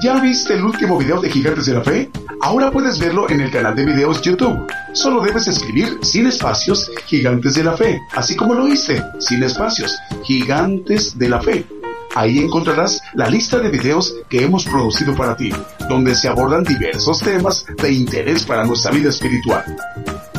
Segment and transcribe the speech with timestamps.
[0.00, 2.10] ¿Ya viste el último video de Gigantes de la Fe?
[2.42, 4.72] Ahora puedes verlo en el canal de videos YouTube.
[4.92, 9.98] Solo debes escribir sin espacios Gigantes de la Fe, así como lo oíste, sin espacios,
[10.22, 11.66] Gigantes de la Fe.
[12.14, 15.50] Ahí encontrarás la lista de videos que hemos producido para ti,
[15.88, 19.64] donde se abordan diversos temas de interés para nuestra vida espiritual.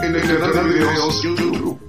[0.04, 1.80] En el canal de videos YouTube.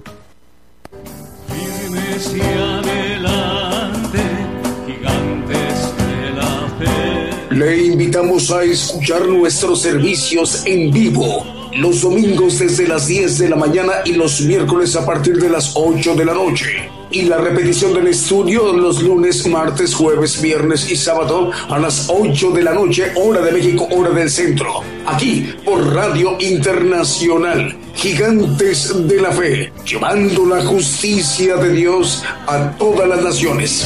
[7.51, 13.55] Le invitamos a escuchar nuestros servicios en vivo los domingos desde las 10 de la
[13.55, 16.89] mañana y los miércoles a partir de las 8 de la noche.
[17.11, 22.51] Y la repetición del estudio los lunes, martes, jueves, viernes y sábado a las 8
[22.51, 24.81] de la noche, hora de México, hora del centro.
[25.05, 33.05] Aquí por Radio Internacional, Gigantes de la Fe, llevando la justicia de Dios a todas
[33.09, 33.85] las naciones.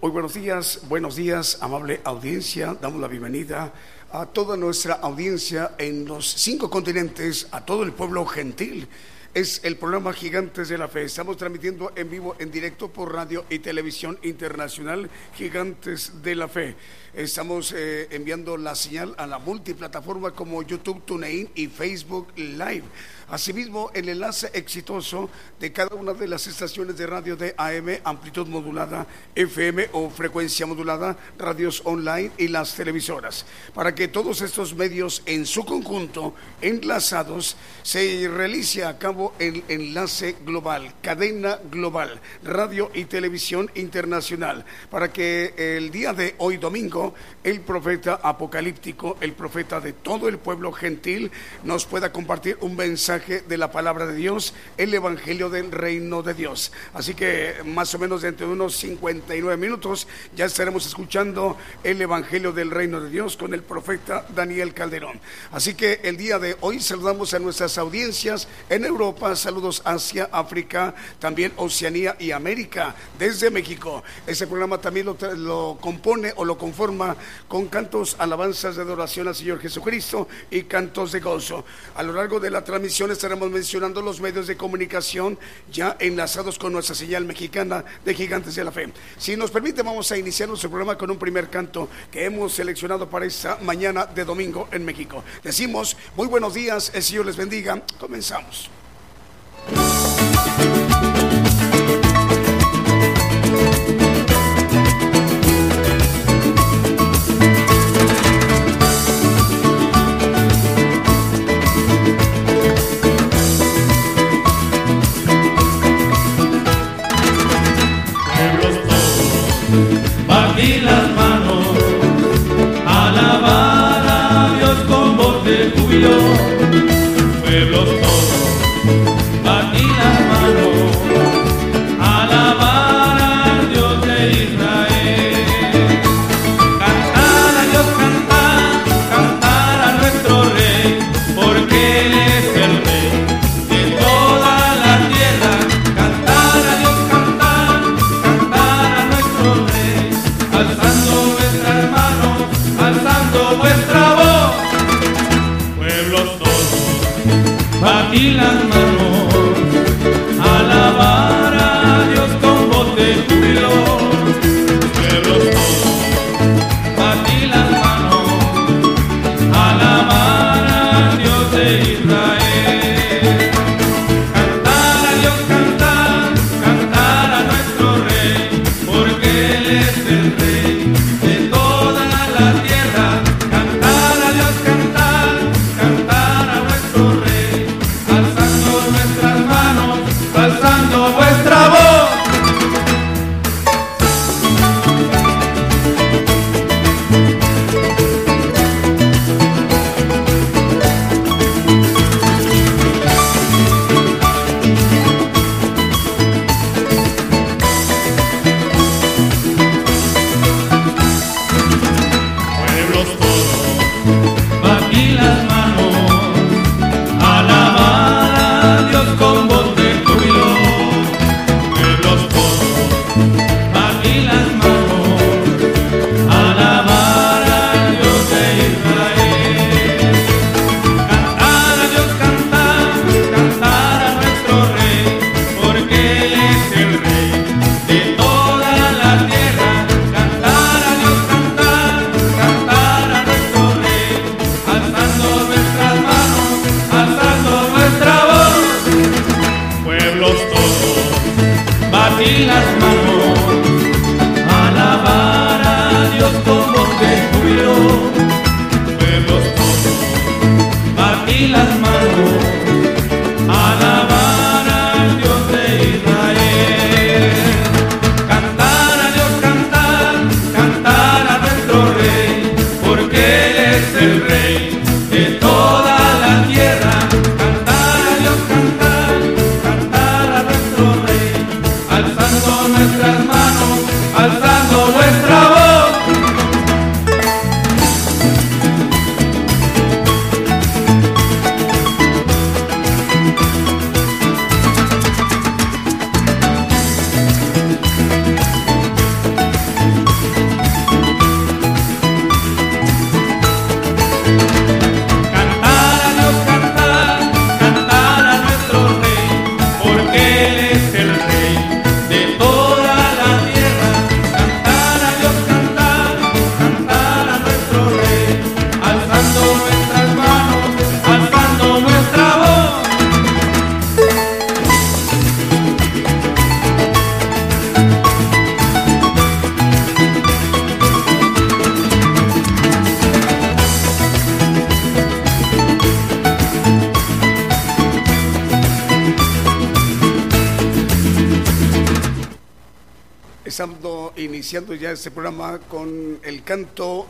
[0.00, 2.76] Muy buenos días, buenos días, amable audiencia.
[2.80, 3.72] Damos la bienvenida
[4.12, 8.86] a toda nuestra audiencia en los cinco continentes, a todo el pueblo gentil.
[9.32, 11.04] Es el programa Gigantes de la Fe.
[11.04, 16.74] Estamos transmitiendo en vivo, en directo por radio y televisión internacional Gigantes de la Fe.
[17.14, 22.82] Estamos eh, enviando la señal a la multiplataforma como YouTube, TuneIn y Facebook Live.
[23.30, 28.48] Asimismo, el enlace exitoso de cada una de las estaciones de radio de AM, amplitud
[28.48, 35.22] modulada, FM o frecuencia modulada, radios online y las televisoras, para que todos estos medios
[35.26, 43.04] en su conjunto, enlazados, se realice a cabo el enlace global, cadena global, radio y
[43.04, 47.14] televisión internacional, para que el día de hoy domingo,
[47.44, 51.30] el profeta apocalíptico, el profeta de todo el pueblo gentil,
[51.62, 56.34] nos pueda compartir un mensaje de la palabra de Dios, el Evangelio del Reino de
[56.34, 56.72] Dios.
[56.94, 62.52] Así que más o menos dentro de unos 59 minutos ya estaremos escuchando el Evangelio
[62.52, 65.20] del Reino de Dios con el profeta Daniel Calderón.
[65.52, 70.94] Así que el día de hoy saludamos a nuestras audiencias en Europa, saludos Asia, África,
[71.18, 74.02] también Oceanía y América, desde México.
[74.26, 77.16] Ese programa también lo, lo compone o lo conforma
[77.48, 81.64] con cantos, alabanzas de adoración al Señor Jesucristo y cantos de gozo.
[81.94, 85.38] A lo largo de la transmisión estaremos mencionando los medios de comunicación
[85.70, 88.92] ya enlazados con nuestra señal mexicana de Gigantes de la Fe.
[89.18, 93.08] Si nos permite, vamos a iniciar nuestro programa con un primer canto que hemos seleccionado
[93.08, 95.24] para esta mañana de domingo en México.
[95.42, 97.82] Decimos, muy buenos días, el Señor les bendiga.
[97.98, 98.70] Comenzamos.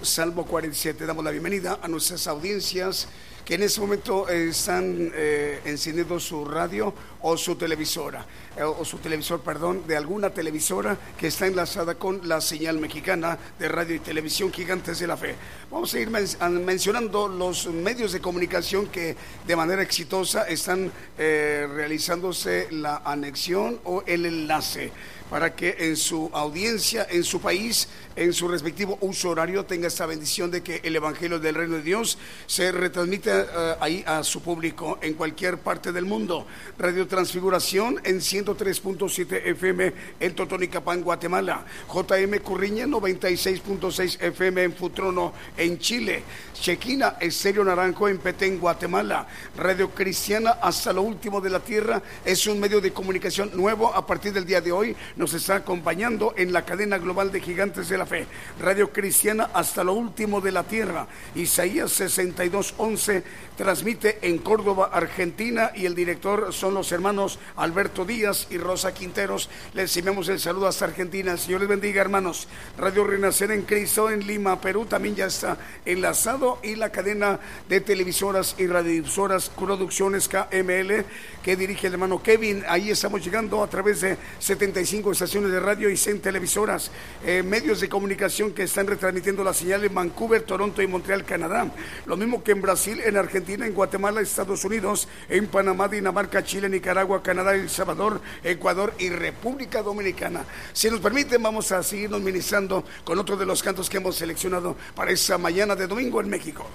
[0.03, 1.05] Salmo 47.
[1.05, 3.09] Damos la bienvenida a nuestras audiencias
[3.45, 8.25] que en este momento eh, están eh, encendiendo su radio o su televisora,
[8.57, 13.39] eh, o su televisor, perdón, de alguna televisora que está enlazada con la señal mexicana
[13.59, 15.35] de radio y televisión Gigantes de la Fe.
[15.71, 19.17] Vamos a ir mencionando los medios de comunicación que
[19.47, 24.93] de manera exitosa están realizándose la anexión o el enlace
[25.31, 30.05] para que en su audiencia, en su país, en su respectivo uso horario, tenga esta
[30.05, 34.43] bendición de que el Evangelio del Reino de Dios se retransmite eh, ahí a su
[34.43, 36.47] público en cualquier parte del mundo.
[36.79, 41.65] Radio Transfiguración en 103.7 FM en Totonicapán, Guatemala.
[41.87, 46.25] JM Curriña 96.6 FM en Futrono, en Chile.
[46.53, 49.29] Chequina Estéreo Naranjo en Petén, Guatemala.
[49.57, 54.05] Radio Cristiana hasta lo último de la tierra es un medio de comunicación nuevo a
[54.05, 54.97] partir del día de hoy.
[55.21, 58.27] Nos está acompañando en la cadena global de gigantes de la fe.
[58.59, 61.07] Radio Cristiana hasta lo último de la tierra.
[61.35, 63.23] Isaías 62:11
[63.55, 69.51] transmite en Córdoba, Argentina y el director son los hermanos Alberto Díaz y Rosa Quinteros.
[69.75, 71.37] Les enviamos el saludo hasta Argentina.
[71.37, 72.49] Señor les bendiga, hermanos.
[72.79, 77.83] Radio Renacer en Cristo en Lima, Perú también ya está enlazado y la cadena de
[77.83, 81.05] televisoras y radiodifusoras Producciones KML
[81.43, 82.65] que dirige el hermano Kevin.
[82.67, 86.91] Ahí estamos llegando a través de 75 estaciones de radio y 100 televisoras,
[87.25, 91.71] eh, medios de comunicación que están retransmitiendo la señal en Vancouver, Toronto y Montreal, Canadá.
[92.07, 96.69] Lo mismo que en Brasil, en Argentina, en Guatemala, Estados Unidos, en Panamá, Dinamarca, Chile,
[96.69, 100.45] Nicaragua, Canadá, El Salvador, Ecuador y República Dominicana.
[100.73, 104.77] Si nos permiten, vamos a seguirnos ministrando con otro de los cantos que hemos seleccionado
[104.95, 106.67] para esta mañana de domingo en México.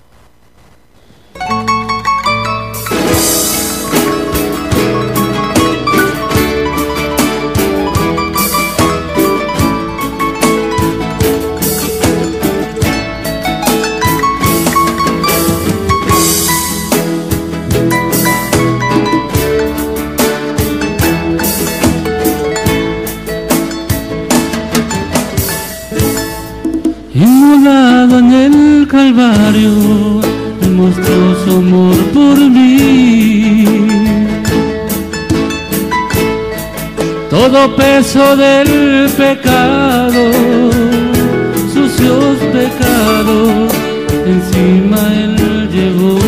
[27.16, 29.72] Inmolado en el Calvario,
[30.76, 33.88] mostró su amor por mí.
[37.30, 40.24] Todo peso del pecado,
[41.74, 43.72] sucios pecados,
[44.26, 46.20] encima él llevó.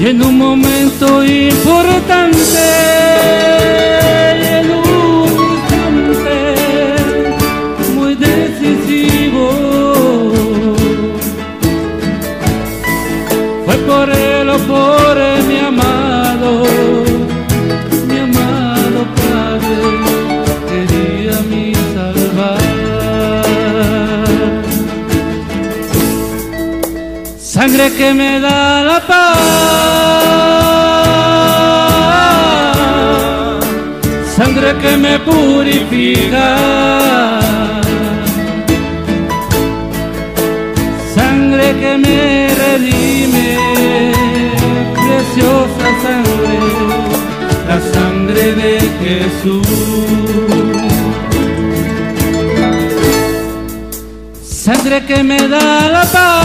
[0.00, 3.05] Y en un momento importante,
[27.96, 29.16] que me da la paz,
[34.36, 36.58] sangre que me purifica,
[41.14, 43.48] sangre que me redime,
[45.06, 46.56] preciosa sangre,
[47.68, 50.85] la sangre de Jesús.
[54.66, 56.44] sangre que me da la paz,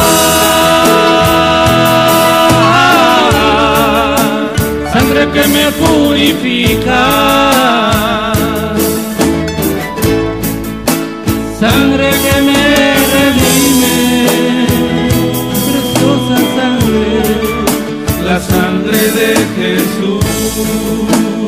[4.94, 7.04] sangre que me purifica,
[11.60, 12.64] sangre que me
[13.16, 13.98] redime,
[15.66, 17.08] preciosa sangre,
[18.24, 21.41] la sangre de Jesús.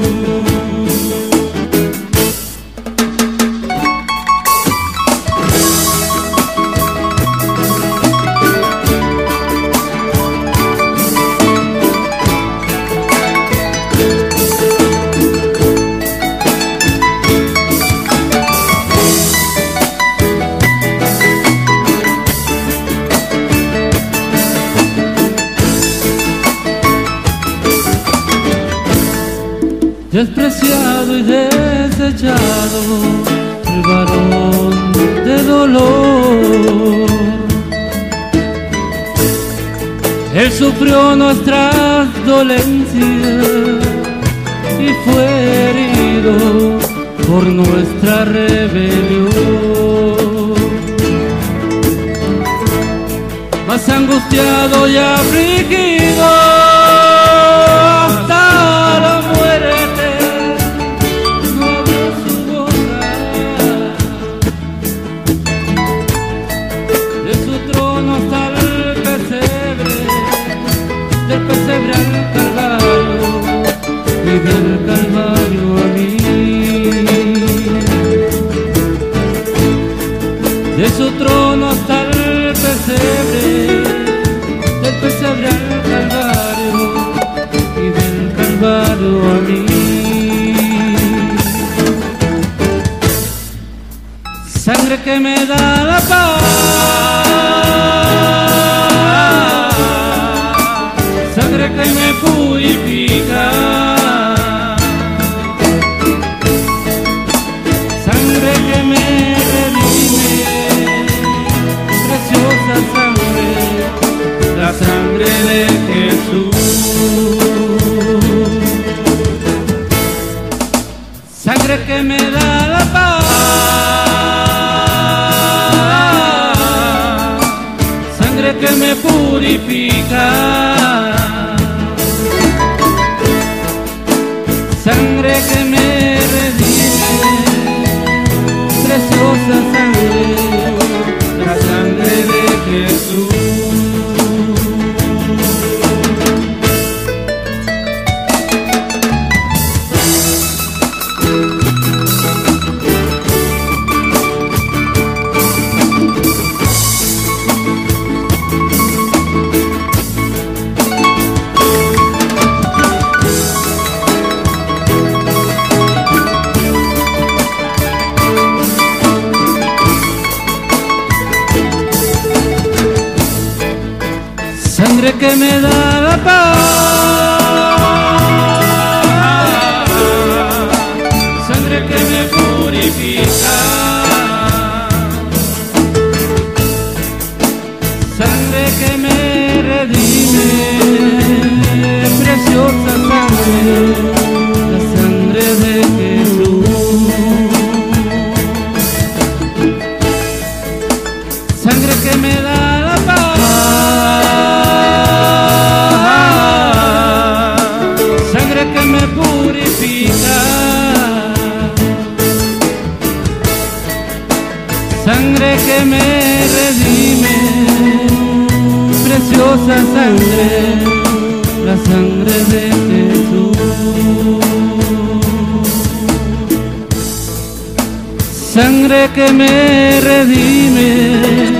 [228.54, 231.60] sangre que me redime,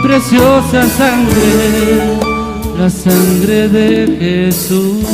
[0.00, 2.18] preciosa sangre,
[2.78, 5.04] la sangre de Jesús.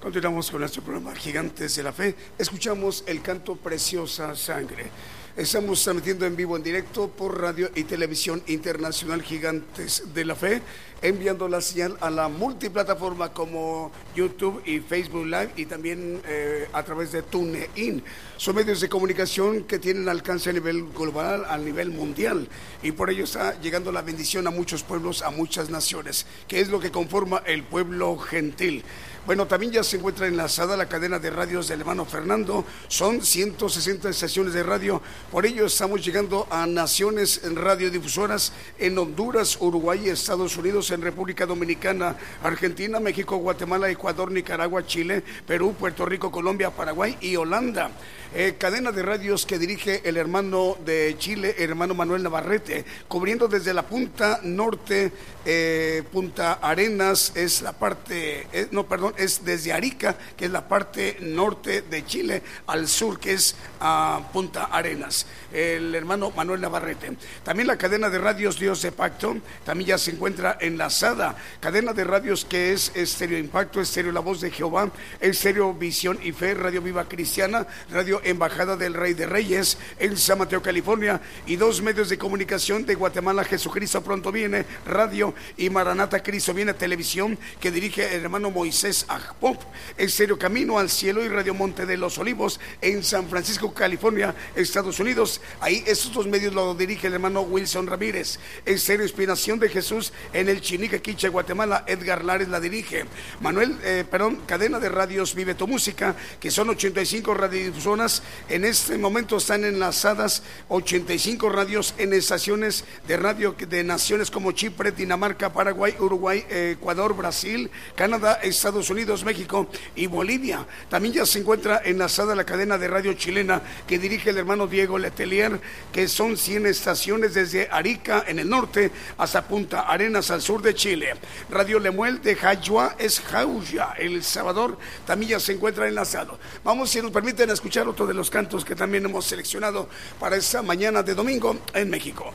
[0.00, 2.14] Continuamos con nuestro programa Gigantes de la Fe.
[2.38, 4.90] Escuchamos el canto Preciosa Sangre.
[5.34, 10.60] Estamos transmitiendo en vivo, en directo por radio y televisión internacional Gigantes de la Fe,
[11.00, 16.82] enviando la señal a la multiplataforma como YouTube y Facebook Live y también eh, a
[16.82, 18.04] través de TuneIn.
[18.36, 22.46] Son medios de comunicación que tienen alcance a nivel global, a nivel mundial,
[22.82, 26.68] y por ello está llegando la bendición a muchos pueblos, a muchas naciones, que es
[26.68, 28.84] lo que conforma el pueblo gentil.
[29.24, 32.64] Bueno, también ya se encuentra enlazada la cadena de radios del hermano Fernando.
[32.88, 35.00] Son 160 estaciones de radio.
[35.30, 42.16] Por ello estamos llegando a naciones radiodifusoras en Honduras, Uruguay, Estados Unidos, en República Dominicana,
[42.42, 47.92] Argentina, México, Guatemala, Ecuador, Nicaragua, Chile, Perú, Puerto Rico, Colombia, Paraguay y Holanda.
[48.34, 53.46] Eh, cadena de radios que dirige el hermano de Chile, el hermano Manuel Navarrete, cubriendo
[53.46, 55.12] desde la punta norte,
[55.44, 60.66] eh, Punta Arenas, es la parte, eh, no, perdón, es desde Arica, que es la
[60.66, 67.14] parte norte de Chile, al sur, que es a Punta Arenas, el hermano Manuel Navarrete.
[67.44, 72.04] También la cadena de radios Dios de Pacto, también ya se encuentra enlazada, cadena de
[72.04, 76.80] radios que es Estéreo Impacto, Estéreo La Voz de Jehová, Estéreo Visión y Fe, Radio
[76.80, 82.08] Viva Cristiana, Radio Embajada del Rey de Reyes en San Mateo, California, y dos medios
[82.08, 88.14] de comunicación de Guatemala, Jesucristo pronto viene, radio, y Maranata Cristo viene, televisión, que dirige
[88.14, 89.62] el hermano Moisés Agpop,
[89.96, 94.34] en serio Camino al Cielo y Radio Monte de los Olivos en San Francisco, California,
[94.54, 95.40] Estados Unidos.
[95.60, 98.38] Ahí estos dos medios lo dirige el hermano Wilson Ramírez.
[98.66, 103.04] En serio Inspiración de Jesús en el Chinique, Quiche, Guatemala, Edgar Lares la dirige.
[103.40, 108.11] Manuel, eh, perdón, cadena de radios Vive tu Música, que son 85 radiodifusoras
[108.48, 114.90] en este momento están enlazadas 85 radios en estaciones de radio de naciones como Chipre,
[114.90, 120.66] Dinamarca, Paraguay, Uruguay, Ecuador, Brasil, Canadá, Estados Unidos, México y Bolivia.
[120.88, 124.98] También ya se encuentra enlazada la cadena de radio chilena que dirige el hermano Diego
[124.98, 125.60] Letelier,
[125.92, 130.74] que son 100 estaciones desde Arica en el norte hasta Punta Arenas al sur de
[130.74, 131.14] Chile.
[131.50, 136.38] Radio Lemuel de Jayua es Jauya, El Salvador, también ya se encuentra enlazado.
[136.64, 139.88] Vamos, si nos permiten escuchar otro de los cantos que también hemos seleccionado
[140.18, 142.32] para esta mañana de domingo en México.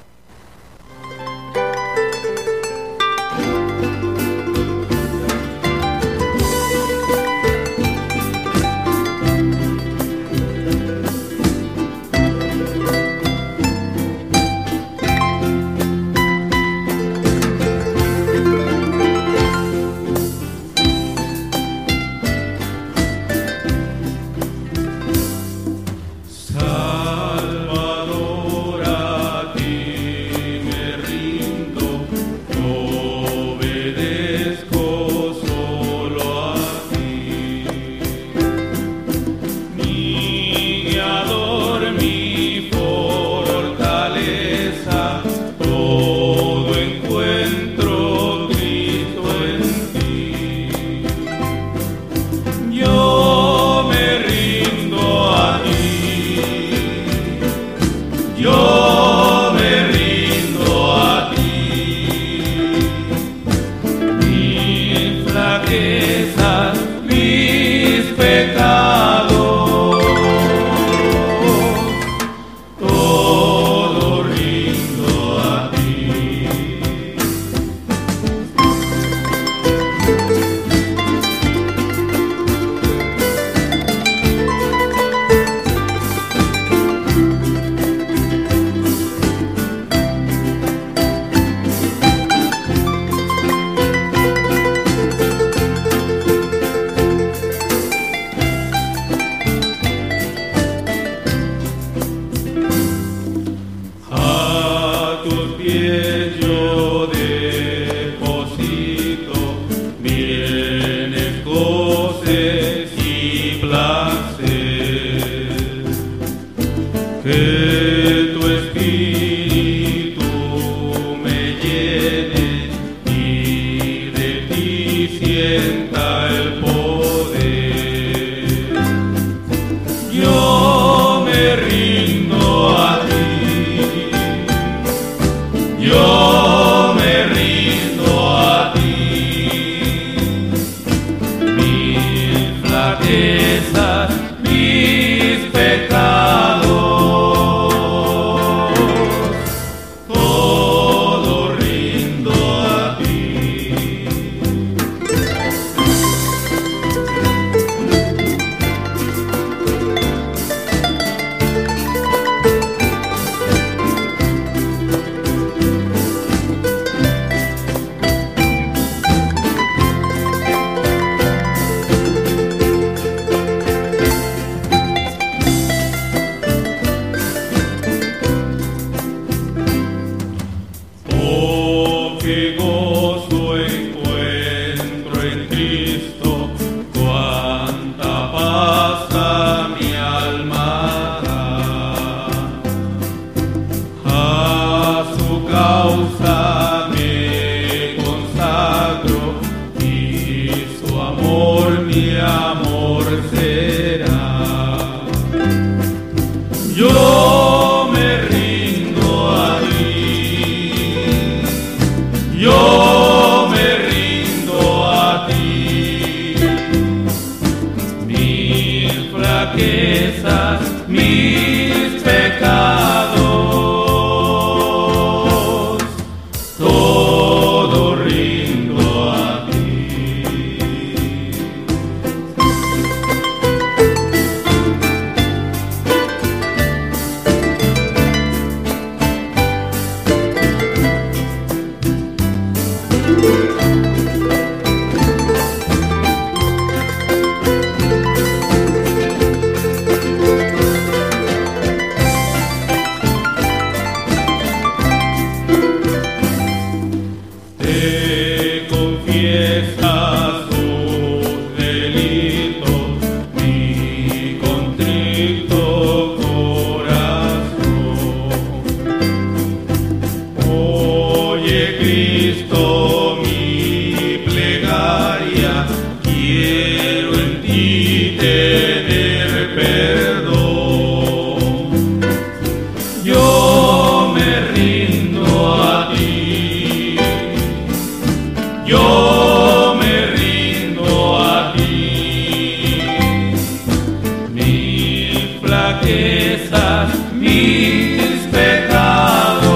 [295.48, 299.48] Flaquezas, mis pecados.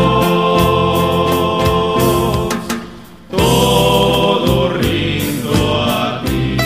[3.29, 6.57] Todo rindo a ti.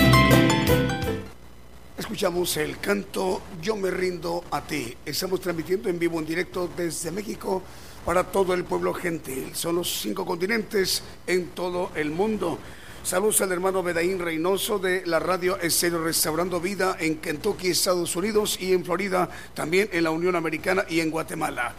[1.97, 4.95] Escuchamos el canto Yo me rindo a ti.
[5.03, 7.63] Estamos transmitiendo en vivo, en directo desde México
[8.05, 9.55] para todo el pueblo gentil.
[9.55, 12.59] Son los cinco continentes en todo el mundo.
[13.05, 18.57] Saludos al hermano Bedaín Reynoso de la radio Estéreo Restaurando Vida en Kentucky, Estados Unidos
[18.59, 21.75] y en Florida, también en la Unión Americana y en Guatemala.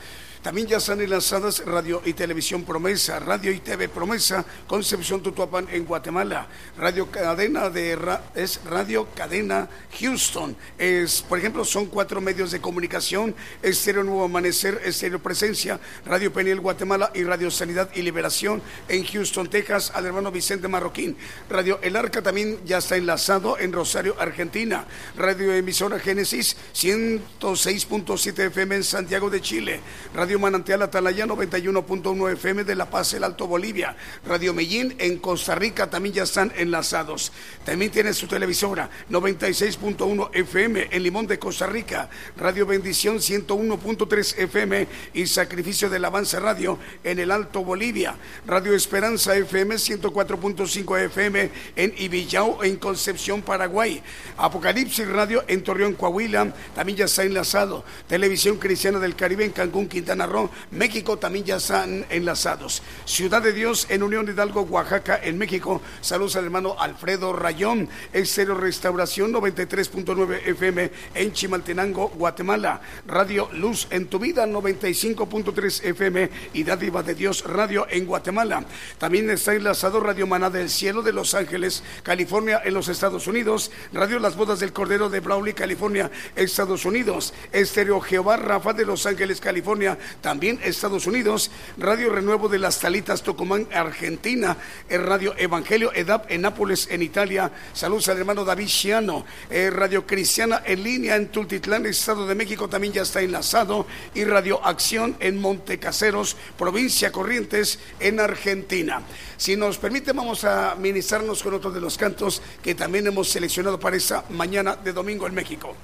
[0.46, 5.84] También ya están enlazadas Radio y Televisión Promesa, Radio y TV Promesa, Concepción Tutuapan en
[5.84, 6.46] Guatemala,
[6.78, 7.98] Radio Cadena de
[8.36, 10.56] es Radio Cadena Houston.
[10.78, 16.60] Es, por ejemplo, son cuatro medios de comunicación: Estéreo Nuevo Amanecer, Estéreo Presencia, Radio Peniel
[16.60, 21.16] Guatemala y Radio Sanidad y Liberación en Houston, Texas, al hermano Vicente Marroquín.
[21.50, 24.86] Radio El Arca también ya está enlazado en Rosario, Argentina.
[25.16, 29.80] Radio Emisora Génesis 106.7 FM en Santiago de Chile.
[30.14, 33.96] Radio Manantial Atalaya 91.1 FM de La Paz, el Alto Bolivia.
[34.26, 37.32] Radio Medellín en Costa Rica también ya están enlazados.
[37.64, 42.10] También tiene su televisora 96.1 FM en Limón de Costa Rica.
[42.36, 48.16] Radio Bendición 101.3 FM y Sacrificio del Avance Radio en el Alto Bolivia.
[48.46, 54.02] Radio Esperanza FM 104.5 FM en Ibillao en Concepción, Paraguay.
[54.36, 57.84] Apocalipsis Radio en Torreón, Coahuila, también ya está enlazado.
[58.08, 60.25] Televisión Cristiana del Caribe en Cancún, Quintana
[60.70, 62.82] México también ya están enlazados.
[63.04, 65.80] Ciudad de Dios en Unión Hidalgo, Oaxaca, en México.
[66.00, 67.88] Saludos al hermano Alfredo Rayón.
[68.12, 72.80] Estéreo Restauración 93.9 FM en Chimaltenango, Guatemala.
[73.06, 78.64] Radio Luz en tu vida 95.3 FM y Dádiva de Dios Radio en Guatemala.
[78.98, 83.70] También está enlazado Radio Maná del Cielo de Los Ángeles, California, en los Estados Unidos.
[83.92, 87.32] Radio Las Bodas del Cordero de Brawley, California, Estados Unidos.
[87.52, 91.50] Estéreo Jehová Rafa de Los Ángeles, California, también Estados Unidos.
[91.76, 94.56] Radio Renuevo de las Talitas, Tucumán, Argentina.
[94.88, 97.50] Eh, Radio Evangelio EDAP en Nápoles, en Italia.
[97.72, 99.24] Saludos al hermano David Chiano.
[99.50, 103.86] Eh, Radio Cristiana en línea en Tultitlán, Estado de México, también ya está enlazado.
[104.14, 109.02] Y Radio Acción en Montecaseros, provincia Corrientes, en Argentina.
[109.36, 113.78] Si nos permite, vamos a ministrarnos con otro de los cantos que también hemos seleccionado
[113.78, 115.74] para esta mañana de domingo en México.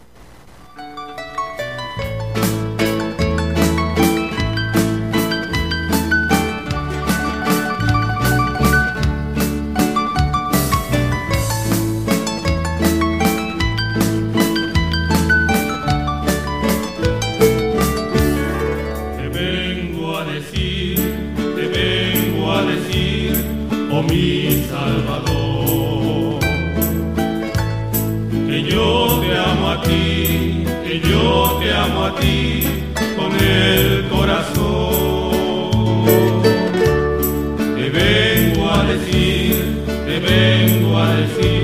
[24.12, 26.38] Mi Salvador,
[28.46, 32.64] que yo te amo a ti, que yo te amo a ti
[33.16, 35.32] con el corazón.
[37.76, 41.61] Te vengo a decir, te vengo a decir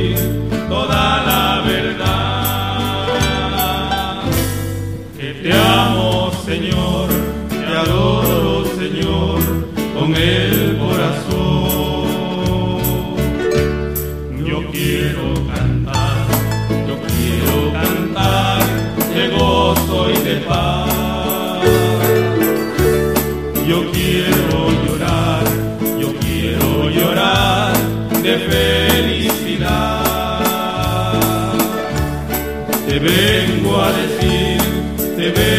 [35.34, 35.57] te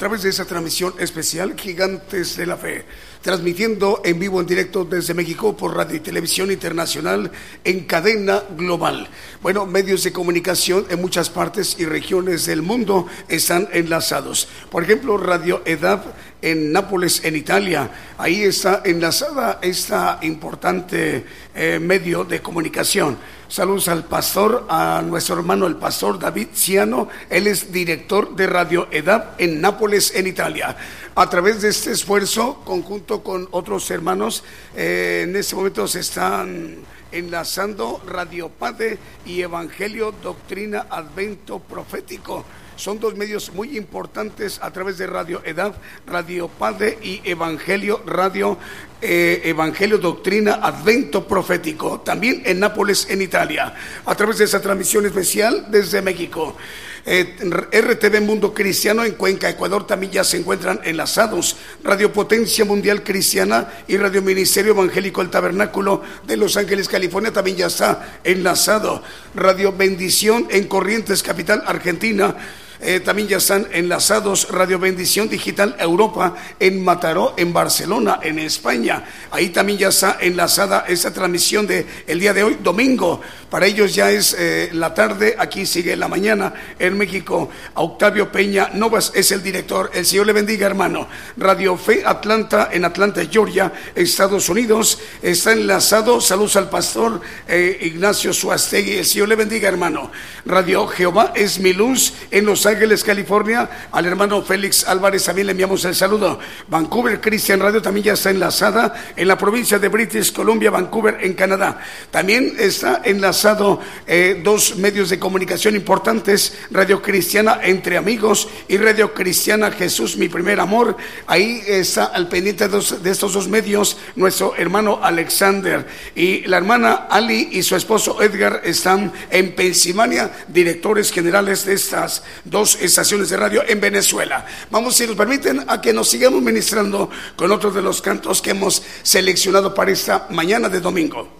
[0.00, 2.86] través de esa transmisión especial Gigantes de la Fe,
[3.20, 7.30] transmitiendo en vivo en directo desde México por Radio y Televisión Internacional
[7.64, 9.10] en cadena global.
[9.42, 14.48] Bueno, medios de comunicación en muchas partes y regiones del mundo están enlazados.
[14.70, 16.06] Por ejemplo, Radio EDAP
[16.40, 17.90] en Nápoles, en Italia.
[18.16, 23.18] Ahí está enlazada esta importante eh, medio de comunicación.
[23.50, 27.08] Saludos al pastor, a nuestro hermano el pastor David Ciano.
[27.28, 30.76] Él es director de Radio EDAP en Nápoles, en Italia.
[31.16, 34.44] A través de este esfuerzo, conjunto con otros hermanos,
[34.76, 36.76] eh, en este momento se están
[37.10, 42.44] enlazando Radio Padre y Evangelio Doctrina Advento Profético.
[42.80, 45.74] Son dos medios muy importantes a través de Radio Edad,
[46.06, 48.56] Radio Padre y Evangelio Radio
[49.02, 53.74] eh, Evangelio Doctrina Advento Profético, también en Nápoles, en Italia,
[54.06, 56.56] a través de esa transmisión especial desde México.
[57.04, 57.36] Eh,
[57.70, 61.56] RTV Mundo Cristiano en Cuenca, Ecuador, también ya se encuentran enlazados.
[61.84, 67.58] Radio Potencia Mundial Cristiana y Radio Ministerio Evangélico El Tabernáculo de Los Ángeles, California, también
[67.58, 69.02] ya está enlazado.
[69.34, 72.36] Radio Bendición en Corrientes, Capital, Argentina.
[72.82, 79.04] Eh, también ya están enlazados Radio Bendición Digital Europa en Mataró, en Barcelona, en España.
[79.30, 83.20] Ahí también ya está enlazada esta transmisión de el día de hoy, domingo.
[83.50, 87.50] Para ellos ya es eh, la tarde, aquí sigue la mañana en México.
[87.74, 89.90] Octavio Peña Novas es el director.
[89.92, 91.08] El Señor le bendiga, hermano.
[91.36, 95.00] Radio Fe Atlanta en Atlanta, Georgia, Estados Unidos.
[95.20, 96.20] Está enlazado.
[96.20, 98.98] Saludos al pastor eh, Ignacio Suastegui.
[98.98, 100.10] El Señor le bendiga, hermano.
[100.46, 103.68] Radio Jehová es mi luz en Los Ángeles, California.
[103.92, 106.38] Al hermano Félix Álvarez también le enviamos el saludo.
[106.68, 111.34] Vancouver Christian Radio también ya está enlazada en la provincia de British Columbia, Vancouver, en
[111.34, 111.80] Canadá.
[112.10, 119.12] También está enlazado eh, dos medios de comunicación importantes, Radio Cristiana Entre Amigos y Radio
[119.14, 120.96] Cristiana Jesús, mi primer amor.
[121.26, 126.58] Ahí está al pendiente de, dos- de estos dos medios nuestro hermano Alexander y la
[126.58, 133.30] hermana Ali y su esposo Edgar están en Pensilvania, directores generales de estas dos estaciones
[133.30, 134.44] de radio en Venezuela.
[134.70, 138.50] Vamos, si nos permiten, a que nos sigamos ministrando con otros de los cantos que
[138.50, 141.39] hemos seleccionado para esta mañana de domingo.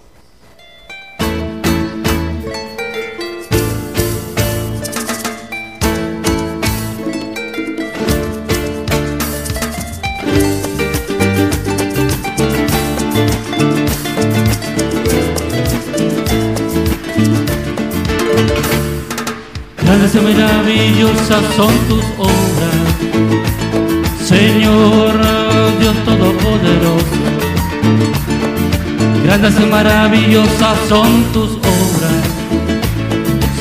[20.00, 22.74] Grandes y maravillosas son tus obras,
[24.24, 25.12] Señor
[25.78, 27.04] Dios Todopoderoso.
[29.24, 32.24] Grandes y maravillosas son tus obras,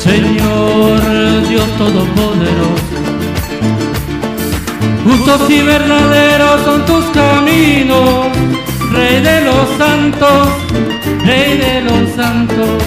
[0.02, 1.02] Señor
[1.50, 2.96] Dios Todopoderoso.
[5.04, 8.28] Justos y verdaderos son tus caminos,
[8.94, 10.48] Rey de los santos,
[11.26, 12.82] Rey de los santos,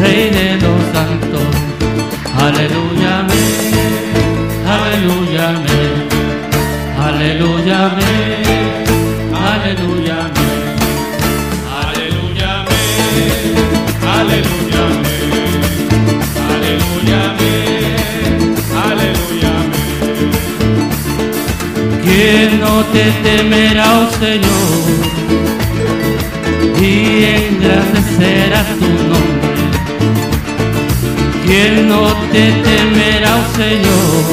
[0.00, 1.67] Rey de los santos.
[2.40, 3.26] Aleluya,
[4.74, 5.46] aleluya,
[7.06, 7.78] aleluya,
[9.46, 10.48] aleluya.
[14.18, 14.84] aleluya,
[16.52, 17.20] aleluya,
[18.84, 19.52] aleluya.
[22.02, 24.98] ¿Quién no te temerá, oh Señor,
[26.80, 29.67] y engrandecerá tu nombre?
[31.48, 34.26] ¿Quién no te temerá, oh Señor,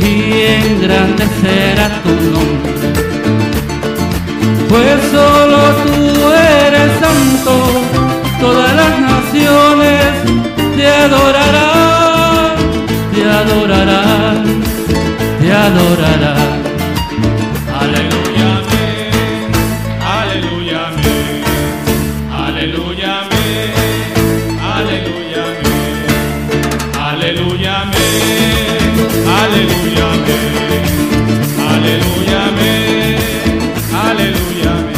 [0.00, 0.10] y
[0.66, 2.72] engrandecerá tu nombre?
[4.68, 6.32] Pues solo tú
[6.66, 7.52] eres santo
[8.40, 10.02] todas las naciones
[10.76, 12.56] te adorarán,
[13.14, 14.44] te adorarán,
[15.40, 16.69] te adorarán.
[33.92, 34.89] Aleluya.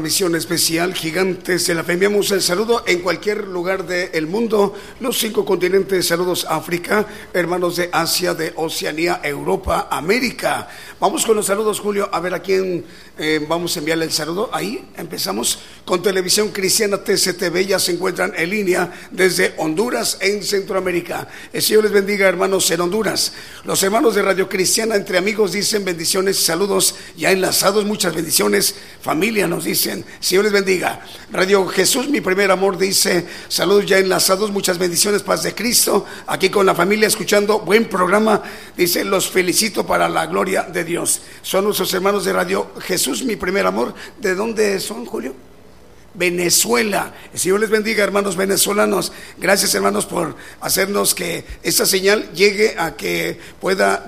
[0.00, 1.84] Transmisión especial Gigantes de la.
[1.86, 6.06] Enviamos el saludo en cualquier lugar del mundo, los cinco continentes.
[6.06, 10.68] Saludos África, hermanos de Asia, de Oceanía, Europa, América.
[10.98, 12.08] Vamos con los saludos, Julio.
[12.10, 12.82] A ver a quién
[13.18, 14.48] eh, vamos a enviarle el saludo.
[14.54, 17.66] Ahí empezamos con Televisión Cristiana TCTV.
[17.66, 21.28] Ya se encuentran en línea desde Honduras, en Centroamérica.
[21.52, 23.34] El Señor les bendiga, hermanos, en Honduras.
[23.64, 27.84] Los hermanos de Radio Cristiana, entre amigos, dicen bendiciones, saludos ya enlazados.
[27.84, 28.74] Muchas bendiciones.
[29.02, 31.00] Familia nos dicen, Señor les bendiga.
[31.32, 34.50] Radio Jesús, mi primer amor, dice, saludos ya enlazados.
[34.50, 36.04] Muchas bendiciones, paz de Cristo.
[36.26, 38.42] Aquí con la familia escuchando buen programa.
[38.76, 41.20] Dice, los felicito para la gloria de Dios.
[41.42, 43.94] Son nuestros hermanos de Radio Jesús mi primer amor.
[44.20, 45.49] ¿De dónde son, Julio?
[46.14, 47.14] Venezuela.
[47.32, 49.12] El Señor les bendiga, hermanos venezolanos.
[49.38, 54.04] Gracias, hermanos, por hacernos que esta señal llegue a que pueda,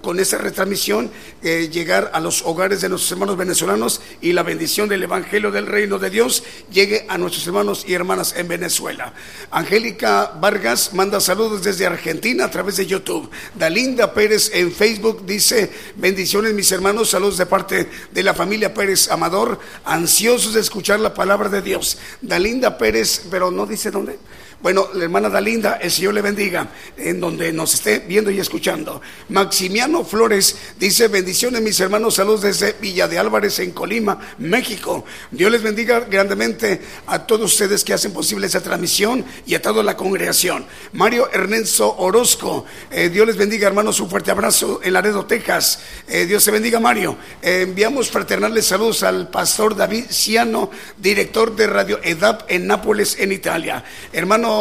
[0.00, 1.10] con esta retransmisión,
[1.42, 5.66] eh, llegar a los hogares de nuestros hermanos venezolanos y la bendición del Evangelio del
[5.66, 9.12] Reino de Dios llegue a nuestros hermanos y hermanas en Venezuela.
[9.50, 13.28] Angélica Vargas manda saludos desde Argentina a través de YouTube.
[13.54, 19.10] Dalinda Pérez en Facebook dice, bendiciones mis hermanos, saludos de parte de la familia Pérez
[19.10, 21.98] Amador, ansiosos de escuchar la palabra de Dios.
[22.20, 24.18] Dalinda Pérez, pero no dice dónde.
[24.62, 29.02] Bueno, la hermana Dalinda, el Señor le bendiga, en donde nos esté viendo y escuchando.
[29.30, 35.04] Maximiano Flores dice, bendiciones mis hermanos, saludos desde Villa de Álvarez en Colima, México.
[35.32, 39.82] Dios les bendiga grandemente a todos ustedes que hacen posible esa transmisión y a toda
[39.82, 40.64] la congregación.
[40.92, 45.80] Mario Ernesto Orozco, eh, Dios les bendiga hermanos, un fuerte abrazo en Laredo, Texas.
[46.06, 47.16] Eh, Dios se bendiga Mario.
[47.42, 53.32] Eh, enviamos fraternales saludos al pastor David Ciano, director de Radio EDAP en Nápoles, en
[53.32, 53.82] Italia.
[54.12, 54.51] Hermano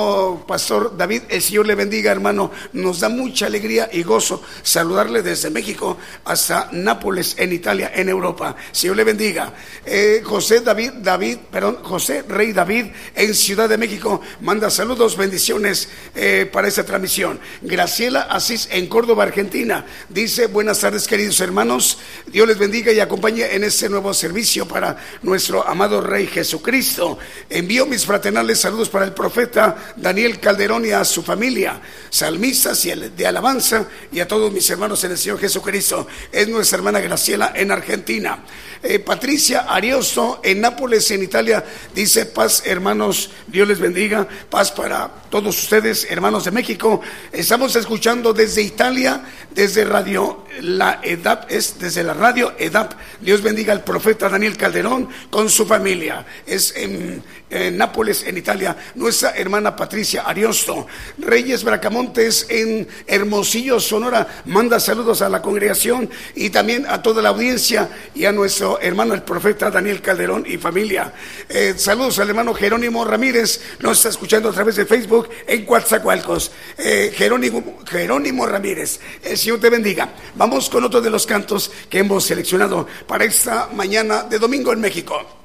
[0.48, 2.52] pastor David, el Señor le bendiga, hermano.
[2.74, 8.56] Nos da mucha alegría y gozo saludarle desde México hasta Nápoles, en Italia, en Europa.
[8.72, 9.54] Señor le bendiga.
[9.86, 15.90] Eh, José David, David, perdón, José Rey David, en Ciudad de México, manda saludos, bendiciones
[16.16, 17.40] eh, para esta transmisión.
[17.62, 21.98] Graciela Asís, en Córdoba, Argentina, dice, buenas tardes, queridos hermanos.
[22.28, 27.18] Dios les bendiga y acompañe en este nuevo servicio para nuestro amado Rey Jesucristo.
[27.50, 32.92] Envío mis fraternales saludos para el profeta Daniel Calderón y a su familia, salmistas y
[32.92, 36.08] de alabanza y a todos mis hermanos en el Señor Jesucristo.
[36.32, 38.44] Es nuestra hermana Graciela en Argentina.
[38.84, 41.64] Eh, Patricia Ariosto en Nápoles, en Italia,
[41.94, 47.00] dice paz hermanos, Dios les bendiga, paz para todos ustedes, hermanos de México.
[47.32, 52.94] Estamos escuchando desde Italia, desde Radio La Edad, es desde la radio EDAP.
[53.20, 56.26] Dios bendiga al profeta Daniel Calderón con su familia.
[56.48, 60.88] Es en, en Nápoles, en Italia, nuestra hermana Patricia Ariosto.
[61.20, 67.30] Reyes Bracamontes en Hermosillo, Sonora, manda saludos a la congregación y también a toda la
[67.30, 71.14] audiencia y a nuestro hermano el profeta Daniel Calderón y familia.
[71.50, 76.52] Eh, saludos al hermano Jerónimo Ramírez, nos está escuchando a través de Facebook en Coatzacoalcos.
[76.78, 80.14] Eh, Jerónimo, Jerónimo Ramírez, el Señor te bendiga.
[80.36, 84.80] Vamos con otro de los cantos que hemos seleccionado para esta mañana de domingo en
[84.80, 85.41] México.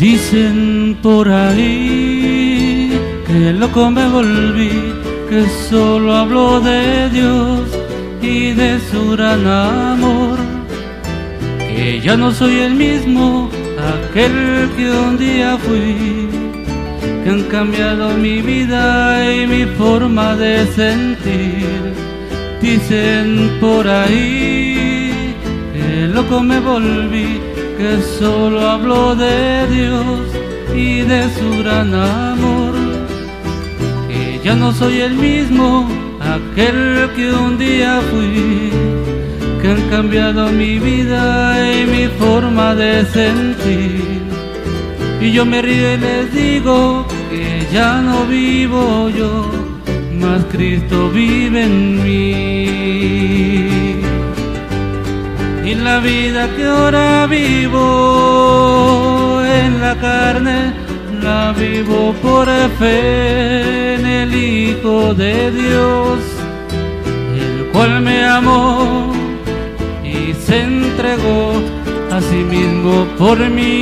[0.00, 2.90] Dicen por ahí
[3.26, 4.70] que loco me volví,
[5.28, 7.68] que solo hablo de Dios
[8.22, 10.38] y de su gran amor,
[11.58, 13.50] que ya no soy el mismo,
[13.92, 16.30] aquel que un día fui,
[17.22, 21.92] que han cambiado mi vida y mi forma de sentir.
[22.62, 25.34] Dicen por ahí
[25.74, 27.49] que loco me volví
[27.80, 30.20] que solo hablo de Dios
[30.74, 32.74] y de su gran amor,
[34.06, 35.88] que ya no soy el mismo,
[36.20, 38.70] aquel que un día fui,
[39.62, 41.24] que han cambiado mi vida
[41.74, 44.20] y mi forma de sentir.
[45.22, 49.50] Y yo me río y les digo que ya no vivo yo,
[50.20, 52.49] mas Cristo vive en mí
[55.90, 57.82] la vida que ahora vivo
[59.60, 60.72] en la carne,
[61.20, 62.46] la vivo por
[62.78, 66.18] fe en el Hijo de Dios,
[67.44, 69.12] el cual me amó
[70.04, 71.42] y se entregó
[72.14, 73.72] a sí mismo por mí.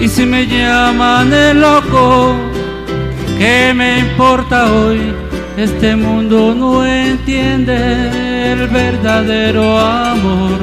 [0.00, 2.36] Y si me llaman el loco,
[3.38, 5.19] ¿qué me importa hoy?
[5.60, 10.58] Este mundo no entiende el verdadero amor.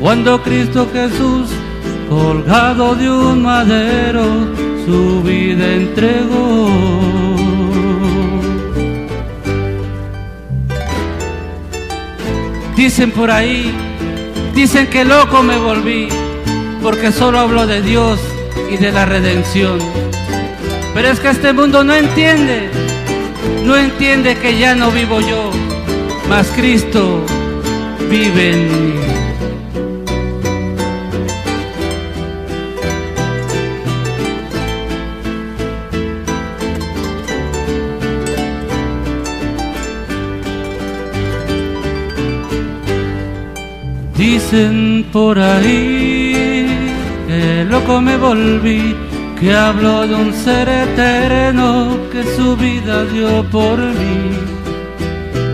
[0.00, 1.50] Cuando Cristo Jesús,
[2.08, 4.24] colgado de un madero,
[4.84, 6.68] su vida entregó.
[12.74, 13.72] Dicen por ahí,
[14.52, 16.08] dicen que loco me volví,
[16.82, 18.18] porque solo hablo de Dios
[18.68, 19.78] y de la redención.
[20.92, 22.75] Pero es que este mundo no entiende
[23.66, 25.50] no entiende que ya no vivo yo,
[26.28, 27.20] mas Cristo
[28.08, 28.92] vive en mí.
[44.16, 46.66] Dicen por ahí
[47.26, 49.05] que loco me volví
[49.38, 54.30] que hablo de un ser eterno que su vida dio por mí,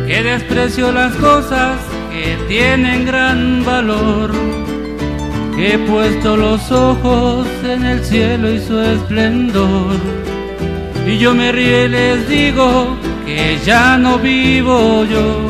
[0.06, 1.78] que desprecio las cosas
[2.12, 4.30] que tienen gran valor,
[5.56, 9.96] que he puesto los ojos en el cielo y su esplendor,
[11.06, 15.40] y yo me río y les digo que ya no vivo yo,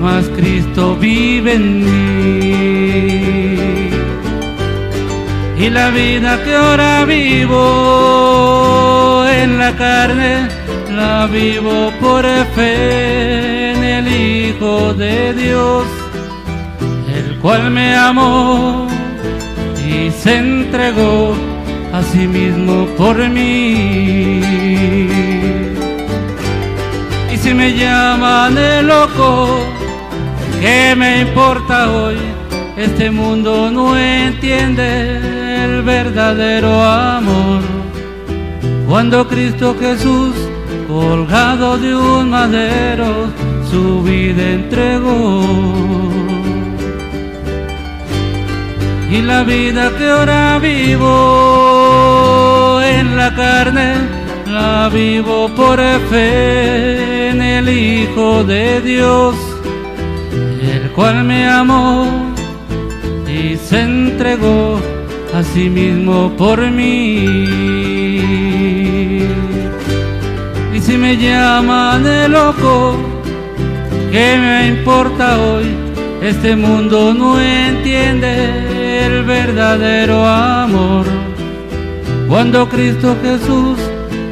[0.00, 2.43] mas Cristo vive en mí
[5.64, 7.62] y la vida que ahora vivo
[9.26, 10.48] en la carne,
[10.90, 15.84] la vivo por fe en el Hijo de Dios,
[17.14, 18.88] el cual me amó
[19.88, 21.34] y se entregó
[21.92, 24.40] a sí mismo por mí.
[27.32, 29.60] Y si me llaman el loco,
[30.60, 32.16] ¿Qué me importa hoy?
[32.76, 35.23] Este mundo no entiende
[35.84, 37.62] verdadero amor.
[38.88, 40.34] Cuando Cristo Jesús,
[40.88, 43.28] colgado de un madero,
[43.70, 45.44] su vida entregó.
[49.10, 51.10] Y la vida que ahora vivo
[52.82, 53.94] en la carne,
[54.46, 55.78] la vivo por
[56.10, 59.36] fe en el Hijo de Dios
[60.84, 62.06] el cual me amó
[63.28, 64.80] y se entregó
[65.34, 67.34] a sí mismo por mí.
[70.72, 72.96] Y si me llaman de loco,
[74.12, 75.66] ¿qué me importa hoy?
[76.22, 81.04] Este mundo no entiende el verdadero amor.
[82.28, 83.78] Cuando Cristo Jesús,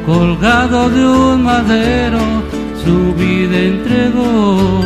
[0.05, 2.19] colgado de un madero,
[2.83, 4.81] su vida entregó.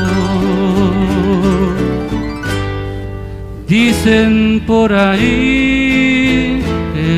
[3.68, 5.87] Dicen por ahí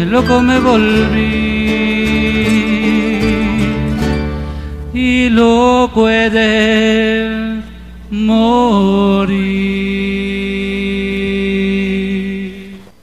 [0.10, 2.00] loco me volví
[4.92, 7.62] y loco he de
[8.10, 9.60] morir.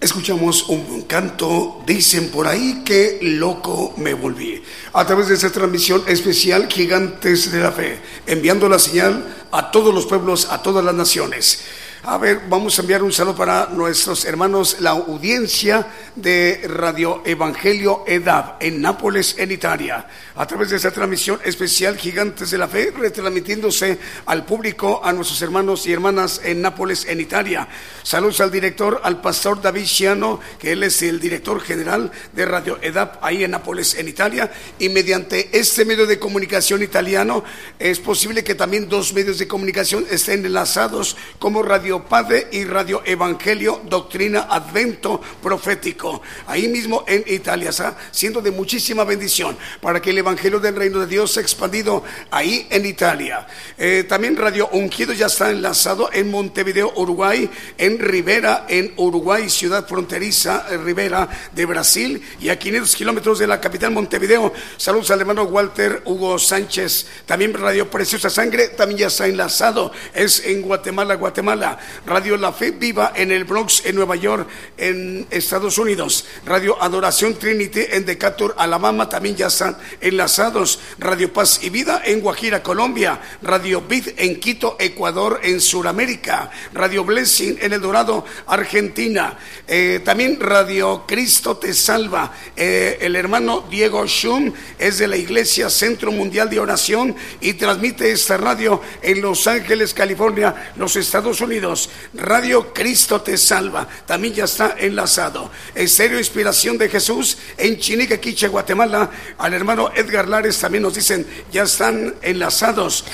[0.00, 4.60] Escuchamos un canto, dicen por ahí que loco me volví.
[4.92, 9.94] A través de esta transmisión especial Gigantes de la Fe, enviando la señal a todos
[9.94, 11.64] los pueblos, a todas las naciones.
[12.08, 18.04] A ver, vamos a enviar un saludo para nuestros hermanos, la audiencia de Radio Evangelio
[18.06, 20.06] EDAV en Nápoles, en Italia,
[20.36, 25.40] a través de esta transmisión especial Gigantes de la Fe, retransmitiéndose al público, a nuestros
[25.42, 27.66] hermanos y hermanas en Nápoles, en Italia.
[28.02, 32.78] Saludos al director, al pastor David Ciano, que él es el director general de Radio
[32.82, 37.42] EDAV ahí en Nápoles, en Italia, y mediante este medio de comunicación italiano
[37.78, 43.02] es posible que también dos medios de comunicación estén enlazados como Radio Padre y Radio
[43.04, 47.70] Evangelio, Doctrina Advento Profético, ahí mismo en Italia,
[48.10, 49.56] siendo de muchísima bendición.
[49.80, 52.02] Para que el Evangelio del Reino de Dios expandido
[52.32, 53.46] ahí en Italia.
[53.78, 57.48] Eh, también Radio Ungido ya está enlazado en Montevideo, Uruguay,
[57.78, 63.46] en Rivera, en Uruguay, ciudad fronteriza, eh, Rivera de Brasil, y a 500 kilómetros de
[63.46, 64.52] la capital Montevideo.
[64.76, 67.06] Saludos al hermano Walter Hugo Sánchez.
[67.24, 71.78] También Radio Preciosa Sangre, también ya está enlazado, es en Guatemala, Guatemala.
[72.04, 76.24] Radio La Fe Viva en el Bronx, en Nueva York, en Estados Unidos.
[76.44, 79.76] Radio Adoración Trinity en Decatur, Alabama, también ya están
[80.16, 80.78] enlazados.
[80.98, 83.20] Radio Paz y Vida en Guajira, Colombia.
[83.42, 86.50] Radio Vid en Quito, Ecuador, en Sudamérica.
[86.72, 89.36] Radio Blessing en El Dorado, Argentina.
[89.68, 92.32] Eh, también Radio Cristo Te Salva.
[92.56, 98.10] Eh, el hermano Diego Schum es de la Iglesia Centro Mundial de Oración y transmite
[98.10, 101.90] esta radio en Los Ángeles, California, los Estados Unidos.
[102.14, 103.86] Radio Cristo Te Salva.
[104.06, 105.50] También ya está enlazado.
[105.74, 109.10] Estéreo Inspiración de Jesús en Chiniquequiche, Guatemala.
[109.36, 113.04] Al hermano Edgar Lares también nos dicen, ya están enlazados.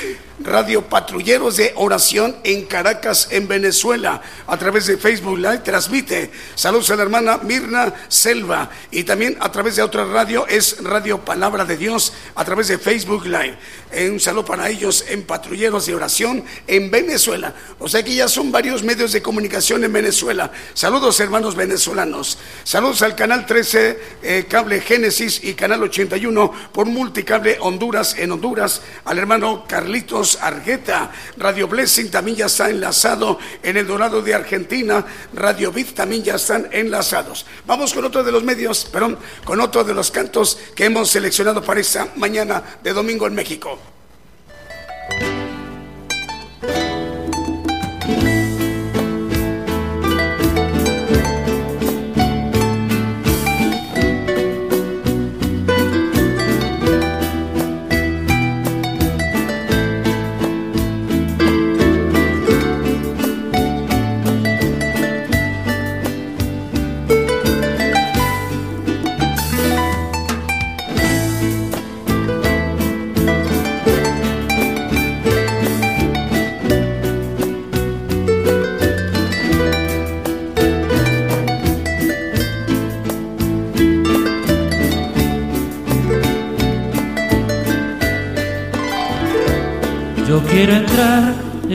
[0.41, 6.31] Radio Patrulleros de Oración en Caracas, en Venezuela, a través de Facebook Live, transmite.
[6.55, 11.19] Saludos a la hermana Mirna Selva y también a través de otra radio es Radio
[11.25, 13.57] Palabra de Dios, a través de Facebook Live.
[13.93, 17.55] Eh, un saludo para ellos en Patrulleros de Oración en Venezuela.
[17.79, 20.51] O sea que ya son varios medios de comunicación en Venezuela.
[20.73, 22.39] Saludos hermanos venezolanos.
[22.65, 28.83] Saludos al canal 13, eh, Cable Génesis y canal 81 por Multicable Honduras en Honduras,
[29.05, 31.11] al hermano Carlitos Argueta.
[31.37, 35.05] Radio Blessing también ya está enlazado en el Dorado de Argentina.
[35.35, 37.47] Radio Vid también ya están enlazados.
[37.67, 41.63] Vamos con otro de los medios, perdón, con otro de los cantos que hemos seleccionado
[41.63, 43.79] para esta mañana de domingo en México.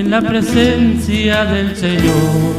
[0.10, 2.56] La presencia del Señor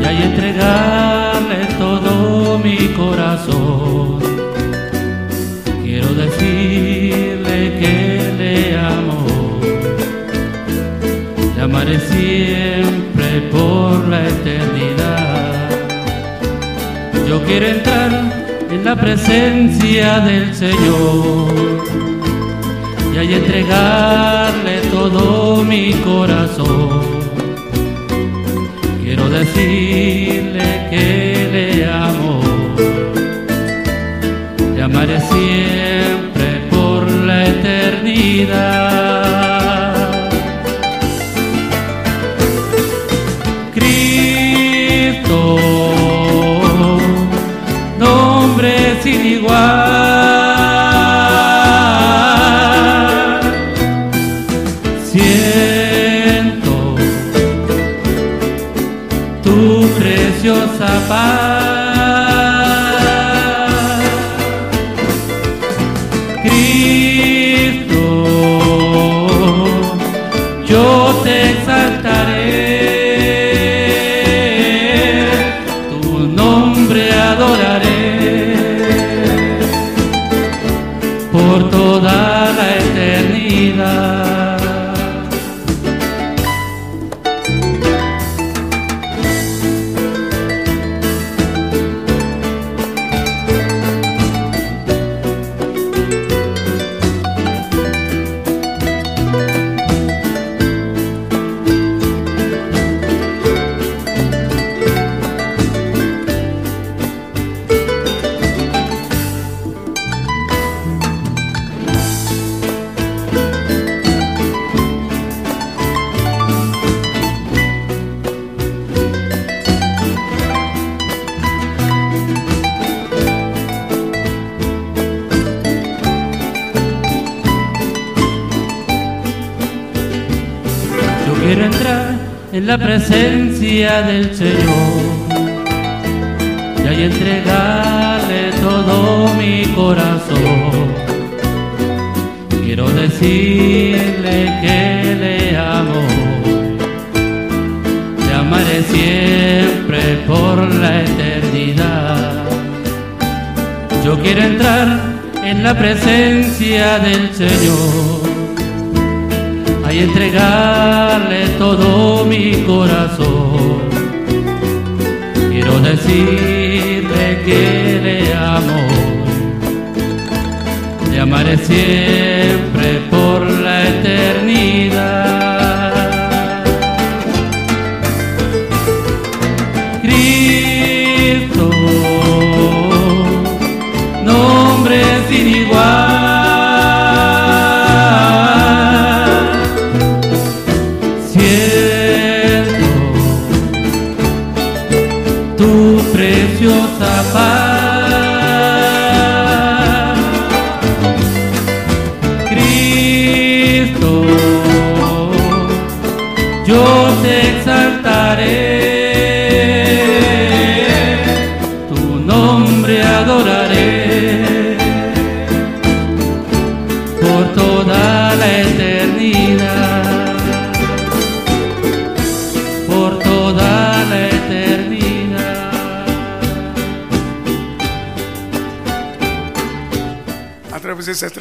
[0.00, 4.18] y ahí entregarle todo mi corazón.
[5.84, 9.60] Quiero decirle que le amo,
[11.54, 15.70] le amaré siempre por la eternidad.
[17.28, 18.10] Yo quiero entrar
[18.68, 21.54] en la presencia del Señor
[23.14, 24.57] y ahí entregarle
[24.98, 27.00] todo mi corazón.
[29.02, 32.40] Quiero decirle que le amo,
[34.74, 39.17] le amaré siempre por la eternidad.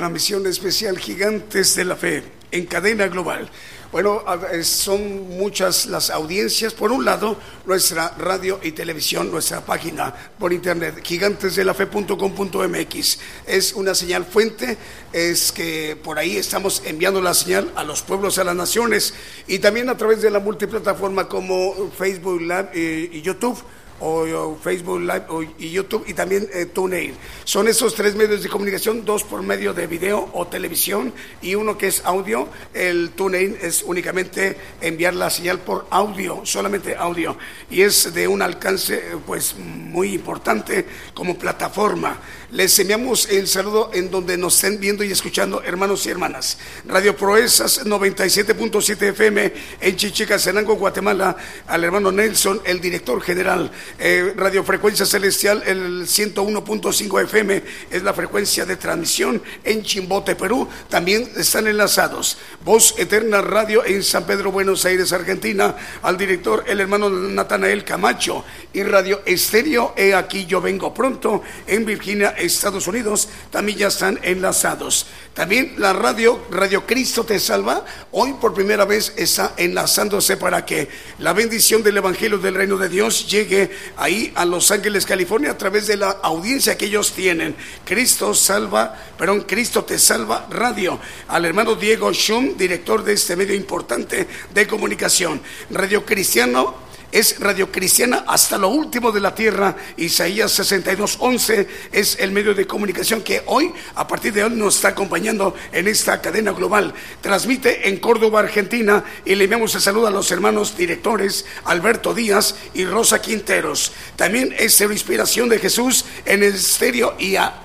[0.07, 3.49] Transmisión especial Gigantes de la Fe en cadena global.
[3.91, 6.73] Bueno, eh, son muchas las audiencias.
[6.73, 7.35] Por un lado,
[7.65, 13.19] nuestra radio y televisión, nuestra página por internet, gigantesdelafe.com.mx.
[13.45, 14.77] Es una señal fuente,
[15.11, 19.13] es que por ahí estamos enviando la señal a los pueblos, a las naciones,
[19.45, 23.61] y también a través de la multiplataforma como Facebook Live eh, y YouTube
[23.99, 25.25] o, Facebook Live
[25.57, 27.15] y YouTube y también eh, TuneIn.
[27.43, 31.77] Son esos tres medios de comunicación, dos por medio de video o televisión y uno
[31.77, 32.47] que es audio.
[32.73, 37.37] El TuneIn es únicamente enviar la señal por audio, solamente audio,
[37.69, 42.19] y es de un alcance eh, pues muy importante como plataforma.
[42.51, 46.57] Les enviamos el saludo en donde nos estén viendo y escuchando hermanos y hermanas.
[46.85, 51.35] Radio Proezas 97.7 FM en Chichicastenango, Guatemala,
[51.67, 53.69] al hermano Nelson, el director general.
[53.99, 60.69] Eh, Radio Frecuencia Celestial, el 101.5 FM es la frecuencia de transmisión en Chimbote, Perú.
[60.87, 62.37] También están enlazados.
[62.63, 68.45] Voz Eterna Radio en San Pedro, Buenos Aires, Argentina, al director, el hermano Natanael Camacho.
[68.71, 74.19] Y Radio Estéreo, He aquí yo vengo pronto, en Virginia, Estados Unidos, también ya están
[74.23, 75.07] enlazados.
[75.33, 80.89] También la radio, Radio Cristo te salva, hoy por primera vez está enlazándose para que
[81.19, 85.57] la bendición del Evangelio del Reino de Dios llegue ahí a Los Ángeles, California, a
[85.57, 87.55] través de la audiencia que ellos tienen.
[87.85, 90.99] Cristo salva, perdón, Cristo te salva radio.
[91.27, 95.41] Al hermano Diego Schum, director de este medio importante de comunicación.
[95.69, 99.75] Radio Cristiano es radio cristiana hasta lo último de la tierra.
[99.97, 104.75] Isaías 62, 11 es el medio de comunicación que hoy, a partir de hoy, nos
[104.75, 106.93] está acompañando en esta cadena global.
[107.21, 112.55] Transmite en Córdoba, Argentina, y le enviamos el saludo a los hermanos directores Alberto Díaz
[112.73, 113.91] y Rosa Quinteros.
[114.15, 117.63] También es Inspiración de Jesús en el estéreo y a,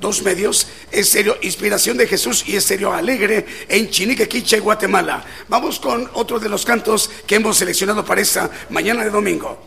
[0.00, 5.24] dos medios, Estéreo Inspiración de Jesús y Estéreo Alegre en Chinique, Quiche, Guatemala.
[5.48, 9.58] Vamos con otro de los cantos que hemos seleccionado para esta mañana de domingo.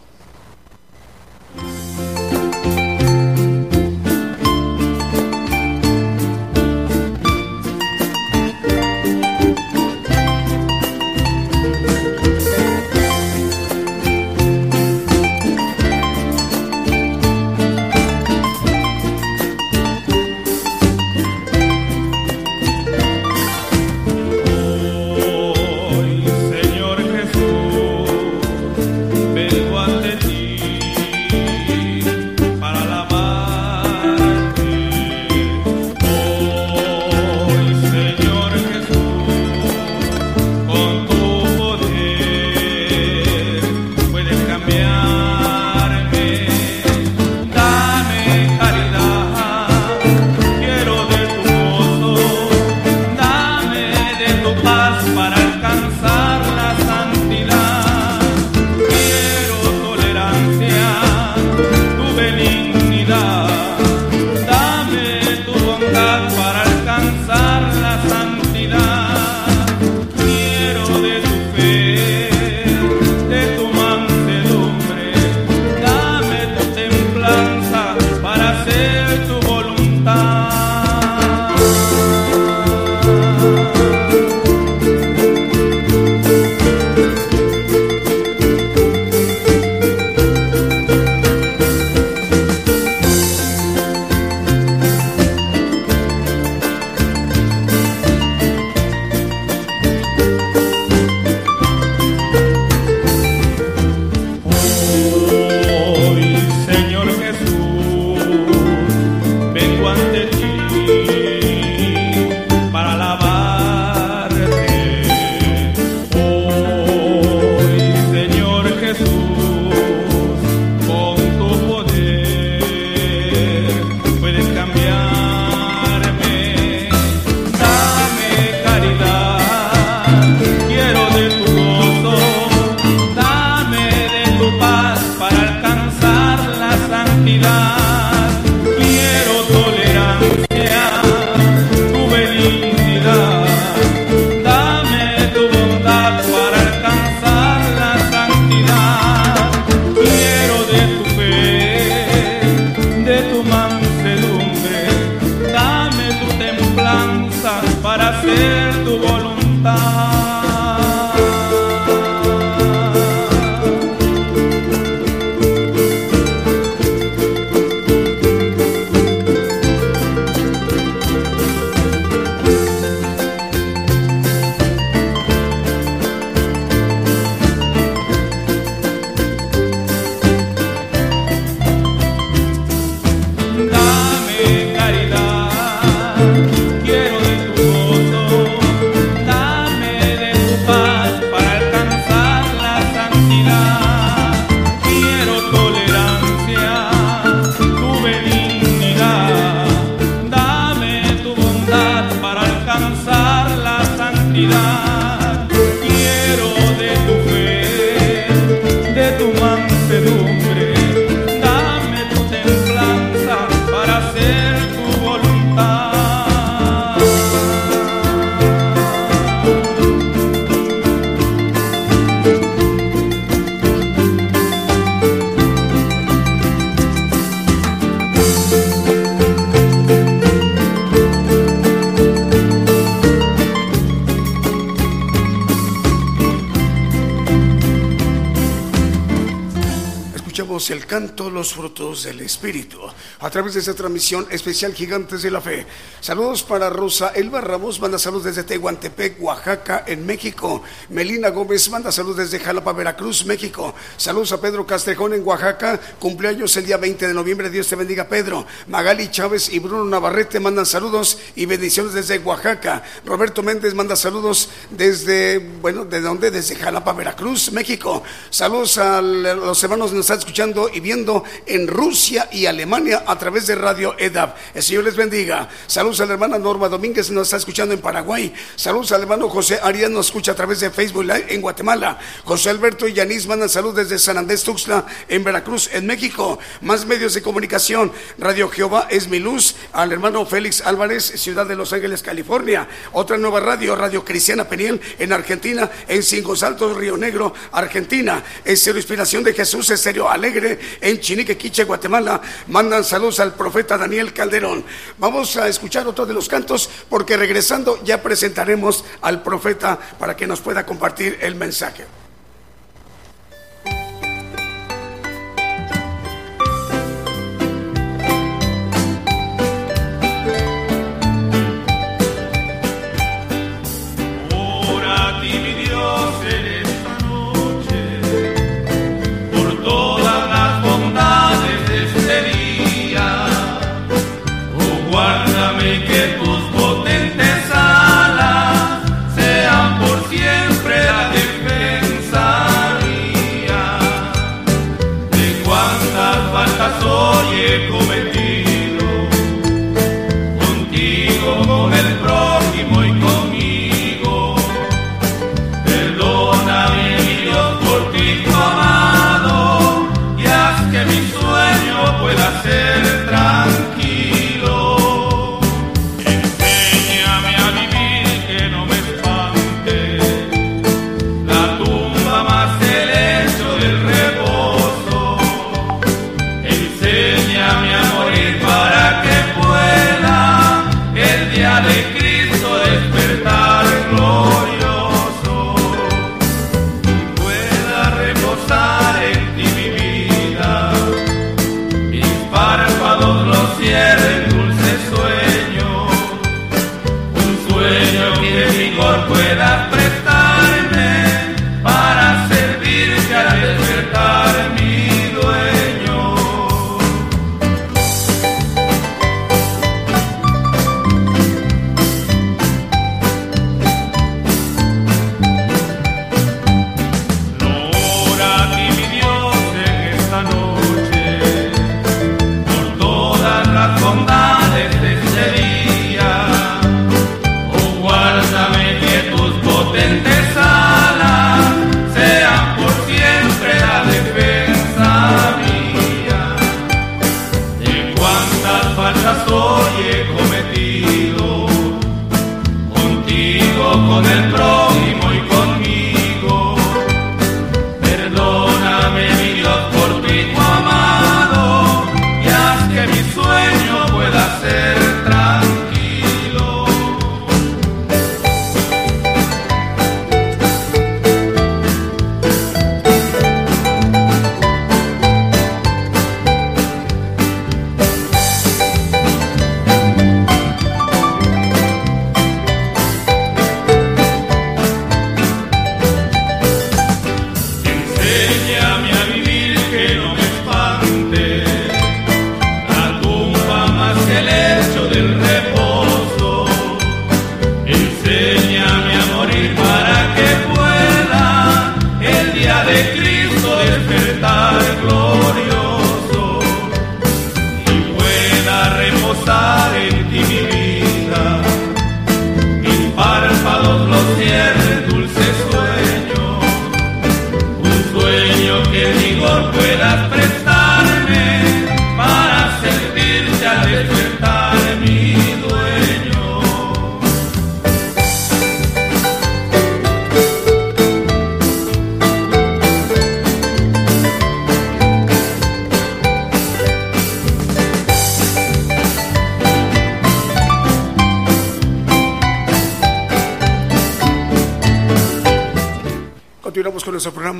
[242.04, 242.80] Del Espíritu
[243.20, 245.66] a través de esta transmisión especial Gigantes de la Fe.
[246.00, 250.64] Saludos para Rosa Elba Ramos, manda saludos desde Tehuantepec, Oaxaca, en México.
[250.90, 253.74] Melina Gómez manda saludos desde Jalapa, Veracruz, México.
[253.98, 257.50] Saludos a Pedro Castrejón en Oaxaca, cumpleaños el día 20 de noviembre.
[257.50, 258.46] Dios te bendiga, Pedro.
[258.68, 262.84] Magali Chávez y Bruno Navarrete mandan saludos y bendiciones desde Oaxaca.
[263.06, 266.32] Roberto Méndez manda saludos desde, bueno, ¿de dónde?
[266.32, 268.04] Desde Jalapa, Veracruz, México.
[268.30, 269.92] Saludos a los hermanos
[270.26, 270.31] que
[270.74, 274.38] y viendo en Rusia y Alemania a través de Radio EDAP.
[274.54, 275.50] El Señor les bendiga.
[275.68, 278.34] Saludos a la hermana Norma Domínguez, nos está escuchando en Paraguay.
[278.56, 282.00] Saludos al hermano José Arias, nos escucha a través de Facebook Live en Guatemala.
[282.24, 286.40] José Alberto y Yanis mandan saludos desde San Andrés Tuxtla, en Veracruz, en México.
[286.62, 287.92] Más medios de comunicación.
[288.18, 289.56] Radio Jehová es mi luz.
[289.74, 292.68] Al hermano Félix Álvarez, Ciudad de Los Ángeles, California.
[292.94, 298.24] Otra nueva radio, Radio Cristiana Peniel, en Argentina, en Cinco Saltos, Río Negro, Argentina.
[298.46, 302.22] Es la inspiración de Jesús Estéreo Alegre en Chinique, Quiche, Guatemala.
[302.50, 304.64] Mandan saludos al profeta Daniel Calderón.
[305.00, 310.28] Vamos a escuchar otro de los cantos porque regresando ya presentaremos al profeta para que
[310.28, 312.01] nos pueda compartir el mensaje.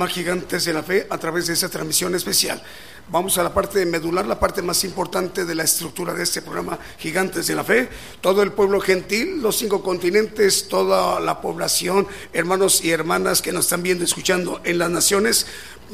[0.08, 2.62] Gigantes de la Fe a través de esta transmisión especial.
[3.08, 6.78] Vamos a la parte medular, la parte más importante de la estructura de este programa
[6.98, 7.88] Gigantes de la Fe.
[8.20, 13.66] Todo el pueblo gentil, los cinco continentes, toda la población, hermanos y hermanas que nos
[13.66, 15.46] están viendo, escuchando en las naciones,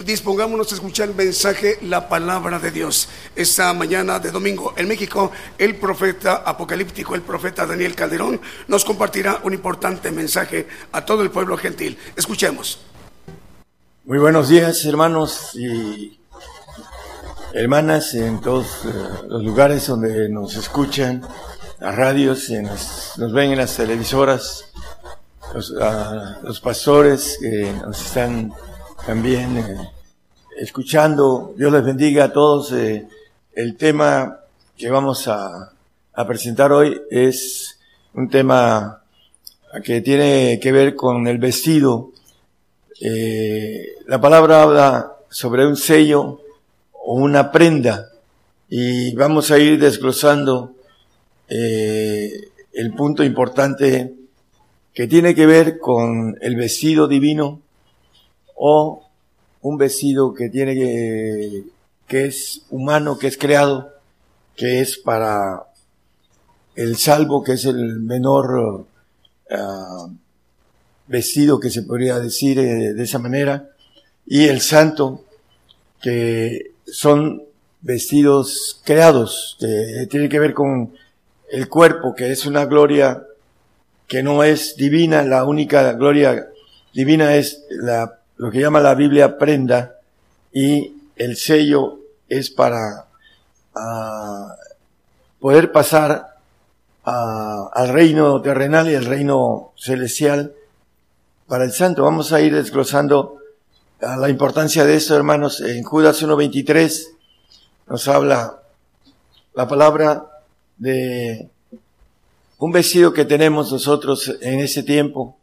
[0.05, 3.09] dispongámonos a escuchar el mensaje, la palabra de Dios.
[3.35, 9.41] Esta mañana de domingo en México, el profeta apocalíptico, el profeta Daniel Calderón, nos compartirá
[9.43, 11.99] un importante mensaje a todo el pueblo gentil.
[12.15, 12.79] Escuchemos.
[14.09, 16.19] Muy buenos días, hermanos y
[17.53, 18.89] hermanas en todos eh,
[19.29, 21.21] los lugares donde nos escuchan,
[21.79, 24.73] las radios, nos, ven en las televisoras,
[25.53, 25.75] los,
[26.43, 28.51] los pastores que nos están
[29.05, 29.91] también eh,
[30.57, 31.53] escuchando.
[31.55, 32.73] Dios les bendiga a todos.
[32.73, 33.07] Eh,
[33.53, 34.41] el tema
[34.75, 35.71] que vamos a,
[36.15, 37.79] a, presentar hoy es
[38.15, 39.03] un tema
[39.85, 42.13] que tiene que ver con el vestido.
[43.01, 46.41] Eh, la palabra habla sobre un sello
[46.93, 48.11] o una prenda
[48.69, 50.75] y vamos a ir desglosando
[51.49, 54.15] el punto importante
[54.93, 57.61] que tiene que ver con el vestido divino
[58.57, 59.09] o
[59.63, 61.65] un vestido que tiene que,
[62.07, 63.93] que es humano, que es creado,
[64.57, 65.67] que es para
[66.75, 68.87] el salvo, que es el menor
[69.51, 70.11] uh,
[71.09, 73.71] vestido que se podría decir eh, de esa manera,
[74.27, 75.25] y el santo,
[76.01, 77.43] que son
[77.81, 80.93] vestidos creados, que tiene que ver con
[81.51, 83.25] el cuerpo, que es una gloria
[84.07, 86.49] que no es divina, la única gloria
[86.93, 89.97] divina es la lo que llama la Biblia prenda
[90.53, 91.99] y el sello
[92.29, 93.07] es para
[93.75, 94.49] uh,
[95.41, 96.37] poder pasar
[97.05, 100.55] uh, al reino terrenal y al reino celestial
[101.49, 102.05] para el santo.
[102.05, 103.39] Vamos a ir desglosando
[104.01, 105.61] uh, la importancia de esto, hermanos.
[105.61, 107.07] En Judas 1.23
[107.89, 108.63] nos habla
[109.55, 110.27] la palabra
[110.77, 111.49] de
[112.59, 115.39] un vestido que tenemos nosotros en ese tiempo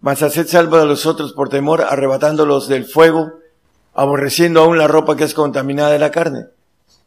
[0.00, 3.40] mas haced salvo a los otros por temor, arrebatándolos del fuego,
[3.94, 6.46] aborreciendo aún la ropa que es contaminada de la carne.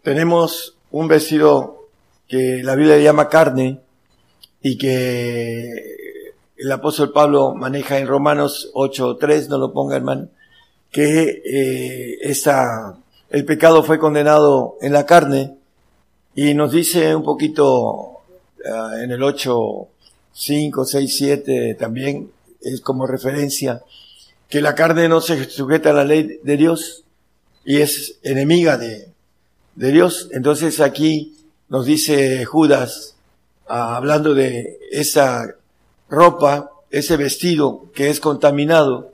[0.02, 1.88] Tenemos un vestido
[2.28, 3.80] que la Biblia llama carne
[4.62, 5.98] y que
[6.60, 10.28] el apóstol Pablo maneja en Romanos 8.3, no lo ponga hermano,
[10.92, 12.98] que eh, esta,
[13.30, 15.56] el pecado fue condenado en la carne
[16.36, 19.88] y nos dice un poquito uh, en el 8,
[20.34, 22.30] 5, 6, 7 también
[22.62, 23.82] es como referencia
[24.50, 27.06] que la carne no se sujeta a la ley de Dios
[27.64, 29.10] y es enemiga de,
[29.76, 30.28] de Dios.
[30.34, 31.38] Entonces aquí
[31.70, 33.16] nos dice Judas,
[33.68, 35.56] ah, hablando de esa
[36.10, 39.14] ropa, ese vestido que es contaminado,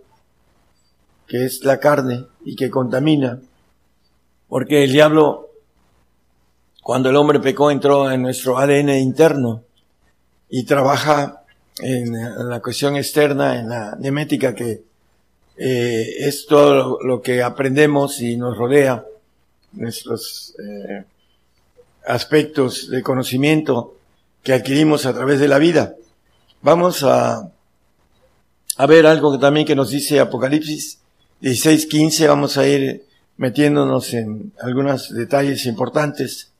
[1.27, 3.39] que es la carne y que contamina,
[4.47, 5.49] porque el diablo,
[6.81, 9.63] cuando el hombre pecó, entró en nuestro ADN interno
[10.49, 11.43] y trabaja
[11.79, 12.13] en,
[12.49, 14.83] la cuestión externa, en la nemética que
[15.57, 19.03] eh, es todo lo, que aprendemos y nos rodea,
[19.73, 21.03] nuestros eh,
[22.05, 23.97] aspectos de conocimiento
[24.43, 25.95] que adquirimos a través de la vida.
[26.65, 27.51] Vamos a,
[28.77, 30.99] a ver algo que también que nos dice Apocalipsis
[31.39, 33.05] 16:15, vamos a ir
[33.37, 36.53] metiéndonos en algunos detalles importantes.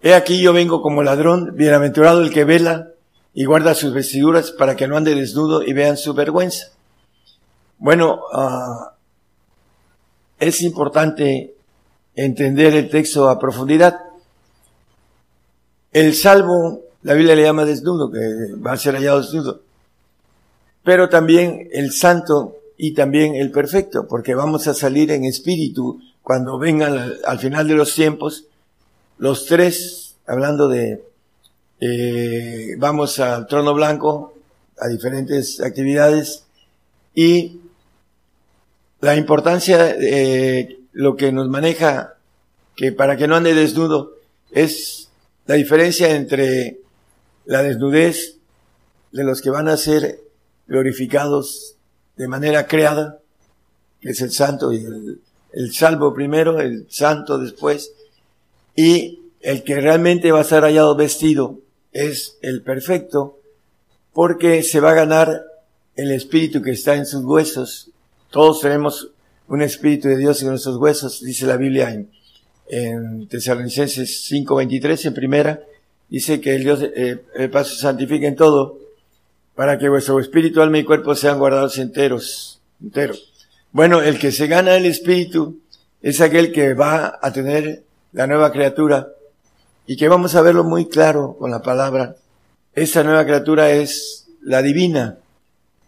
[0.00, 2.90] He aquí yo vengo como ladrón, bienaventurado el que vela
[3.32, 6.68] y guarda sus vestiduras para que no ande desnudo y vean su vergüenza.
[7.78, 8.84] Bueno, uh,
[10.38, 11.56] es importante
[12.14, 13.98] entender el texto a profundidad.
[15.90, 18.20] El salvo, la Biblia le llama desnudo, que
[18.56, 19.60] va a ser hallado desnudo.
[20.82, 26.58] Pero también el santo y también el perfecto, porque vamos a salir en espíritu cuando
[26.58, 28.46] vengan al, al final de los tiempos,
[29.18, 31.04] los tres, hablando de
[31.80, 34.34] eh, vamos al trono blanco,
[34.78, 36.44] a diferentes actividades
[37.14, 37.60] y
[39.00, 42.14] la importancia, de lo que nos maneja,
[42.74, 44.14] que para que no ande desnudo,
[44.50, 45.10] es
[45.46, 46.80] la diferencia entre
[47.46, 48.38] la desnudez
[49.12, 50.20] de los que van a ser
[50.66, 51.76] glorificados
[52.16, 53.20] de manera creada,
[54.00, 55.20] que es el santo y el,
[55.52, 57.92] el salvo primero, el santo después,
[58.76, 61.60] y el que realmente va a ser hallado vestido
[61.92, 63.38] es el perfecto,
[64.12, 65.44] porque se va a ganar
[65.96, 67.90] el espíritu que está en sus huesos.
[68.30, 69.10] Todos tenemos
[69.48, 72.10] un espíritu de Dios en nuestros huesos, dice la Biblia en,
[72.68, 75.60] en Tesalonicenses 5:23 en primera,
[76.08, 78.78] dice que el Dios, eh, el paso santifica en todo,
[79.54, 83.32] para que vuestro espíritu, alma y cuerpo sean guardados enteros, enteros.
[83.72, 85.58] Bueno, el que se gana el Espíritu
[86.00, 87.82] es aquel que va a tener
[88.12, 89.08] la nueva criatura
[89.86, 92.16] y que vamos a verlo muy claro con la palabra.
[92.72, 95.18] Esta nueva criatura es la divina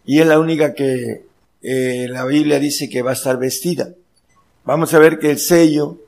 [0.04, 1.26] y es la única que
[1.62, 3.90] eh, la Biblia dice que va a estar vestida.
[4.64, 5.98] Vamos a ver que el sello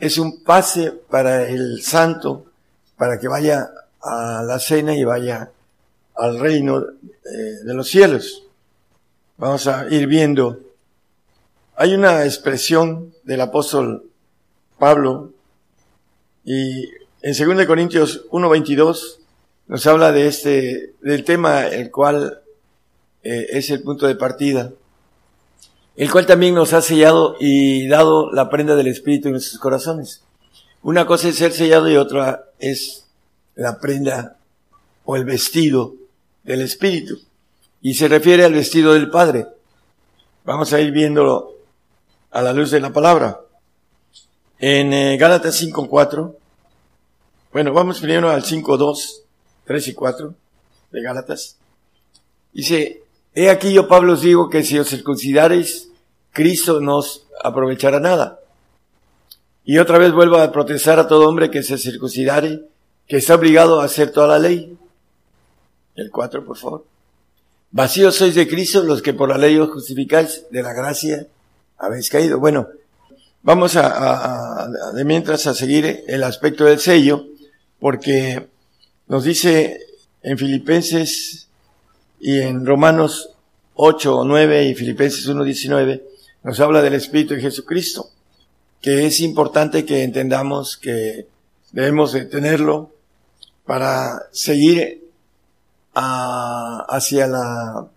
[0.00, 2.47] es un pase para el santo
[2.98, 3.70] para que vaya
[4.02, 5.50] a la cena y vaya
[6.16, 8.44] al reino eh, de los cielos.
[9.38, 10.68] Vamos a ir viendo
[11.80, 14.10] hay una expresión del apóstol
[14.80, 15.30] Pablo
[16.44, 16.88] y
[17.22, 19.18] en 2 Corintios 1.22
[19.68, 22.40] nos habla de este, del tema el cual
[23.22, 24.72] eh, es el punto de partida,
[25.94, 30.24] el cual también nos ha sellado y dado la prenda del Espíritu en nuestros corazones.
[30.82, 33.06] Una cosa es ser sellado y otra es
[33.54, 34.36] la prenda
[35.04, 35.94] o el vestido
[36.42, 37.20] del Espíritu.
[37.80, 39.46] Y se refiere al vestido del Padre.
[40.44, 41.54] Vamos a ir viéndolo
[42.30, 43.40] a la luz de la palabra.
[44.58, 46.34] En eh, Gálatas 5.4,
[47.52, 49.22] bueno, vamos primero al 5.2,
[49.64, 50.34] 3 y 4
[50.90, 51.56] de Gálatas.
[52.52, 53.02] Dice,
[53.34, 55.88] he aquí yo Pablo os digo que si os circuncidareis,
[56.32, 58.37] Cristo nos aprovechará nada.
[59.68, 62.62] Y otra vez vuelvo a protestar a todo hombre que se circuncidare,
[63.06, 64.78] que está obligado a hacer toda la ley.
[65.94, 66.86] El 4, por favor.
[67.70, 71.26] Vacíos sois de Cristo los que por la ley os justificáis de la gracia
[71.76, 72.40] habéis caído.
[72.40, 72.68] Bueno,
[73.42, 77.26] vamos a, de mientras a seguir el aspecto del sello,
[77.78, 78.48] porque
[79.06, 79.80] nos dice
[80.22, 81.46] en Filipenses
[82.18, 83.32] y en Romanos
[83.74, 86.06] 8 o 9 y Filipenses 1, 19,
[86.42, 88.12] nos habla del Espíritu de Jesucristo,
[88.80, 91.26] que es importante que entendamos que
[91.72, 92.90] debemos de tenerlo
[93.66, 95.04] para seguir
[95.94, 97.88] hacia la,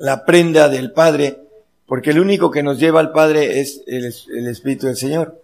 [0.00, 1.46] la prenda del Padre
[1.86, 5.40] porque el único que nos lleva al Padre es el, Espíritu del Señor.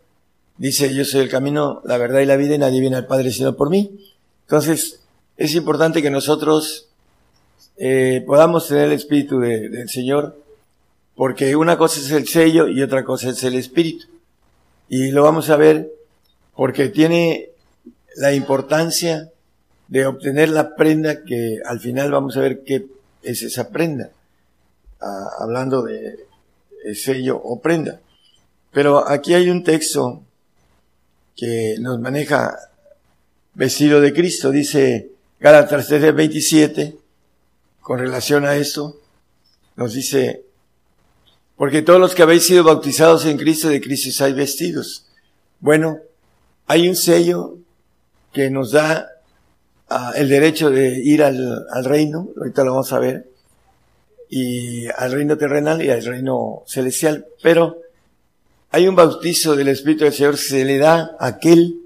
[0.59, 3.31] Dice, yo soy el camino, la verdad y la vida y nadie viene al Padre
[3.31, 3.99] sino por mí.
[4.47, 5.01] Entonces,
[5.37, 6.89] es importante que nosotros
[7.77, 10.37] eh, podamos tener el Espíritu del Señor,
[11.15, 14.07] porque una cosa es el sello y otra cosa es el Espíritu.
[14.95, 15.91] Y lo vamos a ver
[16.55, 17.49] porque tiene
[18.17, 19.31] la importancia
[19.89, 22.89] de obtener la prenda que al final vamos a ver qué
[23.23, 24.11] es esa prenda.
[25.39, 26.27] Hablando de
[26.95, 28.03] sello o prenda.
[28.71, 30.25] Pero aquí hay un texto
[31.39, 32.55] que nos maneja
[33.55, 35.09] vestido de Cristo, dice
[35.41, 36.99] Gálatas 27
[37.81, 39.01] con relación a esto,
[39.75, 40.45] nos dice,
[41.57, 45.07] porque todos los que habéis sido bautizados en Cristo, de Cristo estáis vestidos.
[45.61, 45.99] Bueno,
[46.67, 47.59] hay un sello
[48.33, 49.09] que nos da
[49.89, 53.29] ah, el derecho de ir al, al reino, ahorita lo vamos a ver,
[54.29, 57.27] y al reino terrenal y al reino celestial.
[57.43, 57.77] Pero
[58.71, 61.77] hay un bautizo del Espíritu del Señor que se le da a aquel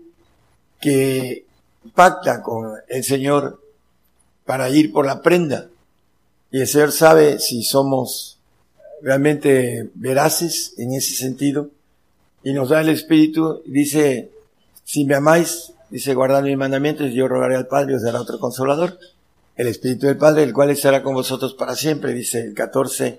[0.81, 1.45] que
[1.95, 3.61] pacta con el Señor
[4.45, 5.69] para ir por la prenda.
[6.53, 8.36] Y el Señor sabe si somos
[9.03, 11.71] realmente veraces en ese sentido.
[12.43, 14.31] Y nos da el Espíritu, dice,
[14.85, 18.39] si me amáis, dice, guardad mis mandamientos, yo rogaré al Padre y os dará otro
[18.39, 18.99] consolador
[19.57, 23.19] el Espíritu del Padre, el cual estará con vosotros para siempre, dice el 14,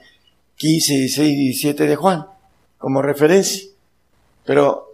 [0.55, 2.27] 15, 16 y 17 de Juan,
[2.77, 3.67] como referencia.
[4.45, 4.87] Pero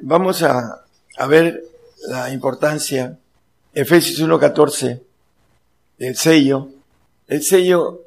[0.00, 0.84] vamos a,
[1.18, 1.64] a ver
[2.08, 3.18] la importancia,
[3.74, 5.00] Efesios 1.14,
[5.98, 6.68] el sello,
[7.26, 8.02] el sello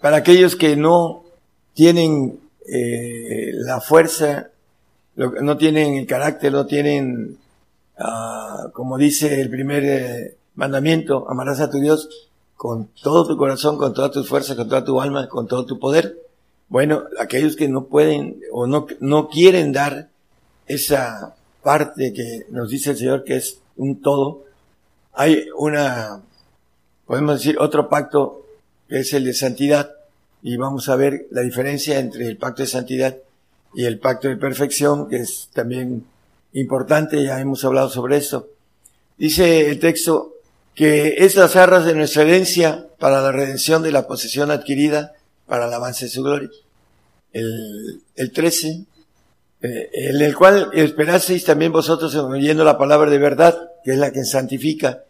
[0.00, 1.25] para aquellos que no
[1.76, 4.48] tienen eh, la fuerza,
[5.14, 7.36] no tienen el carácter, no tienen,
[7.98, 13.76] ah, como dice el primer eh, mandamiento, amarás a tu Dios con todo tu corazón,
[13.76, 16.16] con toda tu fuerza, con toda tu alma, con todo tu poder.
[16.68, 20.08] Bueno, aquellos que no pueden o no, no quieren dar
[20.66, 24.44] esa parte que nos dice el Señor que es un todo,
[25.12, 26.22] hay una,
[27.06, 28.46] podemos decir, otro pacto
[28.88, 29.95] que es el de santidad
[30.42, 33.16] y vamos a ver la diferencia entre el pacto de santidad
[33.74, 36.06] y el pacto de perfección, que es también
[36.52, 38.48] importante, ya hemos hablado sobre esto.
[39.18, 40.34] Dice el texto,
[40.74, 45.14] que es las arras de nuestra herencia para la redención de la posesión adquirida
[45.46, 46.50] para el avance de su gloria.
[47.32, 48.86] El, el 13,
[49.62, 54.12] eh, en el cual esperaseis también vosotros oyendo la palabra de verdad, que es la
[54.12, 55.04] que santifica.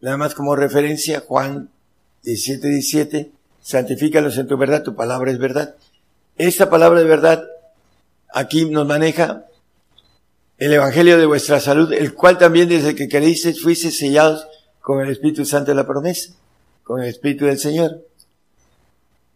[0.00, 1.70] Nada más como referencia, Juan
[2.22, 3.32] 17, 17,
[3.64, 5.74] santifícalos en tu verdad, tu palabra es verdad.
[6.36, 7.42] Esta palabra de verdad
[8.32, 9.46] aquí nos maneja
[10.58, 14.46] el Evangelio de vuestra salud, el cual también desde que queréis fuiste sellados
[14.80, 16.34] con el Espíritu Santo de la promesa,
[16.82, 18.06] con el Espíritu del Señor.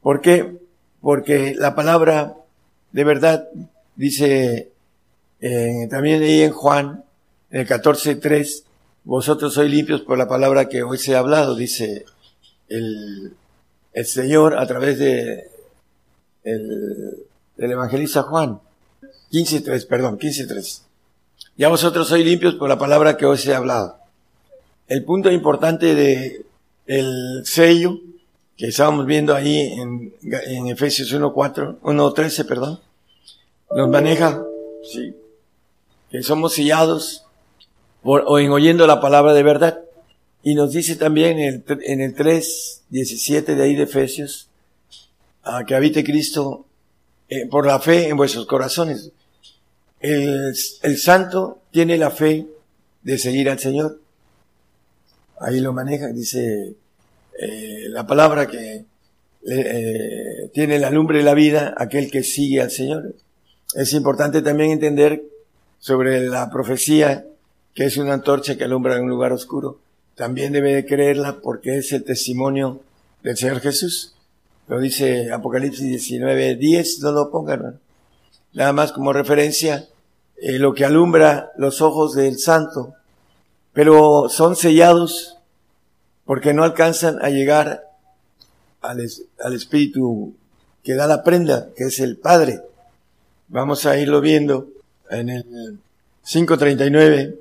[0.03, 0.59] ¿Por qué?
[1.01, 2.37] porque la palabra
[2.93, 3.49] de verdad
[3.97, 4.73] dice
[5.41, 7.05] eh, también ahí en Juan,
[7.51, 8.65] en el 14.3,
[9.05, 12.05] vosotros sois limpios por la palabra que hoy se ha hablado, dice
[12.69, 13.35] el,
[13.93, 15.51] el Señor a través de
[16.45, 18.61] el, del evangelista Juan.
[19.31, 20.83] 15.3, perdón, 15.3.
[21.57, 23.99] Ya vosotros sois limpios por la palabra que se ha hablado.
[24.87, 26.47] El punto importante de
[26.87, 28.01] el sello
[28.57, 32.81] que estábamos viendo ahí en, en Efesios 1.4, 1.13, perdón,
[33.71, 34.43] nos maneja,
[34.83, 35.15] sí,
[36.11, 37.25] que somos sellados
[38.03, 39.81] por, o en oyendo la palabra de verdad.
[40.43, 44.49] Y nos dice también en el, en el 3.17 de ahí de Efesios,
[45.67, 46.67] que habite Cristo
[47.29, 49.11] eh, por la fe en vuestros corazones.
[50.01, 52.47] El, el santo tiene la fe
[53.03, 54.01] de seguir al Señor.
[55.41, 56.75] Ahí lo maneja, dice
[57.39, 58.85] eh, la palabra que
[59.49, 63.15] eh, tiene la lumbre de la vida, aquel que sigue al Señor.
[63.75, 65.23] Es importante también entender
[65.79, 67.25] sobre la profecía
[67.75, 69.79] que es una antorcha que alumbra en un lugar oscuro.
[70.19, 72.81] También debe de creerla porque es el testimonio
[73.23, 74.15] del Señor Jesús.
[74.67, 77.79] Lo dice Apocalipsis 19, 10, no lo pongan.
[78.53, 79.87] Nada más como referencia,
[80.37, 82.95] eh, lo que alumbra los ojos del santo.
[83.73, 85.39] Pero son sellados
[86.25, 87.85] porque no alcanzan a llegar
[88.81, 89.09] al,
[89.39, 90.35] al Espíritu
[90.83, 92.61] que da la prenda, que es el Padre.
[93.47, 94.67] Vamos a irlo viendo
[95.11, 95.79] en el
[96.25, 97.37] 5.39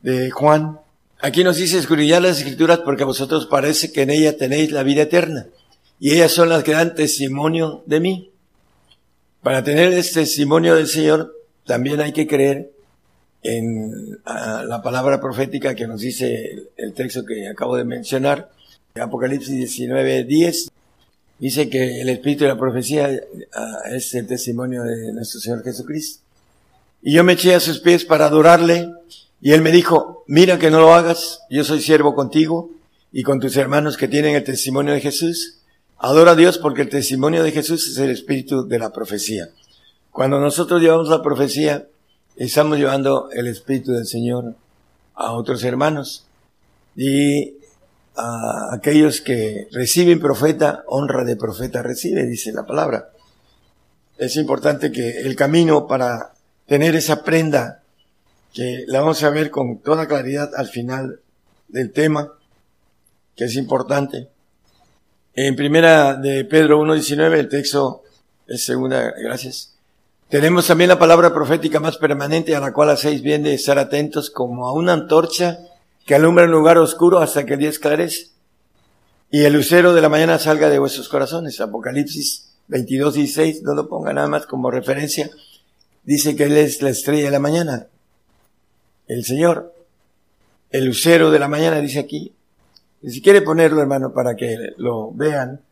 [0.00, 0.80] de Juan.
[1.22, 4.82] Aquí nos dice escudriñar las escrituras porque a vosotros parece que en ella tenéis la
[4.82, 5.46] vida eterna
[5.98, 8.30] y ellas son las que dan testimonio de mí.
[9.42, 11.34] Para tener el testimonio del Señor
[11.66, 12.70] también hay que creer
[13.42, 18.50] en la palabra profética que nos dice el, texto que acabo de mencionar,
[18.94, 20.70] Apocalipsis 19, 10,
[21.38, 23.10] dice que el espíritu de la profecía
[23.90, 26.22] es el testimonio de nuestro Señor Jesucristo.
[27.02, 28.90] Y yo me eché a sus pies para adorarle,
[29.40, 32.70] y él me dijo, mira que no lo hagas, yo soy siervo contigo
[33.10, 35.60] y con tus hermanos que tienen el testimonio de Jesús.
[35.98, 39.48] Adora a Dios porque el testimonio de Jesús es el espíritu de la profecía.
[40.10, 41.86] Cuando nosotros llevamos la profecía,
[42.36, 44.56] estamos llevando el espíritu del Señor
[45.14, 46.26] a otros hermanos.
[46.96, 47.54] Y
[48.16, 53.10] a aquellos que reciben profeta, honra de profeta recibe, dice la palabra.
[54.18, 56.32] Es importante que el camino para
[56.66, 57.79] tener esa prenda
[58.52, 61.20] que la vamos a ver con toda claridad al final
[61.68, 62.32] del tema,
[63.36, 64.28] que es importante.
[65.34, 68.02] En primera de Pedro 1.19, el texto
[68.46, 69.74] es segunda, gracias.
[70.28, 74.30] Tenemos también la palabra profética más permanente a la cual hacéis bien de estar atentos
[74.30, 75.58] como a una antorcha
[76.06, 78.28] que alumbra un lugar oscuro hasta que el día esclarece
[79.30, 81.60] y el lucero de la mañana salga de vuestros corazones.
[81.60, 85.30] Apocalipsis 22.16, no lo ponga nada más como referencia
[86.02, 87.86] dice que Él es la estrella de la mañana.
[89.10, 89.74] El Señor,
[90.70, 92.32] el lucero de la mañana, dice aquí.
[93.02, 95.62] Y si quiere ponerlo, hermano, para que lo vean.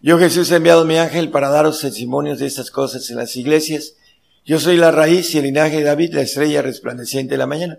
[0.00, 3.94] Yo Jesús he enviado mi ángel para daros testimonios de estas cosas en las iglesias.
[4.44, 7.78] Yo soy la raíz y el linaje de David, la estrella resplandeciente de la mañana.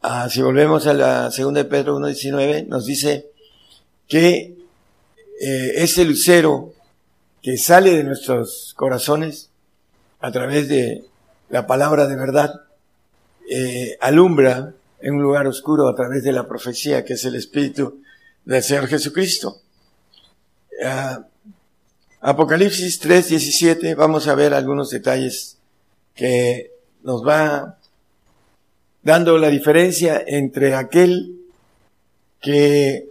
[0.00, 3.26] Ah, si volvemos a la segunda de Pedro 1.19, nos dice
[4.08, 4.56] que
[5.42, 6.72] eh, ese lucero
[7.42, 9.50] que sale de nuestros corazones
[10.20, 11.04] a través de
[11.50, 12.62] la palabra de verdad,
[13.52, 18.00] eh, alumbra en un lugar oscuro a través de la profecía que es el Espíritu
[18.44, 19.56] del Señor Jesucristo.
[20.80, 21.24] Uh,
[22.20, 25.58] Apocalipsis 3, 17, vamos a ver algunos detalles
[26.14, 26.70] que
[27.02, 27.78] nos va
[29.02, 31.40] dando la diferencia entre aquel
[32.40, 33.08] que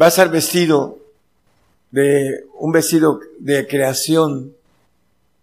[0.00, 0.98] va a ser vestido
[1.90, 4.54] de un vestido de creación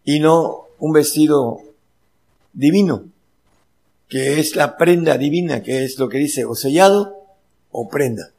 [0.04, 1.60] y no un vestido
[2.54, 3.06] divino,
[4.14, 7.16] que es la prenda divina, que es lo que dice, o sellado
[7.72, 8.30] o prenda.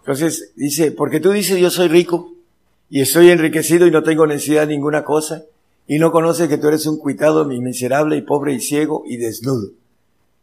[0.00, 2.34] Entonces dice, porque tú dices yo soy rico
[2.90, 5.44] y estoy enriquecido y no tengo necesidad de ninguna cosa
[5.86, 9.16] y no conoces que tú eres un cuitado, mi miserable y pobre y ciego y
[9.18, 9.70] desnudo.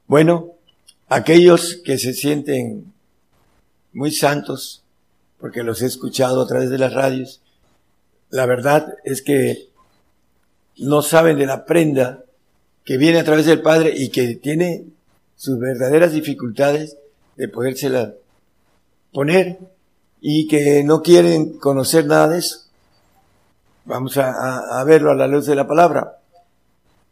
[0.08, 0.54] Bueno,
[1.10, 2.94] aquellos que se sienten
[3.92, 4.84] muy santos,
[5.38, 7.42] porque los he escuchado a través de las radios,
[8.30, 9.68] la verdad es que
[10.78, 12.24] no saben de la prenda
[12.84, 14.86] que viene a través del Padre y que tiene
[15.36, 16.98] sus verdaderas dificultades
[17.36, 18.14] de podérsela
[19.12, 19.60] poner
[20.22, 22.60] y que no quieren conocer nada de eso.
[23.86, 26.20] Vamos a, verlo a la luz de la palabra,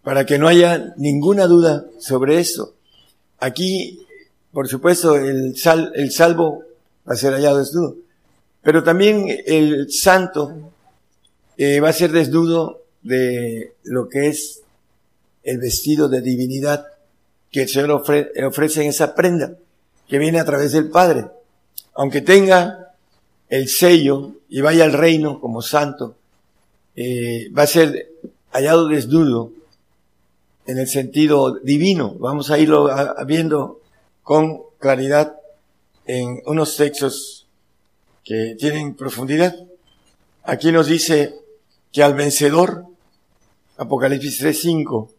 [0.04, 2.76] para que no haya ninguna duda sobre eso.
[3.40, 4.06] Aquí,
[4.52, 6.64] por supuesto, el, sal, el salvo
[7.08, 7.96] va a ser hallado desnudo,
[8.62, 10.72] pero también el santo
[11.58, 14.59] eh, va a ser desnudo de lo que es
[15.50, 16.86] el vestido de divinidad
[17.52, 19.56] que el Señor ofrece en esa prenda
[20.08, 21.26] que viene a través del Padre.
[21.96, 22.94] Aunque tenga
[23.50, 26.16] el sello y vaya al reino como santo,
[26.96, 28.12] eh, va a ser
[28.52, 29.52] hallado desnudo
[30.68, 32.16] en el sentido divino.
[32.20, 32.88] Vamos a irlo
[33.26, 33.82] viendo
[34.22, 35.36] con claridad
[36.06, 37.48] en unos textos
[38.24, 39.56] que tienen profundidad.
[40.44, 41.34] Aquí nos dice
[41.92, 42.86] que al vencedor,
[43.78, 45.10] Apocalipsis 3.5,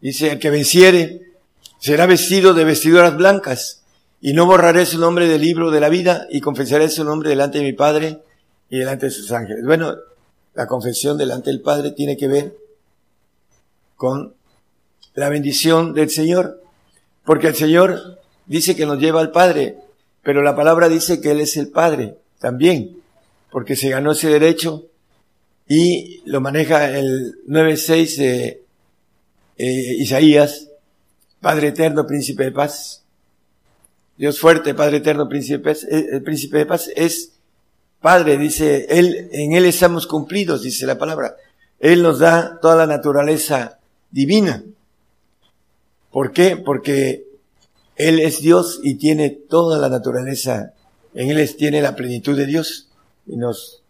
[0.00, 1.32] dice, el que venciere
[1.78, 3.82] será vestido de vestiduras blancas
[4.20, 7.58] y no borraré su nombre del libro de la vida y confesaré su nombre delante
[7.58, 8.20] de mi Padre
[8.70, 9.64] y delante de sus ángeles.
[9.64, 9.94] Bueno,
[10.54, 12.56] la confesión delante del Padre tiene que ver
[13.94, 14.34] con
[15.14, 16.62] la bendición del Señor,
[17.24, 19.76] porque el Señor dice que nos lleva al Padre,
[20.22, 22.98] pero la palabra dice que Él es el Padre también,
[23.50, 24.86] porque se ganó ese derecho
[25.68, 28.65] y lo maneja el 9.6 de
[29.56, 30.68] eh, Isaías,
[31.40, 33.04] Padre eterno, príncipe de paz.
[34.16, 35.84] Dios fuerte, Padre eterno, príncipe de paz.
[35.84, 37.32] Eh, el príncipe de paz es
[38.00, 41.36] Padre, dice, Él, en Él estamos cumplidos, dice la palabra.
[41.78, 43.78] Él nos da toda la naturaleza
[44.10, 44.64] divina.
[46.10, 46.56] ¿Por qué?
[46.56, 47.26] Porque
[47.96, 50.72] Él es Dios y tiene toda la naturaleza.
[51.14, 52.88] En Él tiene la plenitud de Dios
[53.26, 53.82] y nos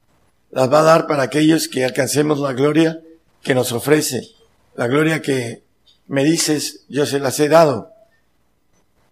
[0.50, 3.00] las va a dar para aquellos que alcancemos la gloria
[3.42, 4.35] que nos ofrece.
[4.76, 5.62] La gloria que
[6.08, 7.92] me dices, yo se las he dado.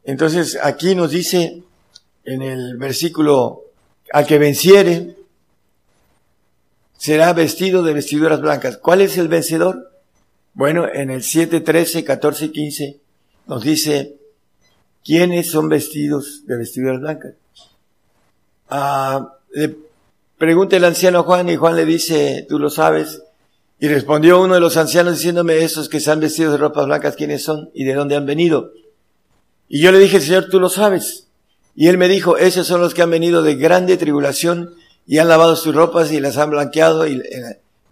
[0.04, 1.62] Entonces aquí nos dice
[2.24, 3.62] en el versículo,
[4.12, 5.16] al que venciere,
[6.96, 8.76] será vestido de vestiduras blancas.
[8.76, 9.90] ¿Cuál es el vencedor?
[10.52, 13.00] Bueno, en el 7, 13, 14 y 15
[13.46, 14.16] nos dice
[15.04, 17.34] quiénes son vestidos de vestiduras blancas.
[18.68, 19.76] Ah, le
[20.38, 23.22] pregunta el anciano Juan y Juan le dice, tú lo sabes.
[23.84, 27.16] Y respondió uno de los ancianos diciéndome, esos que se han vestido de ropas blancas,
[27.16, 28.72] ¿quiénes son y de dónde han venido?
[29.68, 31.26] Y yo le dije, Señor, tú lo sabes.
[31.76, 34.72] Y él me dijo, esos son los que han venido de grande tribulación
[35.06, 37.20] y han lavado sus ropas y las han blanqueado en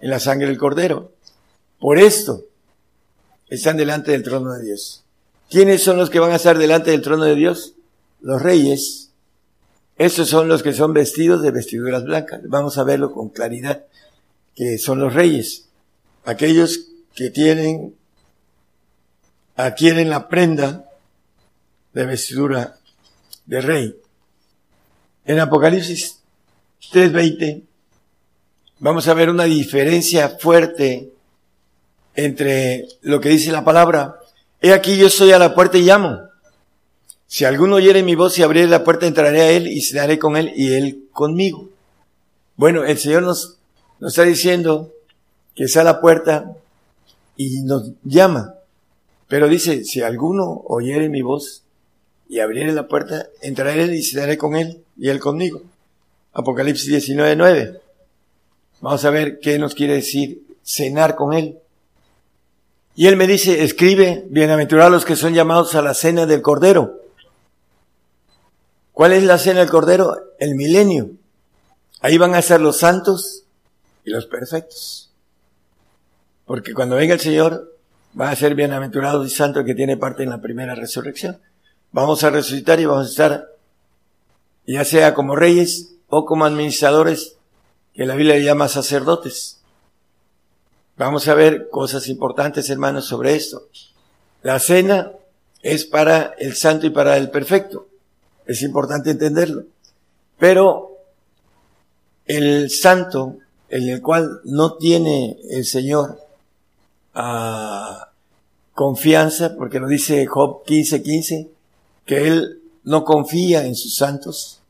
[0.01, 1.12] la sangre del cordero.
[1.78, 2.47] Por esto
[3.51, 5.05] están delante del trono de Dios.
[5.51, 7.74] ¿Quiénes son los que van a estar delante del trono de Dios?
[8.23, 9.10] Los reyes.
[9.98, 12.40] Esos son los que son vestidos de vestiduras blancas.
[12.44, 13.85] Vamos a verlo con claridad,
[14.55, 15.69] que son los reyes.
[16.24, 17.94] Aquellos que tienen,
[19.57, 20.85] adquieren la prenda
[21.93, 22.77] de vestidura
[23.47, 23.97] de rey.
[25.24, 26.20] En Apocalipsis
[26.93, 27.62] 3:20
[28.78, 31.12] vamos a ver una diferencia fuerte
[32.15, 34.19] entre lo que dice la palabra.
[34.61, 36.20] He aquí yo estoy a la puerta y llamo.
[37.27, 40.36] Si alguno oyere mi voz y abriere la puerta, entraré a él y cenaré con
[40.36, 41.70] él y él conmigo.
[42.57, 43.59] Bueno, el Señor nos,
[44.01, 44.93] nos está diciendo
[45.54, 46.56] que está a la puerta
[47.36, 48.54] y nos llama.
[49.28, 51.62] Pero dice, si alguno oyere mi voz
[52.28, 55.62] y abriere la puerta, entraré y cenaré con él y él conmigo.
[56.32, 57.80] Apocalipsis 19, 9.
[58.80, 61.58] Vamos a ver qué nos quiere decir cenar con él.
[62.94, 67.00] Y él me dice, escribe, bienaventurados los que son llamados a la cena del Cordero.
[68.92, 70.14] ¿Cuál es la cena del Cordero?
[70.38, 71.10] El milenio.
[72.00, 73.44] Ahí van a ser los santos
[74.04, 75.11] y los perfectos.
[76.52, 77.78] Porque cuando venga el Señor,
[78.20, 81.40] va a ser bienaventurado y santo el que tiene parte en la primera resurrección.
[81.92, 83.48] Vamos a resucitar y vamos a estar,
[84.66, 87.36] ya sea como reyes o como administradores,
[87.94, 89.62] que la Biblia llama sacerdotes.
[90.98, 93.68] Vamos a ver cosas importantes, hermanos, sobre esto.
[94.42, 95.10] La cena
[95.62, 97.88] es para el santo y para el perfecto.
[98.44, 99.64] Es importante entenderlo.
[100.38, 100.98] Pero
[102.26, 103.38] el santo,
[103.70, 106.22] en el cual no tiene el Señor
[107.14, 108.10] ah,
[108.74, 111.51] confianza, porque lo dice Job 15:15, 15,
[112.06, 114.60] que él no confía en sus santos.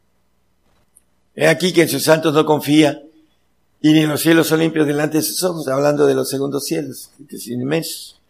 [1.34, 3.02] He aquí que en sus santos no confía,
[3.80, 7.10] y ni los cielos son limpios delante de sus ojos, hablando de los segundos cielos,
[7.28, 8.20] que son inmensos.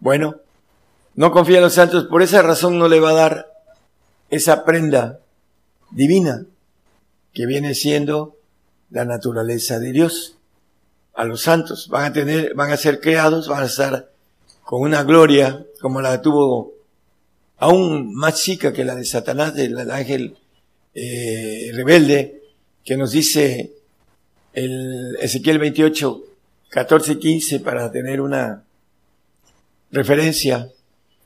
[0.00, 0.36] Bueno,
[1.14, 3.52] no confía en los santos, por esa razón no le va a dar
[4.30, 5.20] esa prenda
[5.90, 6.46] divina
[7.34, 8.36] que viene siendo
[8.90, 10.36] la naturaleza de Dios.
[11.14, 11.88] A los santos.
[11.88, 14.10] Van a tener, van a ser creados, van a estar
[14.64, 16.72] con una gloria como la tuvo
[17.58, 20.36] aún más chica que la de Satanás, del ángel
[20.94, 22.42] eh, rebelde,
[22.84, 23.72] que nos dice
[24.52, 26.22] el Ezequiel 28,
[26.68, 28.64] 14 y 15 para tener una
[29.90, 30.70] referencia.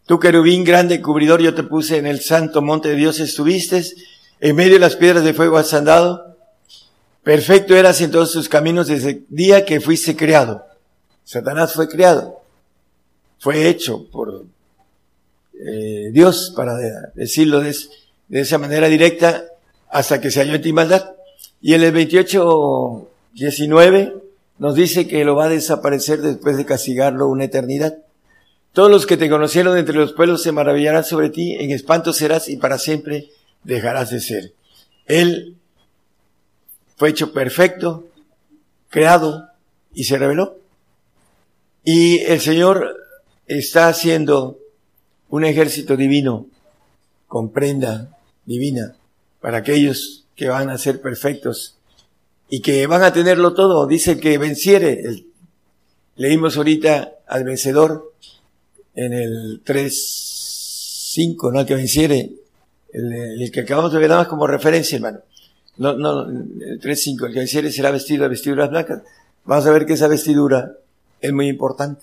[0.06, 3.82] Tú, querubín grande cubridor, yo te puse en el santo monte de Dios, estuviste,
[4.40, 6.35] en medio de las piedras de fuego has andado,
[7.26, 10.64] Perfecto eras en todos tus caminos desde el día que fuiste creado.
[11.24, 12.40] Satanás fue creado,
[13.40, 14.44] fue hecho por
[15.54, 16.76] eh, Dios, para
[17.16, 17.74] decirlo de,
[18.28, 19.44] de, esa manera directa,
[19.90, 21.16] hasta que se halló en ti maldad.
[21.60, 24.14] Y en el 28, 19
[24.58, 27.98] nos dice que lo va a desaparecer después de castigarlo una eternidad.
[28.72, 32.48] Todos los que te conocieron entre los pueblos se maravillarán sobre ti, en espanto serás
[32.48, 33.30] y para siempre
[33.64, 34.52] dejarás de ser.
[35.06, 35.55] Él
[36.96, 38.08] fue hecho perfecto,
[38.88, 39.48] creado
[39.94, 40.58] y se reveló.
[41.84, 42.96] Y el Señor
[43.46, 44.58] está haciendo
[45.28, 46.46] un ejército divino
[47.28, 48.96] con prenda divina
[49.40, 51.76] para aquellos que van a ser perfectos
[52.48, 53.86] y que van a tenerlo todo.
[53.86, 55.24] Dice que venciere.
[56.16, 58.12] leímos ahorita al vencedor
[58.94, 61.60] en el 3.5, ¿no?
[61.60, 62.32] El que venciere.
[62.92, 65.20] El, que acabamos de ver nada más como referencia, hermano.
[65.78, 69.02] No, no, el 3.5, el que venciere será vestido de vestiduras blancas.
[69.44, 70.72] Vamos a ver que esa vestidura
[71.20, 72.02] es muy importante.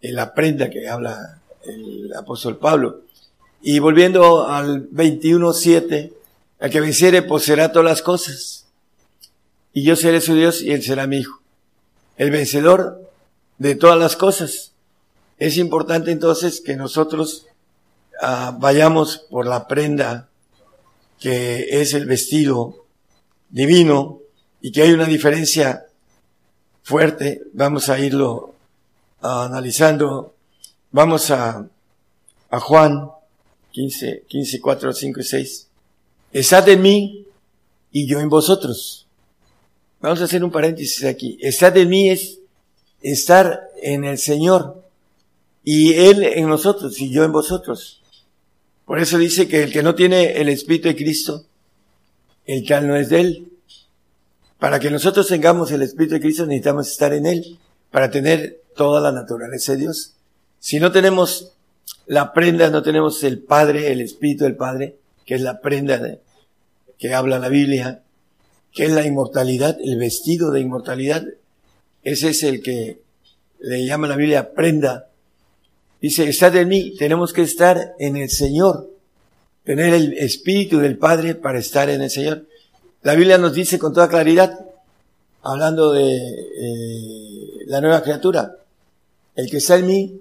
[0.00, 3.02] La prenda que habla el apóstol Pablo.
[3.62, 6.12] Y volviendo al 21.7,
[6.60, 8.66] el que venciere poseerá todas las cosas.
[9.72, 11.40] Y yo seré su Dios y él será mi hijo.
[12.16, 13.10] El vencedor
[13.58, 14.72] de todas las cosas.
[15.38, 17.46] Es importante entonces que nosotros
[18.22, 20.29] ah, vayamos por la prenda
[21.20, 22.86] que es el vestido
[23.50, 24.20] divino
[24.60, 25.86] y que hay una diferencia
[26.82, 27.42] fuerte.
[27.52, 28.54] Vamos a irlo
[29.20, 30.34] analizando.
[30.90, 31.68] Vamos a,
[32.50, 33.10] a Juan
[33.70, 35.68] 15, 15, 4, 5 y 6.
[36.32, 37.26] Estad en mí
[37.92, 39.06] y yo en vosotros.
[40.00, 41.38] Vamos a hacer un paréntesis aquí.
[41.40, 42.38] Estad en mí es
[43.02, 44.82] estar en el Señor
[45.62, 47.99] y Él en nosotros y yo en vosotros.
[48.90, 51.46] Por eso dice que el que no tiene el Espíritu de Cristo,
[52.44, 53.52] el tal no es de Él.
[54.58, 57.56] Para que nosotros tengamos el Espíritu de Cristo necesitamos estar en Él,
[57.92, 60.14] para tener toda la naturaleza de Dios.
[60.58, 61.52] Si no tenemos
[62.06, 66.18] la prenda, no tenemos el Padre, el Espíritu del Padre, que es la prenda
[66.98, 68.02] que habla la Biblia,
[68.72, 71.24] que es la inmortalidad, el vestido de inmortalidad,
[72.02, 73.00] ese es el que
[73.60, 75.09] le llama la Biblia prenda.
[76.00, 78.90] Dice, estad en mí, tenemos que estar en el Señor,
[79.64, 82.46] tener el Espíritu del Padre para estar en el Señor.
[83.02, 84.58] La Biblia nos dice con toda claridad,
[85.42, 88.56] hablando de eh, la nueva criatura,
[89.36, 90.20] el que está en mí,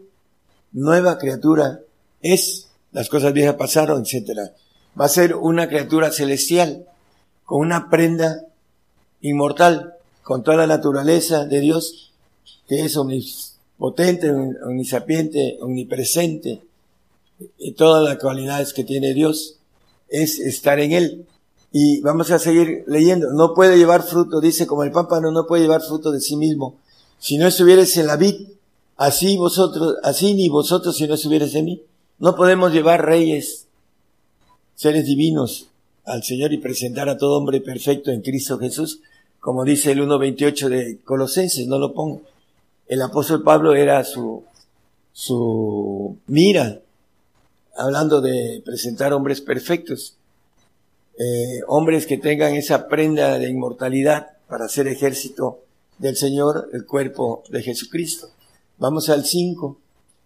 [0.74, 1.80] nueva criatura
[2.22, 4.52] es, las cosas viejas pasaron, etc.
[5.00, 6.86] Va a ser una criatura celestial,
[7.46, 8.44] con una prenda
[9.22, 9.94] inmortal,
[10.24, 12.12] con toda la naturaleza de Dios,
[12.68, 12.96] que es
[13.80, 14.30] omnipotente,
[14.64, 16.62] omnisapiente, omnipresente,
[17.58, 19.56] y todas las cualidades que tiene Dios,
[20.10, 21.26] es estar en Él.
[21.72, 23.32] Y vamos a seguir leyendo.
[23.32, 26.76] No puede llevar fruto, dice, como el pámpano no puede llevar fruto de sí mismo.
[27.20, 28.48] Si no estuvieres en la vid,
[28.98, 31.82] así vosotros, así ni vosotros si no estuvieres en mí.
[32.18, 33.68] No podemos llevar reyes,
[34.76, 35.68] seres divinos
[36.04, 39.00] al Señor y presentar a todo hombre perfecto en Cristo Jesús,
[39.40, 42.24] como dice el 1.28 de Colosenses, no lo pongo.
[42.90, 44.44] El apóstol Pablo era su,
[45.14, 46.82] su mira,
[47.78, 50.18] hablando de presentar hombres perfectos.
[51.20, 55.60] Eh, hombres que tengan esa prenda de inmortalidad para ser ejército
[56.00, 58.32] del Señor, el cuerpo de Jesucristo.
[58.80, 59.78] Vamos al 5.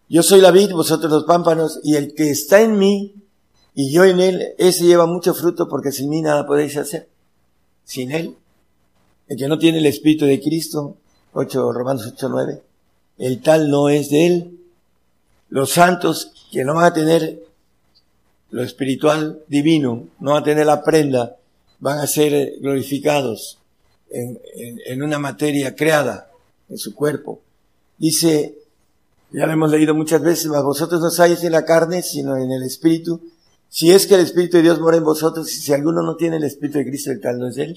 [0.07, 3.13] Yo soy la vid, vosotros los pámpanos, y el que está en mí
[3.75, 7.09] y yo en él, ese lleva mucho fruto porque sin mí nada podéis hacer.
[7.83, 8.37] Sin él.
[9.27, 10.95] El que no tiene el Espíritu de Cristo,
[11.33, 12.61] 8, Romanos 8, 9,
[13.17, 14.59] el tal no es de él.
[15.49, 17.43] Los santos que no van a tener
[18.49, 21.37] lo espiritual divino, no van a tener la prenda,
[21.79, 23.59] van a ser glorificados
[24.09, 24.39] en,
[24.85, 26.29] en, una materia creada
[26.69, 27.41] en su cuerpo.
[27.97, 28.57] Dice,
[29.31, 32.51] ya lo hemos leído muchas veces, mas vosotros no sabéis en la carne, sino en
[32.51, 33.21] el espíritu.
[33.69, 36.37] Si es que el Espíritu de Dios mora en vosotros, y si alguno no tiene
[36.37, 37.75] el Espíritu de Cristo, el tal no es él.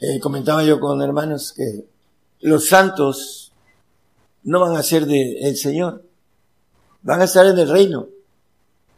[0.00, 1.84] Eh, comentaba yo con hermanos que
[2.44, 3.52] los santos
[4.42, 6.04] no van a ser de el Señor,
[7.00, 8.08] van a estar en el reino,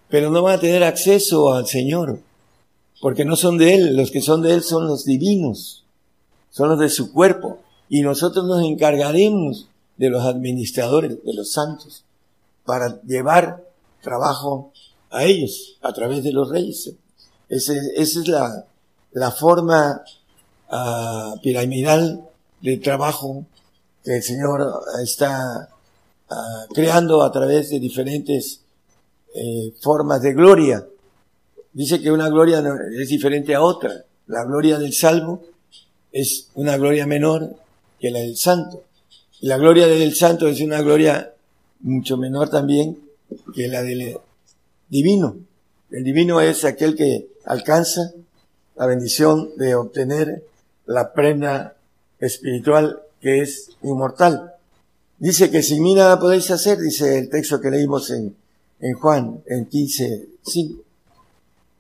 [0.08, 2.18] pero no van a tener acceso al Señor,
[3.00, 5.84] porque no son de Él, los que son de Él son los divinos,
[6.50, 12.02] son los de su cuerpo, y nosotros nos encargaremos de los administradores, de los santos,
[12.64, 13.64] para llevar
[14.02, 14.72] trabajo
[15.10, 16.92] a ellos a través de los reyes.
[17.48, 20.02] esa es la, forma
[20.68, 22.28] uh, piramidal
[22.66, 23.46] de trabajo
[24.02, 24.60] que el Señor
[25.02, 25.68] está
[26.30, 28.60] uh, creando a través de diferentes
[29.34, 30.84] eh, formas de gloria.
[31.72, 32.62] Dice que una gloria
[33.00, 34.04] es diferente a otra.
[34.26, 35.44] La gloria del salvo
[36.10, 37.54] es una gloria menor
[38.00, 38.82] que la del santo.
[39.40, 41.34] Y la gloria del santo es una gloria
[41.80, 42.98] mucho menor también
[43.54, 44.16] que la del
[44.88, 45.36] divino.
[45.90, 48.12] El divino es aquel que alcanza
[48.74, 50.42] la bendición de obtener
[50.86, 51.75] la prenda
[52.18, 54.52] espiritual que es inmortal.
[55.18, 58.36] Dice que sin mí nada podéis hacer, dice el texto que leímos en,
[58.80, 60.82] en Juan, en 15, 5.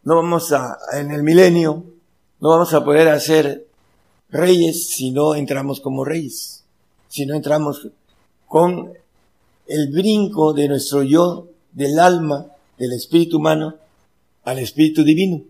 [0.04, 1.84] No vamos a, en el milenio,
[2.40, 3.66] no vamos a poder hacer
[4.30, 6.64] reyes si no entramos como reyes,
[7.08, 7.88] si no entramos
[8.46, 8.92] con
[9.66, 12.46] el brinco de nuestro yo, del alma,
[12.78, 13.74] del espíritu humano,
[14.44, 15.42] al espíritu divino.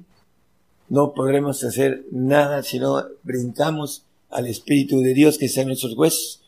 [0.89, 6.43] No podremos hacer nada si no brincamos al espíritu de Dios que en nuestros huesos.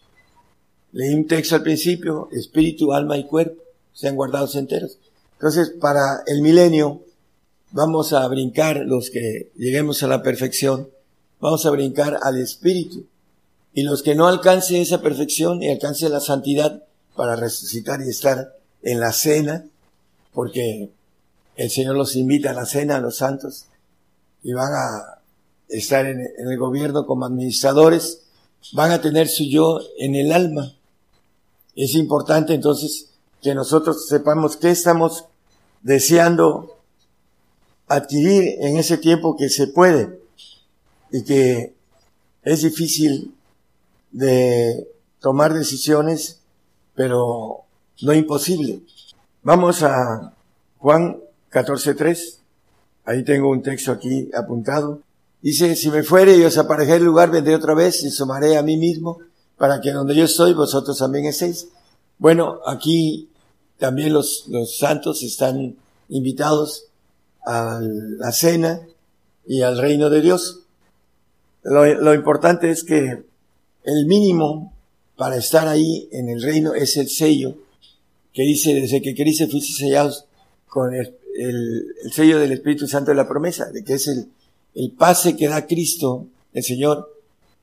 [0.93, 3.63] Leí un texto al principio, espíritu, alma y cuerpo
[3.99, 4.99] sean guardados enteros.
[5.33, 7.03] Entonces, para el milenio,
[7.73, 10.89] vamos a brincar los que lleguemos a la perfección,
[11.41, 13.07] vamos a brincar al espíritu.
[13.75, 16.85] Y los que no alcancen esa perfección y alcancen la santidad
[17.17, 19.67] para resucitar y estar en la cena,
[20.33, 20.91] porque
[21.57, 23.67] el Señor los invita a la cena a los santos
[24.45, 25.18] y van a
[25.69, 28.23] estar en, el gobierno como administradores,
[28.73, 30.75] van a tener su yo en el alma.
[31.77, 33.11] Es importante entonces
[33.43, 35.27] que nosotros sepamos qué estamos
[35.83, 36.77] deseando
[37.87, 40.21] adquirir en ese tiempo que se puede
[41.11, 41.75] y que
[42.43, 43.35] es difícil
[44.11, 44.89] de
[45.21, 46.41] tomar decisiones,
[46.95, 47.65] pero
[48.03, 48.81] no imposible.
[49.43, 50.35] Vamos a
[50.79, 51.21] Juan
[51.51, 52.39] 14.3.
[53.05, 55.01] Ahí tengo un texto aquí apuntado.
[55.41, 58.63] Dice, si me fuere y os aparejé el lugar, vendré otra vez y sumaré a
[58.63, 59.19] mí mismo
[59.57, 61.69] para que donde yo estoy, vosotros también estéis.
[62.19, 63.29] Bueno, aquí
[63.79, 65.77] también los, los santos están
[66.09, 66.87] invitados
[67.47, 68.81] a la cena
[69.47, 70.61] y al reino de Dios.
[71.63, 73.25] Lo, lo importante es que
[73.85, 74.73] el mínimo
[75.17, 77.57] para estar ahí en el reino es el sello
[78.33, 80.27] que dice, desde que Cristo fuiste sellados
[80.67, 84.29] con el, el, el, sello del Espíritu Santo de la promesa, de que es el,
[84.75, 87.15] el pase que da Cristo, el Señor,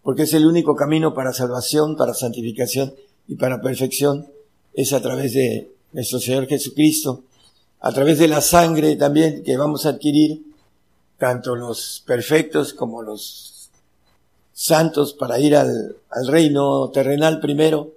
[0.03, 2.93] porque es el único camino para salvación, para santificación
[3.27, 4.27] y para perfección,
[4.73, 7.23] es a través de nuestro Señor Jesucristo,
[7.79, 10.43] a través de la sangre también que vamos a adquirir,
[11.17, 13.69] tanto los perfectos como los
[14.53, 17.91] santos para ir al, al reino terrenal primero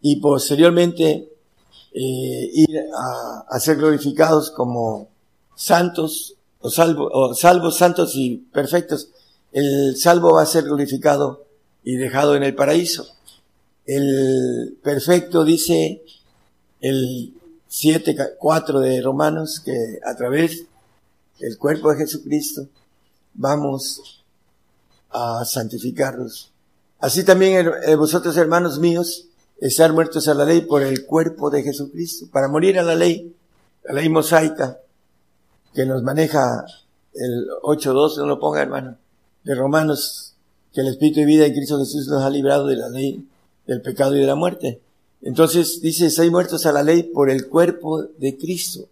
[0.00, 1.28] y posteriormente
[1.92, 5.08] eh, ir a, a, ser glorificados como
[5.54, 6.35] santos
[6.66, 9.10] o, salvo, o santos y perfectos.
[9.52, 11.44] El salvo va a ser glorificado
[11.84, 13.06] y dejado en el paraíso.
[13.84, 16.02] El perfecto dice
[16.80, 17.34] el
[17.68, 20.64] 7, 4 de Romanos, que a través
[21.38, 22.66] del cuerpo de Jesucristo
[23.34, 24.24] vamos
[25.10, 26.50] a santificarlos.
[26.98, 29.28] Así también eh, vosotros, hermanos míos,
[29.60, 33.34] estar muertos a la ley por el cuerpo de Jesucristo, para morir a la ley,
[33.84, 34.80] la ley mosaica,
[35.76, 36.64] que nos maneja
[37.12, 38.96] el 8.2, no lo ponga hermano,
[39.44, 40.32] de Romanos,
[40.72, 43.28] que el Espíritu de vida en Cristo Jesús nos ha librado de la ley
[43.66, 44.80] del pecado y de la muerte.
[45.20, 48.88] Entonces dice, soy muertos a la ley por el cuerpo de Cristo.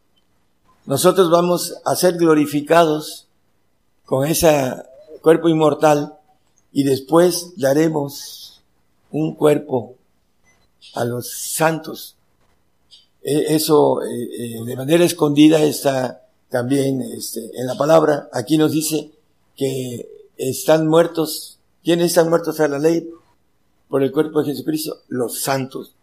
[0.84, 3.28] Nosotros vamos a ser glorificados
[4.04, 4.74] con ese
[5.22, 6.18] cuerpo inmortal
[6.70, 8.62] y después daremos
[9.10, 9.94] un cuerpo
[10.94, 12.16] a los santos.
[13.22, 14.08] E, eso eh,
[14.38, 16.23] eh, de manera escondida está
[16.54, 18.28] también este, en la palabra.
[18.32, 19.10] Aquí nos dice
[19.56, 21.58] que están muertos.
[21.82, 23.10] ¿Quiénes están muertos a la ley?
[23.88, 25.96] Por el cuerpo de Jesucristo, los santos.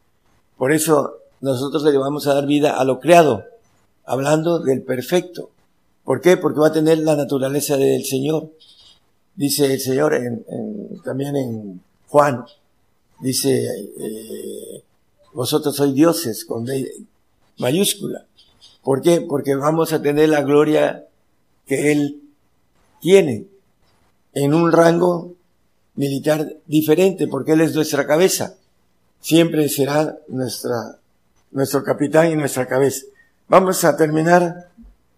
[0.57, 3.45] Por eso nosotros le vamos a dar vida a lo creado,
[4.03, 5.52] hablando del perfecto.
[6.03, 6.36] ¿Por qué?
[6.36, 8.49] Porque va a tener la naturaleza del Señor.
[9.36, 12.44] Dice el Señor en, en, también en Juan,
[13.22, 14.84] dice, eh,
[15.32, 16.68] vosotros sois dioses con
[17.57, 18.26] mayúscula.
[18.83, 19.21] ¿Por qué?
[19.21, 21.05] Porque vamos a tener la gloria
[21.65, 22.21] que Él
[22.99, 23.45] tiene
[24.33, 25.33] en un rango
[25.95, 28.55] militar diferente, porque Él es nuestra cabeza
[29.21, 30.97] siempre será nuestra,
[31.51, 33.05] nuestro capitán y nuestra cabeza.
[33.47, 34.69] Vamos a terminar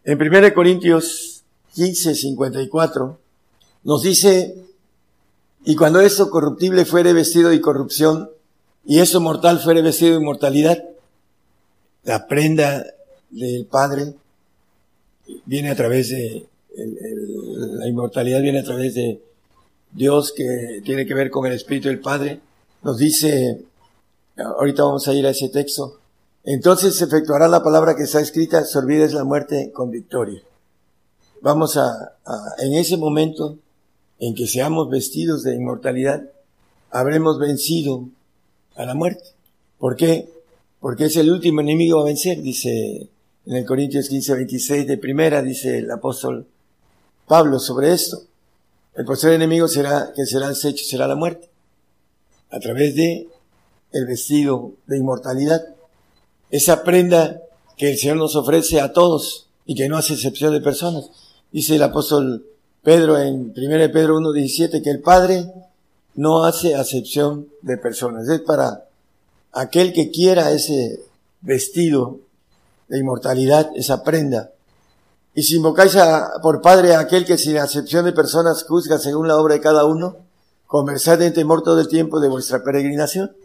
[0.03, 3.17] en 1 Corintios 15, 54.
[3.83, 4.55] Nos dice,
[5.65, 8.29] y cuando esto corruptible fuere vestido de corrupción,
[8.85, 10.83] y eso mortal fuere vestido de inmortalidad,
[12.03, 12.85] la prenda
[13.33, 14.13] del Padre
[15.45, 16.45] viene a través de,
[16.75, 19.21] la inmortalidad viene a través de
[19.91, 22.39] Dios que tiene que ver con el Espíritu del Padre.
[22.81, 23.63] Nos dice
[24.35, 25.99] Ahorita vamos a ir a ese texto.
[26.43, 30.41] Entonces se efectuará la palabra que está escrita, se olvides la muerte con victoria.
[31.41, 33.57] Vamos a, a, en ese momento
[34.19, 36.23] en que seamos vestidos de inmortalidad,
[36.89, 38.07] habremos vencido
[38.75, 39.23] a la muerte.
[39.77, 40.29] ¿Por qué?
[40.79, 43.07] Porque es el último enemigo a vencer, dice
[43.45, 46.47] en el Corintios 15, 26 de primera, dice el apóstol
[47.27, 48.23] Pablo sobre esto.
[48.95, 51.49] El posterior enemigo será, que será hecho será la muerte.
[52.51, 53.27] A través de
[53.91, 55.61] el vestido de inmortalidad.
[56.51, 57.41] Esa prenda
[57.77, 61.09] que el Señor nos ofrece a todos y que no hace excepción de personas.
[61.51, 62.45] Dice el apóstol
[62.83, 65.45] Pedro en 1 Pedro 1.17 que el Padre
[66.15, 68.27] no hace acepción de personas.
[68.29, 68.85] Es para
[69.51, 70.99] aquel que quiera ese
[71.41, 72.19] vestido
[72.93, 74.51] de inmortalidad, esa prenda.
[75.33, 79.27] Y si invocáis a, por Padre a aquel que sin acepción de personas juzga según
[79.27, 80.17] la obra de cada uno,
[80.67, 83.35] conversad en temor todo el tiempo de vuestra peregrinación.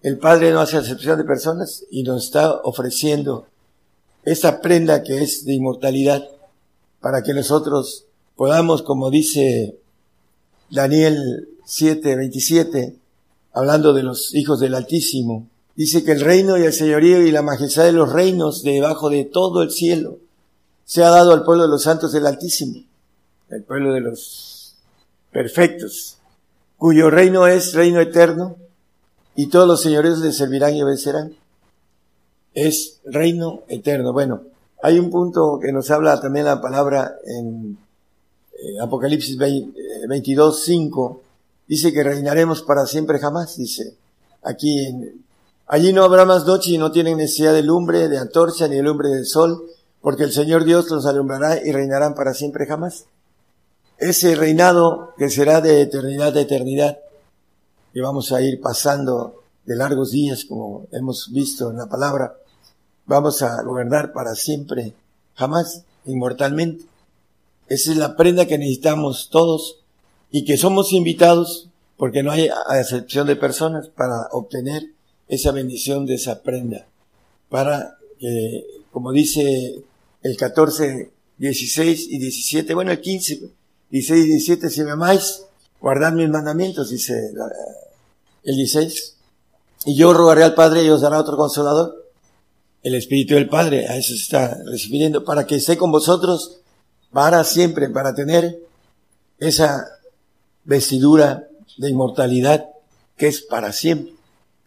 [0.00, 3.46] El Padre no hace acepción de personas y nos está ofreciendo
[4.24, 6.26] esa prenda que es de inmortalidad
[7.02, 8.06] para que nosotros
[8.36, 9.78] podamos, como dice
[10.70, 12.96] Daniel 7, 27,
[13.52, 15.46] hablando de los hijos del Altísimo,
[15.76, 19.24] dice que el reino y el señorío y la majestad de los reinos debajo de
[19.24, 20.18] todo el cielo
[20.84, 22.82] se ha dado al pueblo de los santos del Altísimo,
[23.48, 24.76] el pueblo de los
[25.30, 26.18] perfectos,
[26.76, 28.56] cuyo reino es reino eterno
[29.36, 31.34] y todos los señores le servirán y obedecerán.
[32.52, 34.12] Es reino eterno.
[34.12, 34.42] Bueno,
[34.82, 37.78] hay un punto que nos habla también la palabra en
[38.52, 41.22] eh, Apocalipsis 22, 5,
[41.68, 43.94] dice que reinaremos para siempre jamás, dice.
[44.42, 45.24] Aquí, en,
[45.70, 48.82] allí no habrá más noche y no tienen necesidad de lumbre, de antorcha, ni de
[48.82, 49.66] lumbre del sol,
[50.00, 53.04] porque el Señor Dios los alumbrará y reinarán para siempre jamás.
[53.96, 56.98] Ese reinado que será de eternidad a eternidad,
[57.94, 62.34] que vamos a ir pasando de largos días, como hemos visto en la palabra,
[63.06, 64.94] vamos a gobernar para siempre,
[65.36, 66.84] jamás, inmortalmente.
[67.68, 69.78] Esa es la prenda que necesitamos todos
[70.32, 74.90] y que somos invitados, porque no hay excepción de personas, para obtener
[75.30, 76.86] esa bendición de esa prenda.
[77.48, 79.82] Para que, como dice
[80.22, 83.40] el 14, 16 y 17, bueno, el 15,
[83.90, 85.44] 16 y 17, si me amáis,
[85.80, 87.32] guardad mis mandamientos, dice
[88.44, 89.16] el 16.
[89.86, 91.96] Y yo rogaré al Padre y os dará otro consolador.
[92.82, 96.60] El Espíritu del Padre, a eso se está refiriendo, para que esté con vosotros
[97.12, 98.58] para siempre, para tener
[99.38, 99.86] esa
[100.64, 101.48] vestidura
[101.78, 102.68] de inmortalidad
[103.16, 104.14] que es para siempre,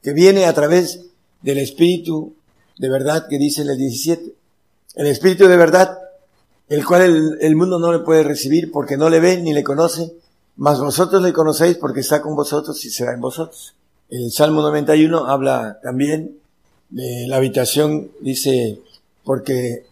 [0.03, 1.05] que viene a través
[1.41, 2.35] del Espíritu
[2.77, 4.33] de verdad que dice el 17.
[4.95, 5.97] El Espíritu de verdad,
[6.69, 9.63] el cual el, el, mundo no le puede recibir porque no le ve ni le
[9.63, 10.13] conoce,
[10.57, 13.75] mas vosotros le conocéis porque está con vosotros y será en vosotros.
[14.09, 16.37] El Salmo 91 habla también
[16.89, 18.79] de la habitación, dice,
[19.23, 19.85] porque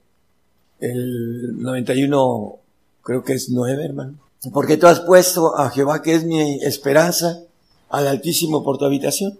[0.79, 2.55] el 91
[3.01, 4.15] creo que es 9, hermano.
[4.53, 7.41] Porque tú has puesto a Jehová, que es mi esperanza,
[7.89, 9.39] al Altísimo por tu habitación.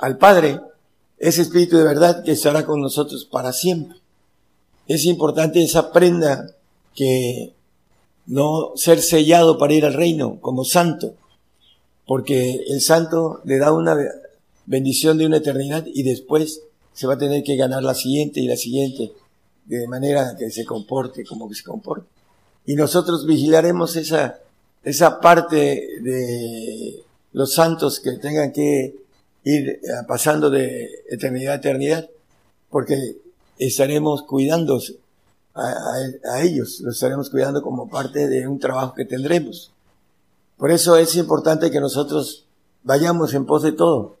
[0.00, 0.60] Al Padre,
[1.18, 3.98] ese Espíritu de verdad que estará con nosotros para siempre.
[4.86, 6.54] Es importante esa prenda
[6.94, 7.52] que
[8.26, 11.14] no ser sellado para ir al reino como santo,
[12.06, 13.96] porque el santo le da una
[14.66, 16.62] bendición de una eternidad y después
[16.92, 19.12] se va a tener que ganar la siguiente y la siguiente
[19.66, 22.06] de manera que se comporte como que se comporte.
[22.66, 24.40] Y nosotros vigilaremos esa,
[24.82, 27.02] esa parte de
[27.32, 29.07] los santos que tengan que
[29.44, 32.08] ir eh, pasando de eternidad a eternidad,
[32.70, 32.96] porque
[33.58, 34.80] estaremos cuidando
[35.54, 39.72] a, ellos, los estaremos cuidando como parte de un trabajo que tendremos.
[40.56, 42.46] Por eso es importante que nosotros
[42.84, 44.18] vayamos en pos de todo,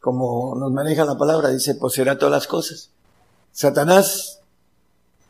[0.00, 2.90] como nos maneja la palabra, dice, poseerá todas las cosas.
[3.52, 4.40] Satanás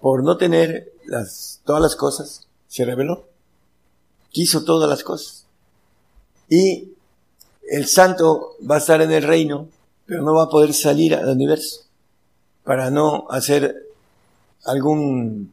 [0.05, 0.93] por no tener
[1.65, 3.25] todas las cosas, se reveló.
[4.29, 5.47] Quiso todas las cosas.
[6.51, 6.93] Y
[7.71, 9.69] el santo va a estar en el reino,
[10.07, 11.85] pero no va a poder salir al universo
[12.63, 13.87] para no hacer
[14.65, 15.53] algún,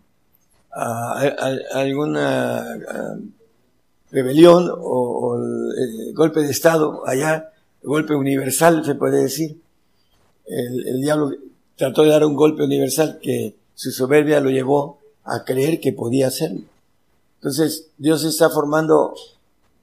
[1.73, 2.79] alguna
[4.09, 5.37] rebelión o,
[6.13, 7.51] golpe de estado allá,
[7.83, 9.61] golpe universal se puede decir.
[10.45, 11.31] El, el diablo
[11.75, 16.27] trató de dar un golpe universal que su soberbia lo llevó a creer que podía
[16.27, 16.61] hacerlo.
[17.35, 19.13] Entonces, Dios está formando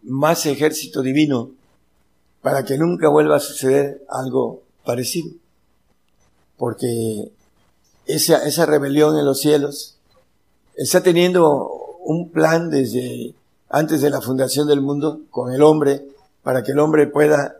[0.02, 1.50] más ejército divino
[2.42, 5.30] para que nunca vuelva a suceder algo parecido.
[6.56, 7.30] Porque
[8.06, 9.96] esa, esa rebelión en los cielos
[10.76, 11.68] está teniendo
[12.04, 13.34] un plan desde
[13.68, 16.06] antes de la fundación del mundo con el hombre
[16.42, 17.56] para que el hombre pueda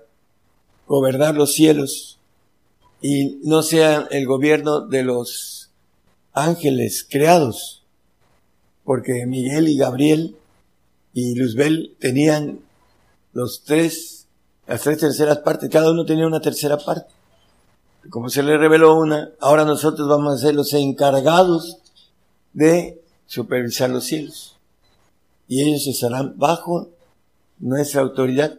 [0.87, 2.19] gobernar los cielos
[3.01, 5.71] y no sea el gobierno de los
[6.33, 7.85] ángeles creados,
[8.85, 10.37] porque Miguel y Gabriel
[11.13, 12.61] y Luzbel tenían
[13.33, 14.18] los tres,
[14.69, 17.11] las tres terceras partes, cada uno tenía una tercera parte.
[18.11, 21.78] Como se le reveló una, ahora nosotros vamos a ser los encargados
[22.53, 24.59] de supervisar los cielos.
[25.47, 26.90] Y ellos estarán bajo
[27.59, 28.59] nuestra autoridad.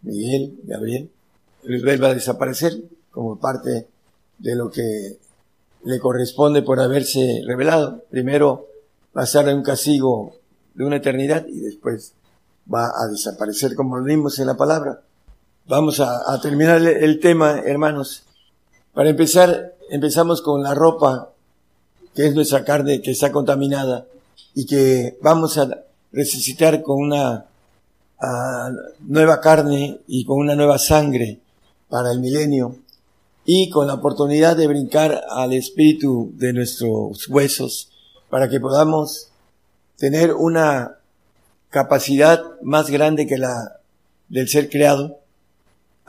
[0.00, 1.10] Miguel, Gabriel,
[1.64, 2.72] Luzbel va a desaparecer
[3.10, 3.88] como parte
[4.38, 5.18] de lo que
[5.84, 8.04] le corresponde por haberse revelado.
[8.08, 8.68] Primero
[9.14, 10.34] va a estar un castigo
[10.72, 12.14] de una eternidad y después
[12.72, 15.02] va a desaparecer como lo vimos en la palabra.
[15.70, 18.24] Vamos a, terminar el tema, hermanos.
[18.92, 21.30] Para empezar, empezamos con la ropa,
[22.12, 24.04] que es nuestra carne que está contaminada
[24.52, 27.46] y que vamos a resucitar con una
[28.98, 31.38] nueva carne y con una nueva sangre
[31.88, 32.74] para el milenio
[33.44, 37.92] y con la oportunidad de brincar al espíritu de nuestros huesos
[38.28, 39.28] para que podamos
[39.96, 40.96] tener una
[41.68, 43.76] capacidad más grande que la
[44.28, 45.19] del ser creado,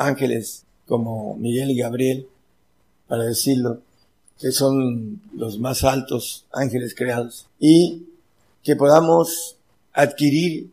[0.06, 2.28] ángeles como Miguel y Gabriel,
[3.08, 3.82] para decirlo,
[4.40, 8.08] que son los más altos ángeles creados, y
[8.64, 9.58] que podamos
[9.94, 10.70] adquirir,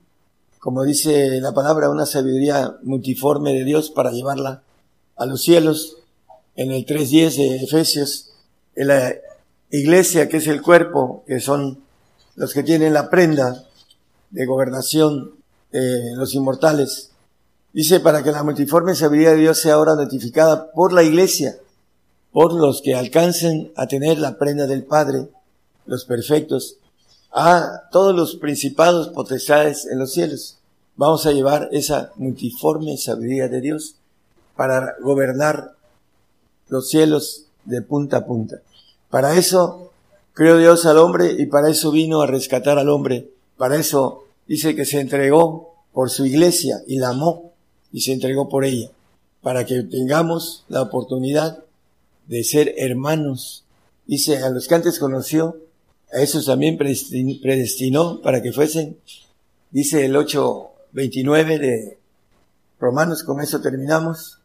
[0.59, 4.63] como dice la palabra, una sabiduría multiforme de Dios para llevarla
[5.17, 5.99] a los cielos
[6.57, 8.31] en el 3.10 de Efesios,
[8.75, 9.15] en la
[9.71, 11.79] iglesia que es el cuerpo, que son
[12.37, 13.65] los que tienen la prenda
[14.31, 15.35] de gobernación,
[15.73, 17.11] eh, los inmortales.
[17.73, 21.59] Dice, para que la multiforme sabiduría de Dios sea ahora notificada por la iglesia,
[22.33, 25.29] por los que alcancen a tener la prenda del Padre,
[25.87, 26.77] los perfectos,
[27.33, 30.59] a todos los principados potestades en los cielos.
[30.97, 33.97] Vamos a llevar esa multiforme sabiduría de Dios
[34.57, 35.75] para gobernar
[36.69, 38.57] los cielos de punta a punta.
[39.11, 39.93] Para eso
[40.33, 43.31] creó Dios al hombre y para eso vino a rescatar al hombre.
[43.57, 47.48] Para eso dice que se entregó por su iglesia y la amó
[47.93, 48.91] y se entregó por ella.
[49.43, 51.65] Para que tengamos la oportunidad
[52.27, 53.65] de ser hermanos.
[54.07, 55.57] Dice, a los que antes conoció,
[56.13, 58.99] a esos también predestinó para que fuesen,
[59.71, 61.99] dice el 8.29 de
[62.81, 64.39] Romanos, con eso terminamos,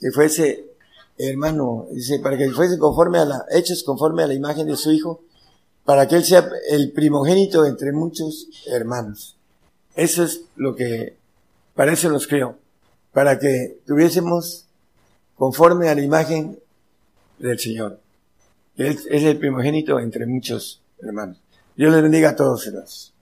[0.00, 0.66] que fuese
[1.18, 4.92] hermano, dice, para que fuese conforme a la, hechos conforme a la imagen de su
[4.92, 5.22] Hijo,
[5.84, 9.36] para que Él sea el primogénito entre muchos hermanos.
[9.94, 11.16] Eso es lo que,
[11.74, 12.58] para eso los creo,
[13.14, 14.66] para que tuviésemos
[15.36, 16.58] conforme a la imagen
[17.38, 18.00] del Señor.
[18.76, 21.38] Él es el primogénito entre muchos hermanos.
[21.76, 23.14] Dios les bendiga a todos, hermanos.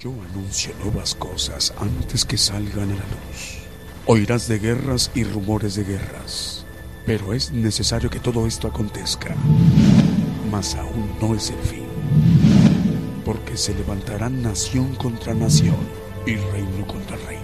[0.00, 3.58] Yo anuncio nuevas cosas antes que salgan a la luz.
[4.06, 6.64] Oirás de guerras y rumores de guerras,
[7.06, 9.36] pero es necesario que todo esto acontezca.
[10.50, 11.86] Mas aún no es el fin,
[13.24, 15.76] porque se levantarán nación contra nación
[16.26, 17.41] y reino contra reino.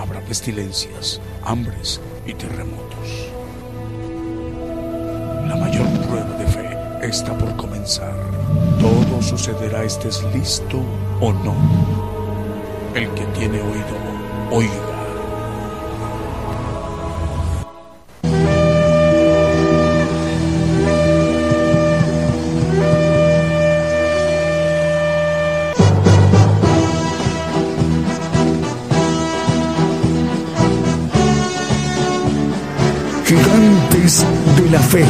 [0.00, 3.28] Habrá pestilencias, hambres y terremotos.
[5.46, 8.14] La mayor prueba de fe está por comenzar.
[8.80, 10.78] Todo sucederá estés listo
[11.20, 11.54] o no.
[12.94, 13.98] El que tiene oído,
[14.50, 14.89] oiga.
[34.90, 35.06] Fe.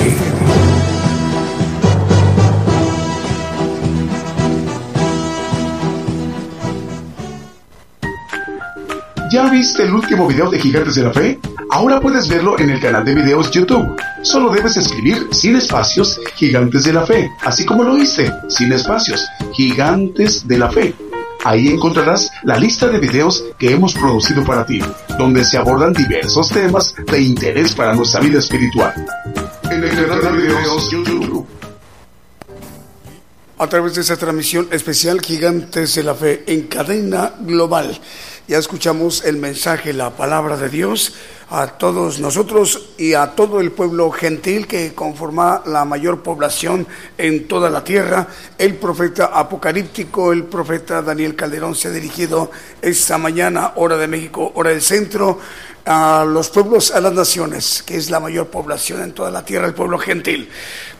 [9.33, 11.39] ¿Ya viste el último video de Gigantes de la Fe?
[11.71, 13.97] Ahora puedes verlo en el canal de videos YouTube.
[14.21, 19.27] Solo debes escribir sin espacios Gigantes de la Fe, así como lo hice, sin espacios,
[19.55, 20.95] Gigantes de la Fe
[21.43, 24.81] Ahí encontrarás la lista de videos que hemos producido para ti,
[25.19, 28.93] donde se abordan diversos temas de interés para nuestra vida espiritual.
[33.59, 38.01] A través de esta transmisión especial Gigantes de la Fe en cadena global.
[38.49, 41.15] Ya escuchamos el mensaje, la palabra de Dios
[41.51, 46.87] a todos nosotros y a todo el pueblo gentil que conforma la mayor población
[47.19, 48.29] en toda la tierra.
[48.57, 54.53] El profeta apocalíptico, el profeta Daniel Calderón se ha dirigido esta mañana, hora de México,
[54.55, 55.39] hora del centro,
[55.85, 59.67] a los pueblos, a las naciones, que es la mayor población en toda la tierra,
[59.67, 60.49] el pueblo gentil.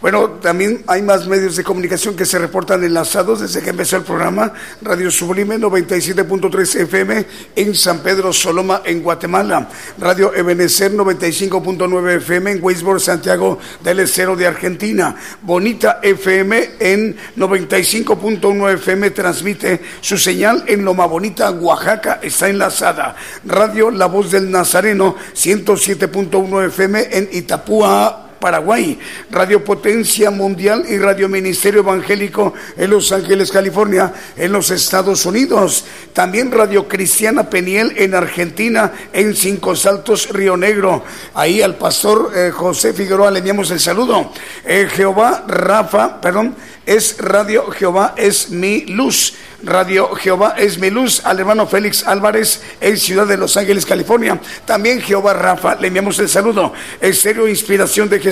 [0.01, 4.03] Bueno, también hay más medios de comunicación que se reportan enlazados desde que empezó el
[4.03, 4.53] programa.
[4.81, 9.69] Radio Sublime 97.3 FM en San Pedro Soloma, en Guatemala.
[9.99, 15.15] Radio Ebenecer 95.9 FM en Weisborg, Santiago del Estero de Argentina.
[15.43, 23.15] Bonita FM en 95.1 FM transmite su señal en Loma Bonita, Oaxaca, está enlazada.
[23.45, 28.99] Radio La Voz del Nazareno 107.1 FM en Itapúa, Paraguay,
[29.31, 35.85] Radio Potencia Mundial y Radio Ministerio Evangélico en Los Ángeles, California, en los Estados Unidos.
[36.13, 41.05] También Radio Cristiana Peniel en Argentina, en Cinco Saltos, Río Negro.
[41.35, 44.33] Ahí al pastor eh, José Figueroa le enviamos el saludo.
[44.65, 46.57] Eh, Jehová Rafa, perdón,
[46.87, 49.35] es Radio Jehová es mi luz.
[49.63, 54.41] Radio Jehová es mi luz al hermano Félix Álvarez en Ciudad de Los Ángeles, California.
[54.65, 56.73] También Jehová Rafa, le enviamos el saludo.
[57.01, 58.30] Estéreo Inspiración de Jesús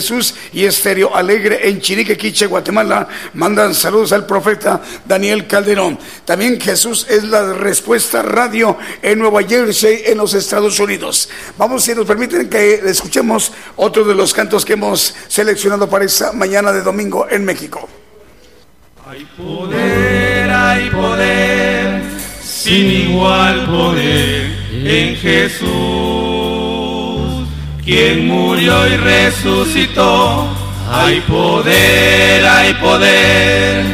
[0.53, 3.09] y Estéreo Alegre en Chirique, Quiche, Guatemala.
[3.35, 5.99] Mandan saludos al profeta Daniel Calderón.
[6.25, 11.29] También Jesús es la respuesta radio en Nueva Jersey, en los Estados Unidos.
[11.57, 16.33] Vamos, si nos permiten que escuchemos otro de los cantos que hemos seleccionado para esta
[16.33, 17.89] mañana de domingo en México.
[19.07, 22.03] Hay poder, hay poder,
[22.43, 26.08] sin igual poder en Jesús,
[27.89, 30.47] quien murió y resucitó.
[30.93, 33.87] Hay poder, hay poder,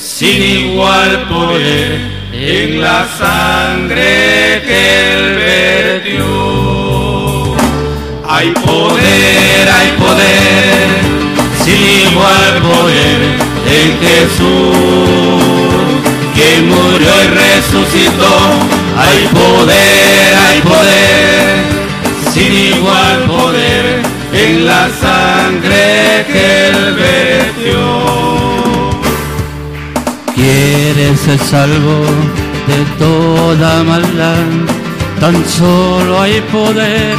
[0.00, 2.00] sin igual poder
[2.32, 6.24] en la sangre que él vertió.
[8.26, 10.88] Hay poder, hay poder,
[11.62, 13.18] sin igual poder
[13.78, 15.84] en Jesús,
[16.34, 18.34] que murió y resucitó.
[18.96, 21.53] Hay poder, hay poder,
[22.34, 24.02] sin igual poder,
[24.32, 27.82] en la sangre que él vertió.
[30.34, 31.98] Quieres ser salvo
[32.70, 34.48] de toda maldad,
[35.20, 37.14] tan solo hay poder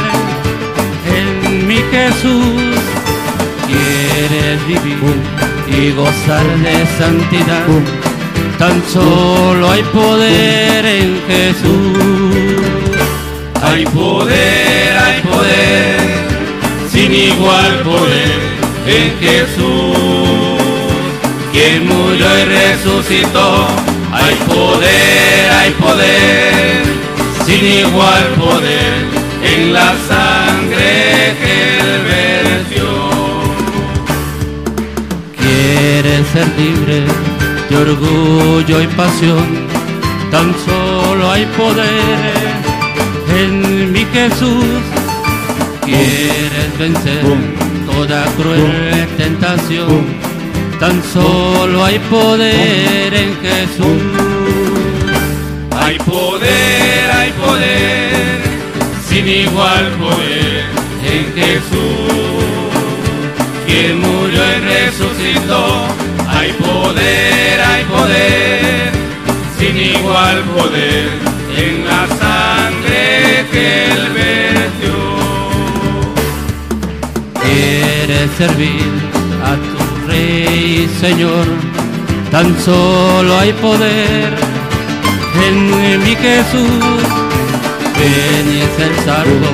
[1.16, 2.76] en mi Jesús.
[3.70, 4.98] Quieres vivir
[5.66, 7.66] y gozar de santidad,
[8.58, 12.75] tan solo hay poder en Jesús.
[13.62, 16.00] Hay poder, hay poder,
[16.90, 18.40] sin igual poder
[18.86, 20.62] en Jesús,
[21.52, 23.66] quien murió y resucitó.
[24.12, 26.82] Hay poder, hay poder,
[27.44, 28.94] sin igual poder
[29.42, 32.88] en la sangre que él vertió.
[35.38, 37.04] Quieres ser libre
[37.68, 39.66] de orgullo y pasión,
[40.30, 42.65] tan solo hay poder
[44.06, 44.64] mi Jesús.
[45.84, 47.22] Quieres vencer
[47.86, 50.04] toda cruel tentación,
[50.80, 54.02] tan solo hay poder en Jesús.
[55.78, 58.42] Hay poder, hay poder,
[59.08, 60.64] sin igual poder
[61.04, 62.72] en Jesús,
[63.66, 65.86] quien murió y resucitó.
[66.28, 68.90] Hay poder, hay poder,
[69.58, 71.08] sin igual poder
[71.56, 72.15] en la
[74.14, 74.94] vertió.
[77.42, 78.92] Quieres servir
[79.44, 81.46] a tu Rey y Señor,
[82.30, 84.34] tan solo hay poder
[85.46, 87.04] en mi Jesús.
[87.98, 89.50] Ven y ser salvo,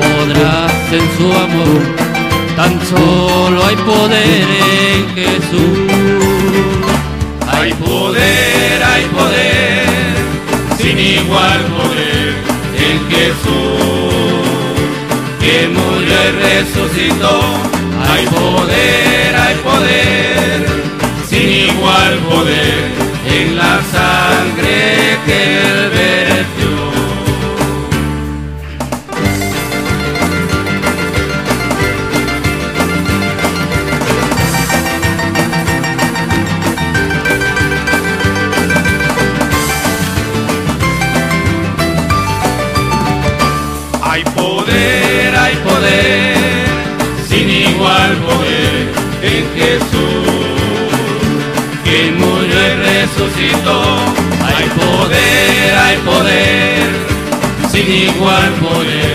[0.00, 1.82] podrás en su amor,
[2.56, 5.78] tan solo hay poder en Jesús.
[7.50, 12.54] Hay poder, hay poder, sin igual poder
[12.90, 14.44] en Jesús,
[15.40, 17.40] que murió y resucitó.
[18.08, 20.66] Hay poder, hay poder,
[21.28, 22.84] sin igual poder
[23.26, 26.33] en la sangre que él vertió.
[53.46, 59.13] Hay poder, hay poder, sin igual poder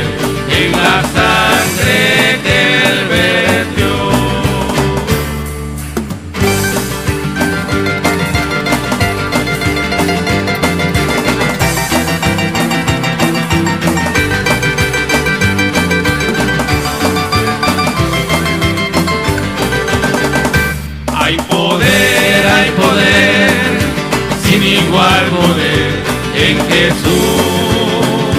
[26.80, 28.32] Jesús,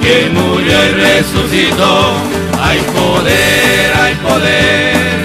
[0.00, 2.14] que murió y resucitó.
[2.62, 5.24] Hay poder, hay poder,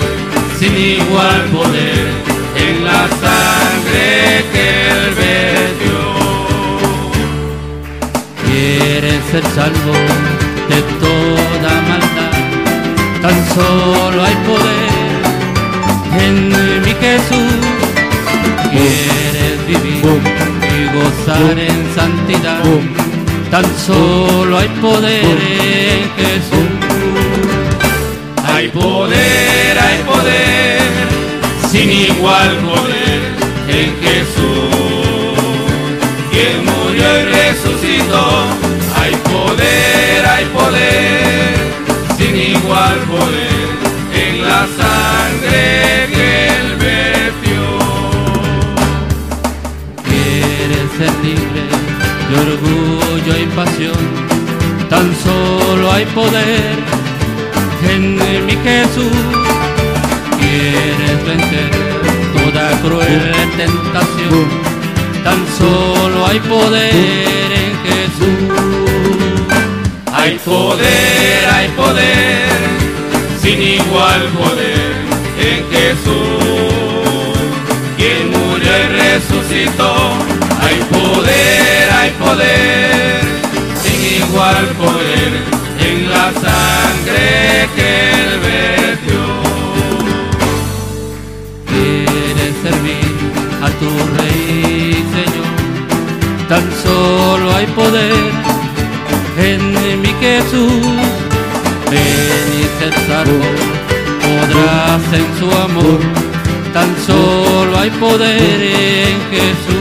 [0.60, 2.06] sin igual poder
[2.58, 6.00] en la sangre que él vertió.
[8.46, 9.96] Quieres ser salvo
[10.72, 12.36] de toda maldad,
[13.22, 15.00] tan solo hay poder
[16.26, 17.49] en mi Jesús.
[21.28, 22.64] En santidad,
[23.52, 26.70] tan solo hay poder en Jesús.
[28.46, 30.82] Hay poder, hay poder,
[31.70, 33.22] sin igual poder
[33.68, 35.38] en Jesús,
[36.32, 38.26] quien murió y resucitó.
[39.00, 43.59] Hay poder, hay poder, sin igual poder
[52.30, 54.06] de orgullo y pasión,
[54.90, 56.78] tan solo hay poder
[57.90, 58.16] en
[58.46, 59.12] mi Jesús.
[60.40, 61.72] Quieres vencer
[62.34, 64.48] toda cruel tentación,
[65.24, 66.94] tan solo hay poder
[67.64, 68.90] en Jesús.
[70.14, 72.50] Hay poder, hay poder,
[73.42, 74.92] sin igual poder
[75.40, 77.38] en Jesús,
[77.98, 80.49] quien murió y resucitó.
[80.62, 83.22] Hay poder, hay poder,
[83.82, 85.32] sin igual poder
[85.80, 89.24] en la sangre que él vertió.
[91.72, 93.16] Quieres servir
[93.62, 95.54] a tu Rey, Señor,
[96.48, 98.50] tan solo hay poder
[99.42, 101.20] en mi Jesús.
[101.90, 102.70] Ven y
[104.22, 106.00] podrás en su amor,
[106.74, 107.49] tan solo
[107.80, 109.80] hay poder en Jesús.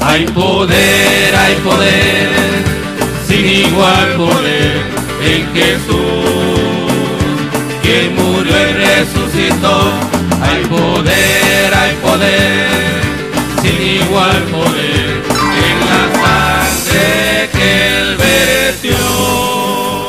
[0.00, 2.28] Hay poder, hay poder,
[3.28, 4.82] sin igual poder
[5.22, 6.92] en Jesús,
[7.82, 9.92] quien murió y resucitó.
[10.40, 12.68] Hay poder, hay poder,
[13.60, 15.22] sin igual poder
[15.68, 18.96] en la sangre que él vertió.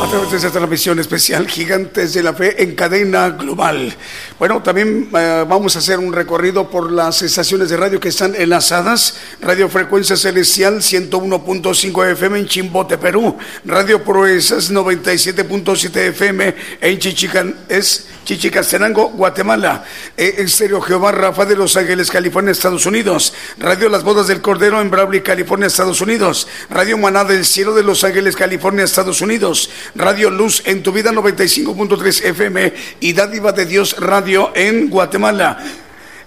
[0.04, 3.94] A través de esta transmisión especial Gigantes de la Fe en cadena global.
[4.38, 8.36] Bueno, también eh, vamos a hacer un recorrido por las estaciones de radio que están
[8.36, 9.16] enlazadas.
[9.40, 13.38] Radio Frecuencia Celestial 101.5 FM en Chimbote, Perú.
[13.64, 19.86] Radio Proezas 97.7 FM en Chichican, es Chichicastenango, Guatemala.
[20.18, 23.34] Eh, Estéreo Jehová Rafa de Los Ángeles, California, Estados Unidos.
[23.58, 26.48] Radio Las Bodas del Cordero en Brawley, California, Estados Unidos.
[26.70, 29.70] Radio Maná del Cielo de Los Ángeles, California, Estados Unidos.
[29.96, 35.64] Radio Luz en tu vida 95.3 FM y Dádiva de Dios Radio en Guatemala.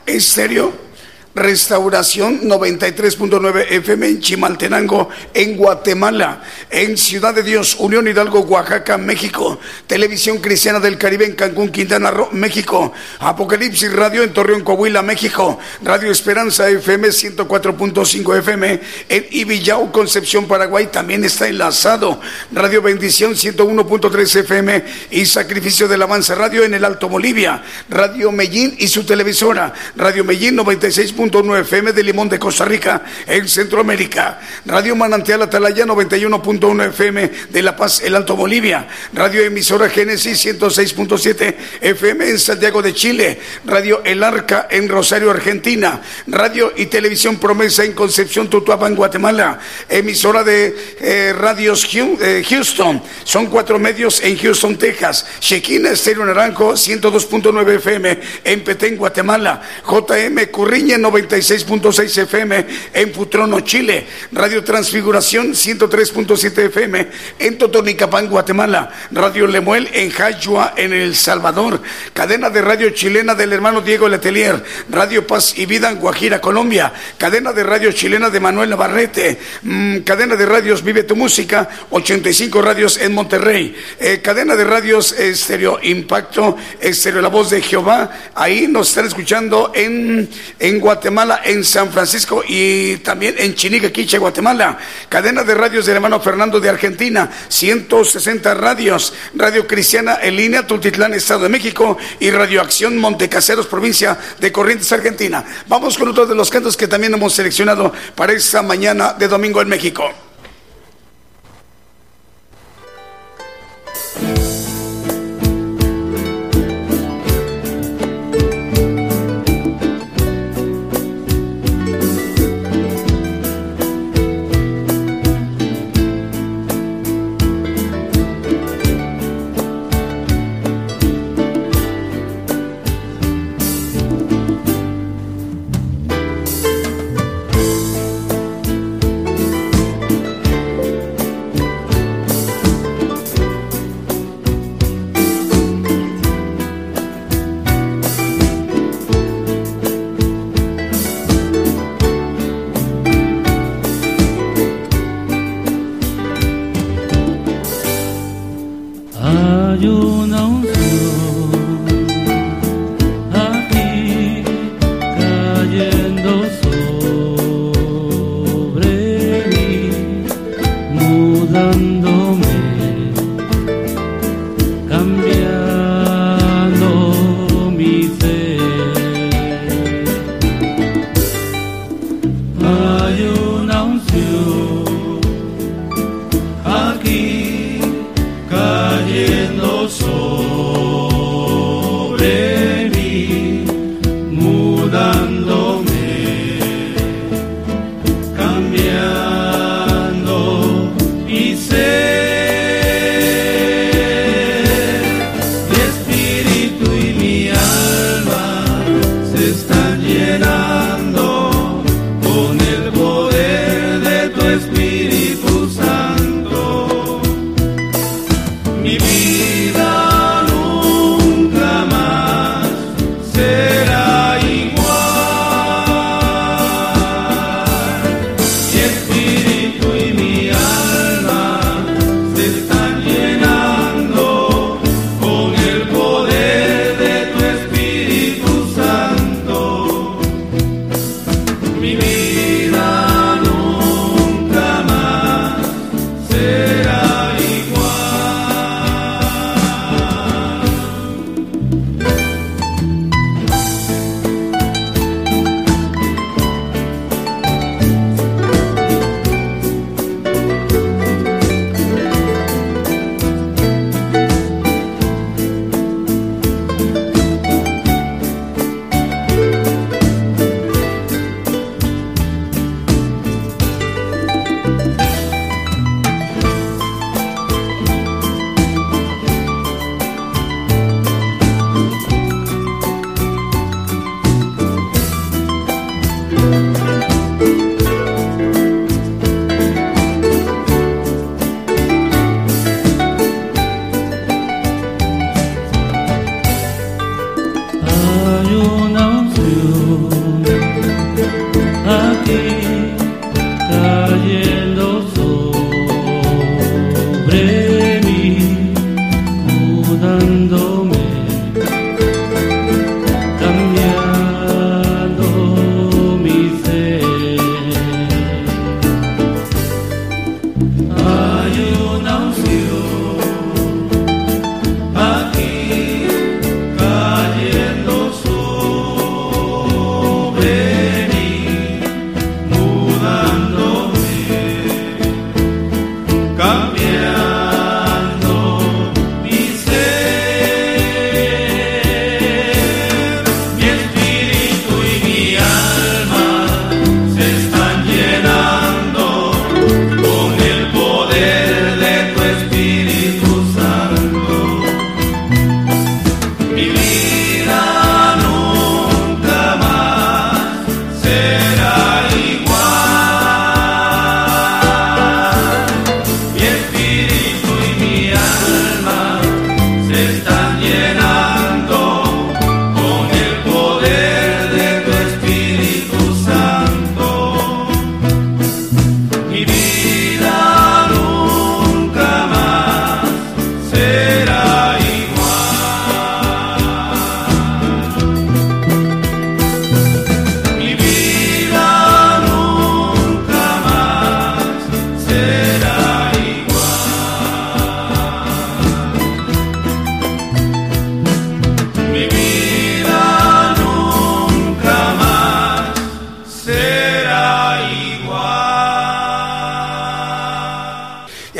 [0.06, 0.88] ¿En serio?
[1.34, 9.60] Restauración 93.9 FM en Chimaltenango, en Guatemala, en Ciudad de Dios, Unión Hidalgo, Oaxaca, México,
[9.86, 15.59] Televisión Cristiana del Caribe en Cancún, Quintana Roo, México, Apocalipsis Radio en Torreón, Coahuila, México,
[15.82, 22.20] Radio Esperanza FM 104.5 FM en Ibillau, Concepción, Paraguay, también está enlazado,
[22.52, 28.74] Radio Bendición 101.3 FM y Sacrificio del Avance Radio en el Alto Bolivia, Radio Medellín
[28.78, 31.14] y su televisora, Radio Medellín 96.
[31.18, 34.40] 106.9 FM de Limón de Costa Rica en Centroamérica.
[34.64, 38.86] Radio Manantial Atalaya 91.1 FM de La Paz, el Alto Bolivia.
[39.12, 43.40] Radio Emisora Génesis 106.7 FM en Santiago de Chile.
[43.64, 46.00] Radio El Arca en Rosario, Argentina.
[46.28, 49.58] Radio y Televisión Promesa en Concepción, Tutuapa en Guatemala.
[49.88, 53.02] Emisora de eh, Radios eh, Houston.
[53.24, 55.26] Son cuatro medios en Houston, Texas.
[55.40, 59.62] Shekinah Estéreo Naranjo 102.9 FM en Petén, Guatemala.
[59.84, 64.06] JM Curriña 96.6 FM en Putrono, Chile.
[64.32, 67.09] Radio Transfiguración 103.7 FM
[67.39, 68.93] en Totonicapán, Guatemala.
[69.10, 71.82] Radio Lemuel en Jayua, en El Salvador.
[72.12, 74.62] Cadena de radio chilena del hermano Diego Letelier.
[74.90, 76.93] Radio Paz y Vida en Guajira, Colombia.
[77.16, 79.39] Cadena de radio chilena de Manuel Navarrete.
[79.62, 81.68] Mm, cadena de radios Vive tu Música.
[81.90, 83.74] 85 radios en Monterrey.
[83.98, 86.56] Eh, cadena de radios Estéreo Impacto.
[86.80, 88.10] Estéreo La Voz de Jehová.
[88.35, 90.28] Ahí nos están escuchando en,
[90.59, 90.97] en Guatemala,
[91.44, 94.78] en San Francisco y también en Chinique, Quiche, Guatemala.
[95.08, 99.12] Cadena de radios del hermano Fernando de Argentina, 160 radios.
[99.34, 104.92] Radio Cristiana en línea, Tultitlán, Estado de México y Radio Acción Montecaseros, provincia de Corrientes,
[104.92, 105.44] Argentina.
[105.66, 109.62] Vamos con otro de los cantos que también hemos seleccionado para esta mañana de domingo
[109.62, 110.27] en México.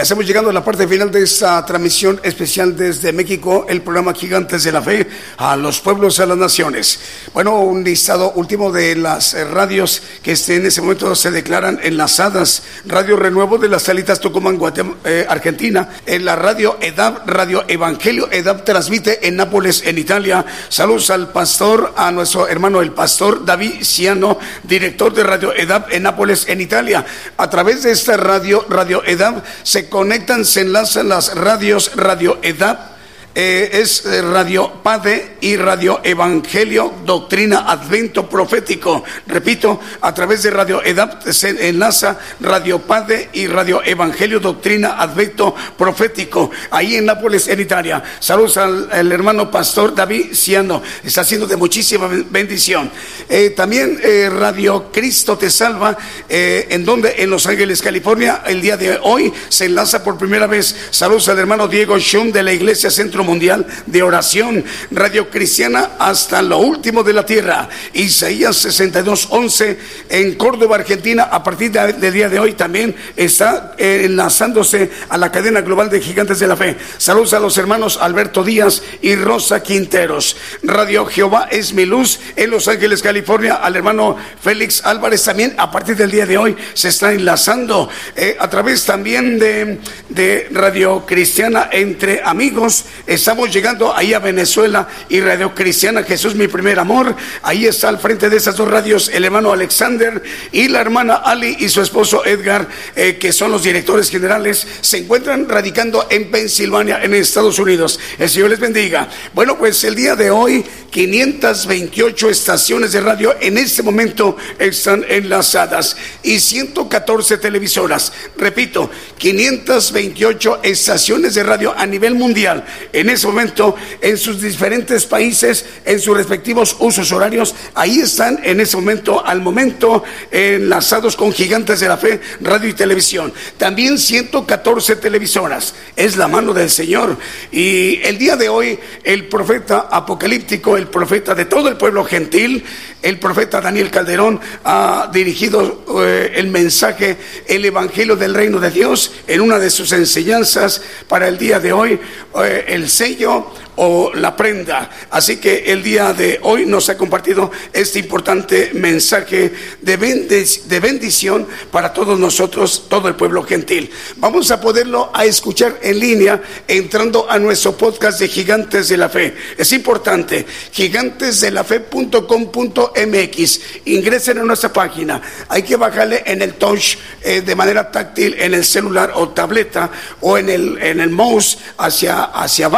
[0.09, 4.65] Estamos llegando a la parte final de esta transmisión especial desde México, el programa Gigantes
[4.65, 5.07] de la Fe,
[5.37, 6.99] a los pueblos, a las naciones.
[7.35, 12.63] Bueno, un listado último de las radios que en ese momento se declaran enlazadas.
[12.89, 14.59] Radio Renuevo de las Salitas Tucumán,
[15.05, 15.91] eh, Argentina.
[16.07, 18.31] En la radio EDAP, Radio Evangelio.
[18.33, 20.45] EDAP transmite en Nápoles, en Italia.
[20.71, 26.05] Saludos al pastor, a nuestro hermano el pastor David Ciano, director de Radio EDAP en
[26.05, 27.05] Nápoles, en Italia.
[27.37, 32.98] A través de esta radio, Radio EDAP, se conectan, se enlazan las radios Radio EDAP
[33.41, 39.05] eh, es eh, Radio Padre y Radio Evangelio, Doctrina Advento Profético.
[39.29, 45.55] Repito, a través de Radio EDAP se enlaza Radio Padre y Radio Evangelio, Doctrina Advento
[45.77, 48.03] Profético, ahí en Nápoles, en Italia.
[48.19, 52.91] Saludos al, hermano pastor David Ciano, está haciendo de muchísima bendición.
[53.29, 54.01] Eh, también
[54.37, 55.97] Radio Cristo Te Salva,
[56.29, 60.75] en donde en Los Ángeles, California, el día de hoy se enlaza por primera vez.
[60.91, 64.65] Saludos al hermano Diego Schum de la Iglesia Centro mundial de oración.
[64.91, 67.69] Radio Cristiana hasta lo último de la tierra.
[67.93, 69.79] Isaías 62, 11
[70.09, 71.25] en Córdoba, Argentina.
[71.25, 76.39] A partir del día de hoy también está enlazándose a la cadena global de gigantes
[76.41, 76.77] de la fe.
[76.97, 80.37] Saludos a los hermanos Alberto Díaz y Rosa Quinteros.
[80.63, 83.57] Radio Jehová es mi luz en Los Ángeles, California.
[83.57, 88.37] Al hermano Félix Álvarez también a partir del día de hoy se está enlazando eh,
[88.41, 89.79] a través también de,
[90.09, 92.87] de Radio Cristiana entre amigos.
[93.19, 97.17] Estamos llegando ahí a Venezuela y Radio Cristiana Jesús mi primer amor.
[97.43, 100.23] Ahí está al frente de esas dos radios el hermano Alexander
[100.53, 104.99] y la hermana Ali y su esposo Edgar, eh, que son los directores generales, se
[104.99, 107.99] encuentran radicando en Pensilvania, en Estados Unidos.
[108.21, 109.09] El Señor les bendiga.
[109.35, 115.97] Bueno, pues el día de hoy, 528 estaciones de radio en este momento están enlazadas
[116.23, 118.13] y 114 televisoras.
[118.37, 118.89] Repito,
[119.19, 122.65] 528 estaciones de radio a nivel mundial
[123.01, 127.55] en ese momento en sus diferentes países, en sus respectivos usos horarios.
[127.75, 132.73] Ahí están en ese momento, al momento, enlazados con gigantes de la fe, radio y
[132.73, 133.33] televisión.
[133.57, 135.75] También 114 televisoras.
[135.95, 137.17] Es la mano del Señor.
[137.53, 142.65] Y el día de hoy, el profeta apocalíptico, el profeta de todo el pueblo gentil,
[143.01, 147.17] el profeta Daniel Calderón ha dirigido eh, el mensaje,
[147.47, 151.73] el Evangelio del Reino de Dios en una de sus enseñanzas para el día de
[151.73, 152.01] hoy,
[152.43, 153.47] eh, el sello
[153.77, 154.91] o la prenda.
[155.11, 161.47] Así que el día de hoy nos ha compartido este importante mensaje de, de bendición
[161.71, 163.89] para todos nosotros, todo el pueblo gentil.
[164.17, 169.09] Vamos a poderlo a escuchar en línea entrando a nuestro podcast de Gigantes de la
[169.09, 169.37] Fe.
[169.57, 173.61] Es importante, gigantesdelafe.com.mx.
[173.85, 175.23] Ingresen a nuestra página.
[175.49, 179.89] Hay que bajarle en el touch eh, de manera táctil en el celular o tableta
[180.21, 182.78] o en el, en el mouse hacia, hacia abajo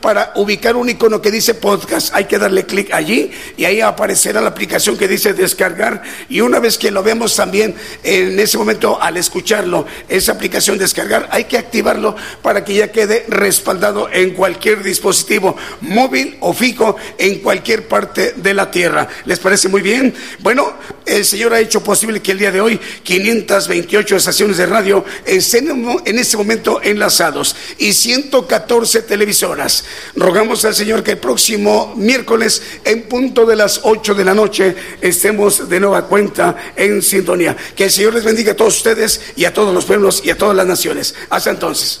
[0.00, 2.14] para ubicar un icono que dice podcast.
[2.14, 6.02] Hay que darle clic allí y ahí aparecerá la aplicación que dice descargar.
[6.28, 11.28] Y una vez que lo vemos también, en ese momento al escucharlo, esa aplicación descargar,
[11.30, 17.40] hay que activarlo para que ya quede respaldado en cualquier dispositivo móvil o fijo en
[17.40, 19.08] cualquier parte de la tierra.
[19.24, 20.14] ¿Les parece muy bien?
[20.40, 20.74] Bueno,
[21.06, 25.68] el Señor ha hecho posible que el día de hoy 528 estaciones de radio estén
[26.04, 29.84] en este momento enlazados y 114 televisoras.
[30.16, 34.74] Rogamos al Señor que el próximo miércoles en punto de las 8 de la noche
[35.00, 37.56] estemos de nueva cuenta en sintonía.
[37.76, 40.38] Que el Señor les bendiga a todos ustedes y a todos los pueblos y a
[40.38, 41.14] todas las naciones.
[41.28, 42.00] Hasta entonces.